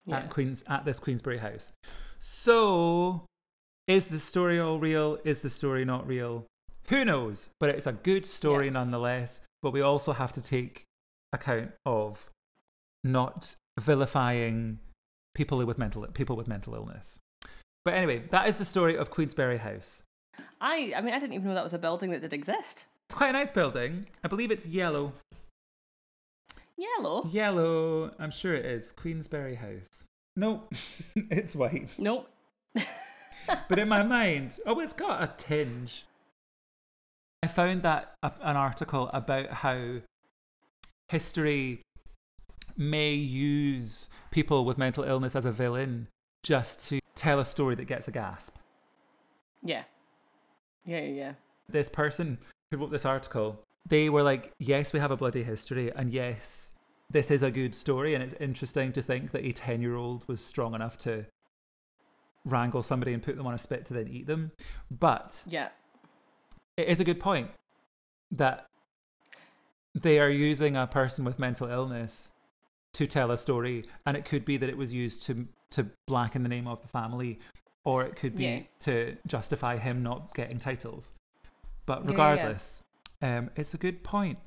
Yeah. 0.07 0.19
at 0.19 0.31
Queens 0.31 0.63
at 0.69 0.85
this 0.85 1.01
Queensberry 1.01 1.39
house. 1.39 1.73
So 2.19 3.27
is 3.87 4.09
the 4.09 4.19
story 4.19 4.59
all 4.61 4.79
real? 4.79 5.19
Is 5.25 5.43
the 5.43 5.51
story 5.51 5.85
not 5.85 6.07
real? 6.07 6.47
Who 6.89 7.05
knows? 7.05 7.49
But 7.59 7.71
it's 7.71 7.87
a 7.87 7.93
good 7.93 8.27
story 8.27 8.67
Yeah. 8.67 8.73
nonetheless. 8.73 9.41
But 9.63 9.73
we 9.73 9.81
also 9.81 10.13
have 10.13 10.33
to 10.35 10.43
take 10.43 10.85
account 11.33 11.73
of 11.85 12.31
not 13.05 13.55
vilifying 13.79 14.79
people 15.35 15.65
with 15.65 15.79
mental 15.79 16.07
people 16.09 16.37
with 16.37 16.49
mental 16.49 16.75
illness. 16.75 17.21
But 17.85 17.95
anyway, 17.95 18.23
that 18.31 18.49
is 18.49 18.59
the 18.59 18.65
story 18.65 18.97
of 18.97 19.11
Queensberry 19.11 19.59
House. 19.59 20.05
I, 20.61 20.95
I 20.97 21.03
mean, 21.03 21.13
I 21.13 21.19
didn't 21.19 21.35
even 21.35 21.49
know 21.49 21.55
that 21.55 21.63
was 21.63 21.75
a 21.75 21.79
building 21.79 22.11
that 22.11 22.23
did 22.23 22.33
exist. 22.33 22.87
It's 23.09 23.15
quite 23.15 23.29
a 23.29 23.33
nice 23.33 23.53
building. 23.53 24.07
I 24.25 24.29
believe 24.29 24.51
it's 24.51 24.67
yellow. 24.67 25.13
Yellow. 26.79 27.29
Yellow. 27.31 28.11
I'm 28.19 28.31
sure 28.31 28.55
it 28.55 28.65
is. 28.65 28.91
Queensberry 28.91 29.55
House. 29.55 30.07
No, 30.37 30.63
it's 31.17 31.55
white. 31.55 31.95
Nope. 31.99 32.29
But 33.69 33.79
in 33.79 33.89
my 33.89 34.03
mind, 34.19 34.59
oh, 34.67 34.81
it's 34.81 34.93
got 34.93 35.23
a 35.23 35.33
tinge. 35.37 36.05
I 37.43 37.47
found 37.47 37.83
that 37.83 38.15
a, 38.23 38.33
an 38.41 38.57
article 38.57 39.11
about 39.13 39.51
how 39.51 40.01
history 41.09 41.83
may 42.77 43.13
use 43.15 44.09
people 44.31 44.65
with 44.65 44.79
mental 44.79 45.05
illness 45.05 45.37
as 45.37 45.45
a 45.47 45.53
villain 45.53 46.09
just 46.43 46.89
to 46.89 47.01
tell 47.15 47.41
a 47.41 47.45
story 47.45 47.75
that 47.75 47.87
gets 47.87 48.09
a 48.09 48.11
gasp. 48.11 48.57
Yeah. 49.63 49.85
Yeah, 50.85 51.01
yeah, 51.01 51.13
yeah. 51.13 51.33
This 51.69 51.89
person 51.89 52.39
who 52.71 52.79
wrote 52.79 52.91
this 52.91 53.07
article, 53.07 53.63
they 53.89 54.09
were 54.11 54.23
like, 54.23 54.53
yes, 54.59 54.93
we 54.93 55.01
have 55.01 55.11
a 55.11 55.17
bloody 55.17 55.43
history, 55.43 55.91
and 55.95 56.13
yes, 56.13 56.73
this 57.11 57.31
is 57.31 57.43
a 57.43 57.51
good 57.51 57.75
story, 57.75 58.15
and 58.15 58.23
it's 58.23 58.35
interesting 58.35 58.93
to 58.93 59.03
think 59.03 59.31
that 59.31 59.45
a 59.45 59.53
10 59.53 59.81
year 59.81 59.97
old 59.97 60.27
was 60.29 60.45
strong 60.45 60.75
enough 60.75 60.99
to 60.99 61.25
wrangle 62.45 62.83
somebody 62.83 63.15
and 63.15 63.23
put 63.23 63.37
them 63.37 63.47
on 63.47 63.55
a 63.55 63.59
spit 63.59 63.87
to 63.87 63.95
then 63.95 64.09
eat 64.09 64.27
them. 64.27 64.53
But 64.91 65.43
Yeah. 65.47 65.71
it 66.77 66.89
is 66.89 67.01
a 67.01 67.05
good 67.05 67.21
point 67.21 67.51
that 68.31 68.67
they 69.95 70.19
are 70.19 70.29
using 70.29 70.77
a 70.77 70.87
person 70.87 71.25
with 71.25 71.39
mental 71.39 71.69
illness 71.69 72.33
to 72.95 73.07
tell 73.07 73.31
a 73.31 73.39
story 73.39 73.85
and 74.07 74.17
it 74.17 74.25
could 74.25 74.45
be 74.45 74.57
that 74.57 74.69
it 74.69 74.77
was 74.77 74.93
used 74.93 75.23
to 75.27 75.47
to 75.71 75.87
blacken 76.07 76.43
the 76.43 76.49
name 76.49 76.67
of 76.67 76.81
the 76.83 76.89
family 76.89 77.39
or 77.85 78.03
it 78.05 78.17
could 78.17 78.35
be 78.37 78.45
Yeah. 78.45 78.61
to 78.81 79.17
justify 79.27 79.77
him 79.77 80.03
not 80.03 80.35
getting 80.35 80.59
titles 80.59 81.13
but 81.87 81.99
Yeah, 81.99 81.99
yeah, 81.99 82.05
yeah. 82.05 82.11
regardless 82.11 82.83
um 83.23 83.51
it's 83.57 83.75
a 83.75 83.79
good 83.79 84.03
point 84.03 84.39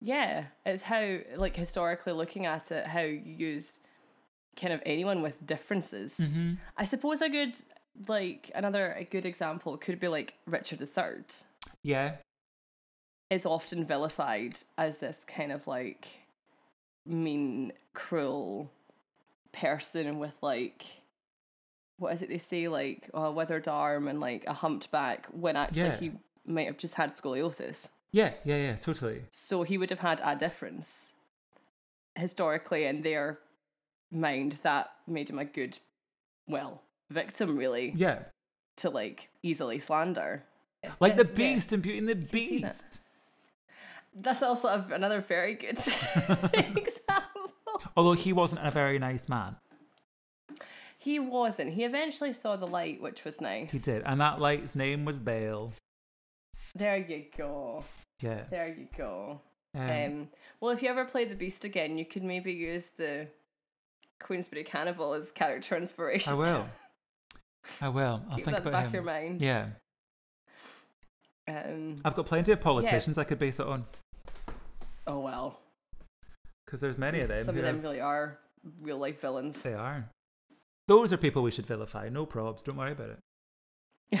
Yeah. 0.00 0.44
It's 0.64 0.82
how, 0.82 1.18
like, 1.36 1.56
historically 1.56 2.12
looking 2.12 2.46
at 2.46 2.70
it, 2.70 2.86
how 2.86 3.00
you 3.00 3.20
used 3.36 3.78
kind 4.56 4.72
of 4.72 4.80
anyone 4.86 5.22
with 5.22 5.44
differences. 5.44 6.16
mm-hmm. 6.20 6.54
I 6.76 6.84
suppose 6.84 7.20
a 7.20 7.28
good, 7.28 7.54
like, 8.06 8.50
another 8.54 8.92
a 8.92 9.04
good 9.04 9.26
example 9.26 9.76
could 9.76 9.98
be 10.00 10.08
like 10.08 10.34
Richard 10.46 10.80
III 10.80 11.24
yeah 11.82 12.16
is 13.30 13.44
often 13.44 13.84
vilified 13.84 14.58
as 14.78 14.98
this 14.98 15.18
kind 15.26 15.52
of 15.52 15.66
like 15.66 16.06
mean, 17.14 17.72
cruel 17.94 18.70
person 19.52 20.18
with 20.18 20.34
like 20.42 20.84
what 21.96 22.12
is 22.14 22.22
it 22.22 22.28
they 22.28 22.38
say 22.38 22.68
like 22.68 23.10
uh, 23.14 23.20
a 23.22 23.32
withered 23.32 23.66
arm 23.66 24.06
and 24.06 24.20
like 24.20 24.44
a 24.46 24.52
humped 24.52 24.90
back 24.90 25.26
when 25.32 25.56
actually 25.56 25.88
Yeah. 25.88 25.96
he 25.96 26.12
might 26.46 26.66
have 26.66 26.76
just 26.78 26.94
had 26.94 27.16
scoliosis. 27.16 27.86
yeah 28.12 28.34
yeah 28.44 28.56
yeah 28.56 28.76
totally 28.76 29.22
So 29.32 29.62
he 29.64 29.76
would 29.78 29.90
have 29.90 29.98
had 30.00 30.20
a 30.24 30.36
difference 30.36 31.06
historically 32.14 32.84
in 32.84 33.02
their 33.02 33.38
mind 34.10 34.60
that 34.62 34.90
made 35.06 35.28
him 35.30 35.38
a 35.38 35.44
good, 35.44 35.78
well, 36.46 36.82
victim 37.10 37.56
really 37.56 37.92
yeah 37.96 38.18
to 38.76 38.90
like 38.90 39.28
easily 39.42 39.78
slander. 39.78 40.44
like 41.00 41.16
the 41.16 41.24
Yeah. 41.26 41.32
beast 41.34 41.72
in 41.72 41.80
beauty 41.80 41.98
and 41.98 42.08
the 42.08 42.14
beast 42.14 43.00
That's 44.14 44.42
also 44.42 44.68
a, 44.68 44.86
another 44.92 45.20
very 45.20 45.54
good 45.54 45.78
example. 46.52 47.52
although 47.96 48.12
he 48.12 48.32
wasn't 48.32 48.66
a 48.66 48.70
very 48.70 48.98
nice 48.98 49.28
man 49.28 49.56
He 50.98 51.18
wasn't. 51.20 51.74
He 51.74 51.84
eventually 51.84 52.32
saw 52.32 52.56
the 52.56 52.66
light, 52.66 53.00
which 53.00 53.24
was 53.24 53.40
nice. 53.40 53.70
he 53.70 53.78
did 53.78 54.02
and 54.04 54.20
that 54.20 54.40
light's 54.40 54.74
name 54.74 55.04
was 55.04 55.20
belle 55.20 55.72
There 56.74 56.96
you 56.96 57.26
go. 57.36 57.84
yeah 58.20 58.44
There 58.50 58.68
you 58.68 58.88
go. 58.96 59.40
um, 59.76 59.90
Um, 59.90 60.28
well, 60.60 60.72
if 60.72 60.82
you 60.82 60.88
ever 60.88 61.04
play 61.04 61.24
the 61.24 61.34
Beast 61.36 61.64
again, 61.64 61.98
you 61.98 62.04
could 62.04 62.24
maybe 62.24 62.52
use 62.52 62.86
the 62.96 63.28
Queensberry 64.20 64.64
Cannibal 64.64 65.12
as 65.14 65.30
character 65.30 65.76
inspiration. 65.76 66.32
I 66.32 66.36
will. 66.36 66.66
I 67.80 67.88
will. 67.88 68.22
I'll 68.28 68.36
Keep 68.36 68.46
think 68.46 68.56
that 68.56 68.62
about 68.66 68.72
back 68.72 68.86
him. 68.86 68.94
your 68.94 69.02
mind. 69.04 69.40
Yeah, 69.40 69.66
Um, 71.48 71.96
I've 72.04 72.14
got 72.14 72.26
plenty 72.26 72.52
of 72.52 72.60
politicians 72.60 73.16
I 73.16 73.24
could 73.24 73.38
base 73.38 73.58
it 73.58 73.66
on 73.66 73.86
oh 75.06 75.20
well. 75.20 75.60
because 76.66 76.80
there's 76.80 76.98
many 76.98 77.20
of 77.20 77.28
them. 77.28 77.46
Some 77.46 77.56
of 77.56 77.62
them 77.62 77.76
have- 77.76 77.84
really 77.84 78.00
are 78.00 78.38
real 78.82 78.98
life 78.98 79.20
villains. 79.20 79.58
They 79.62 79.72
are. 79.74 80.08
Those 80.88 81.12
are 81.12 81.16
people 81.16 81.42
we 81.42 81.50
should 81.50 81.66
vilify. 81.66 82.08
No 82.08 82.26
probs. 82.26 82.62
Don't 82.64 82.76
worry 82.76 82.92
about 82.92 83.10
it. 84.12 84.20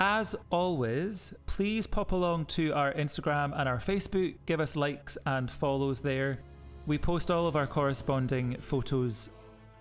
As 0.00 0.34
always, 0.50 1.32
please 1.46 1.86
pop 1.86 2.12
along 2.12 2.46
to 2.46 2.72
our 2.74 2.92
Instagram 2.94 3.58
and 3.58 3.68
our 3.68 3.78
Facebook. 3.78 4.34
Give 4.44 4.60
us 4.60 4.74
likes 4.76 5.16
and 5.24 5.50
follows 5.50 6.00
there. 6.00 6.40
We 6.86 6.98
post 6.98 7.30
all 7.30 7.46
of 7.46 7.56
our 7.56 7.66
corresponding 7.66 8.56
photos 8.60 9.30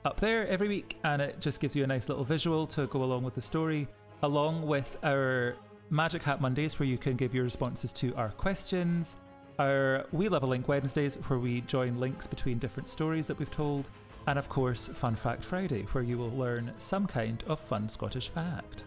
up 0.05 0.19
there 0.19 0.47
every 0.47 0.67
week, 0.67 0.97
and 1.03 1.21
it 1.21 1.39
just 1.39 1.59
gives 1.59 1.75
you 1.75 1.83
a 1.83 1.87
nice 1.87 2.09
little 2.09 2.23
visual 2.23 2.67
to 2.67 2.85
go 2.87 3.03
along 3.03 3.23
with 3.23 3.33
the 3.35 3.41
story, 3.41 3.87
along 4.23 4.65
with 4.65 4.97
our 5.03 5.55
Magic 5.89 6.23
Hat 6.23 6.41
Mondays, 6.41 6.79
where 6.79 6.87
you 6.87 6.97
can 6.97 7.15
give 7.15 7.35
your 7.35 7.43
responses 7.43 7.91
to 7.93 8.15
our 8.15 8.29
questions, 8.31 9.17
our 9.59 10.05
We 10.13 10.29
Love 10.29 10.43
a 10.43 10.47
Link 10.47 10.67
Wednesdays, 10.67 11.15
where 11.27 11.39
we 11.39 11.61
join 11.61 11.99
links 11.99 12.25
between 12.25 12.57
different 12.57 12.87
stories 12.87 13.27
that 13.27 13.37
we've 13.37 13.51
told, 13.51 13.89
and 14.25 14.39
of 14.39 14.47
course, 14.47 14.87
Fun 14.87 15.15
Fact 15.15 15.43
Friday, 15.43 15.83
where 15.91 16.03
you 16.03 16.17
will 16.17 16.31
learn 16.31 16.71
some 16.77 17.05
kind 17.05 17.43
of 17.47 17.59
fun 17.59 17.89
Scottish 17.89 18.29
fact. 18.29 18.85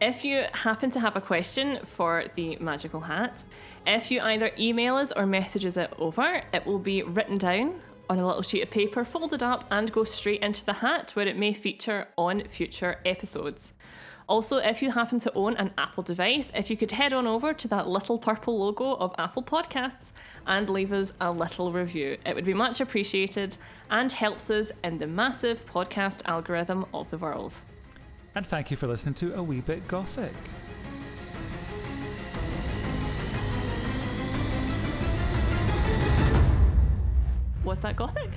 If 0.00 0.24
you 0.24 0.44
happen 0.52 0.90
to 0.92 1.00
have 1.00 1.16
a 1.16 1.20
question 1.20 1.80
for 1.84 2.24
the 2.34 2.56
magical 2.56 3.00
hat, 3.00 3.42
if 3.86 4.10
you 4.10 4.20
either 4.20 4.50
email 4.58 4.96
us 4.96 5.12
or 5.12 5.26
messages 5.26 5.76
it 5.76 5.92
over, 5.98 6.42
it 6.54 6.64
will 6.64 6.78
be 6.78 7.02
written 7.02 7.36
down 7.36 7.80
on 8.08 8.18
a 8.18 8.26
little 8.26 8.42
sheet 8.42 8.62
of 8.62 8.70
paper, 8.70 9.04
folded 9.04 9.42
up, 9.42 9.66
and 9.70 9.92
go 9.92 10.04
straight 10.04 10.40
into 10.40 10.64
the 10.64 10.72
hat 10.72 11.10
where 11.10 11.26
it 11.26 11.36
may 11.36 11.52
feature 11.52 12.08
on 12.16 12.44
future 12.44 13.00
episodes. 13.04 13.74
Also, 14.28 14.58
if 14.58 14.82
you 14.82 14.90
happen 14.90 15.18
to 15.18 15.32
own 15.32 15.56
an 15.56 15.72
Apple 15.78 16.02
device, 16.02 16.52
if 16.54 16.68
you 16.68 16.76
could 16.76 16.90
head 16.90 17.14
on 17.14 17.26
over 17.26 17.54
to 17.54 17.66
that 17.68 17.88
little 17.88 18.18
purple 18.18 18.58
logo 18.58 18.94
of 18.96 19.14
Apple 19.16 19.42
Podcasts 19.42 20.12
and 20.46 20.68
leave 20.68 20.92
us 20.92 21.14
a 21.18 21.32
little 21.32 21.72
review, 21.72 22.18
it 22.26 22.34
would 22.34 22.44
be 22.44 22.52
much 22.52 22.82
appreciated 22.82 23.56
and 23.90 24.12
helps 24.12 24.50
us 24.50 24.70
in 24.84 24.98
the 24.98 25.06
massive 25.06 25.64
podcast 25.64 26.20
algorithm 26.26 26.84
of 26.92 27.08
the 27.08 27.16
world. 27.16 27.54
And 28.34 28.46
thank 28.46 28.70
you 28.70 28.76
for 28.76 28.86
listening 28.86 29.14
to 29.14 29.34
A 29.34 29.42
Wee 29.42 29.62
Bit 29.62 29.88
Gothic. 29.88 30.34
Was 37.64 37.80
that 37.80 37.96
gothic? 37.96 38.30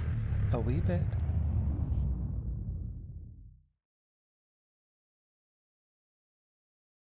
A 0.53 0.59
wee 0.59 0.75
bit. 0.75 1.01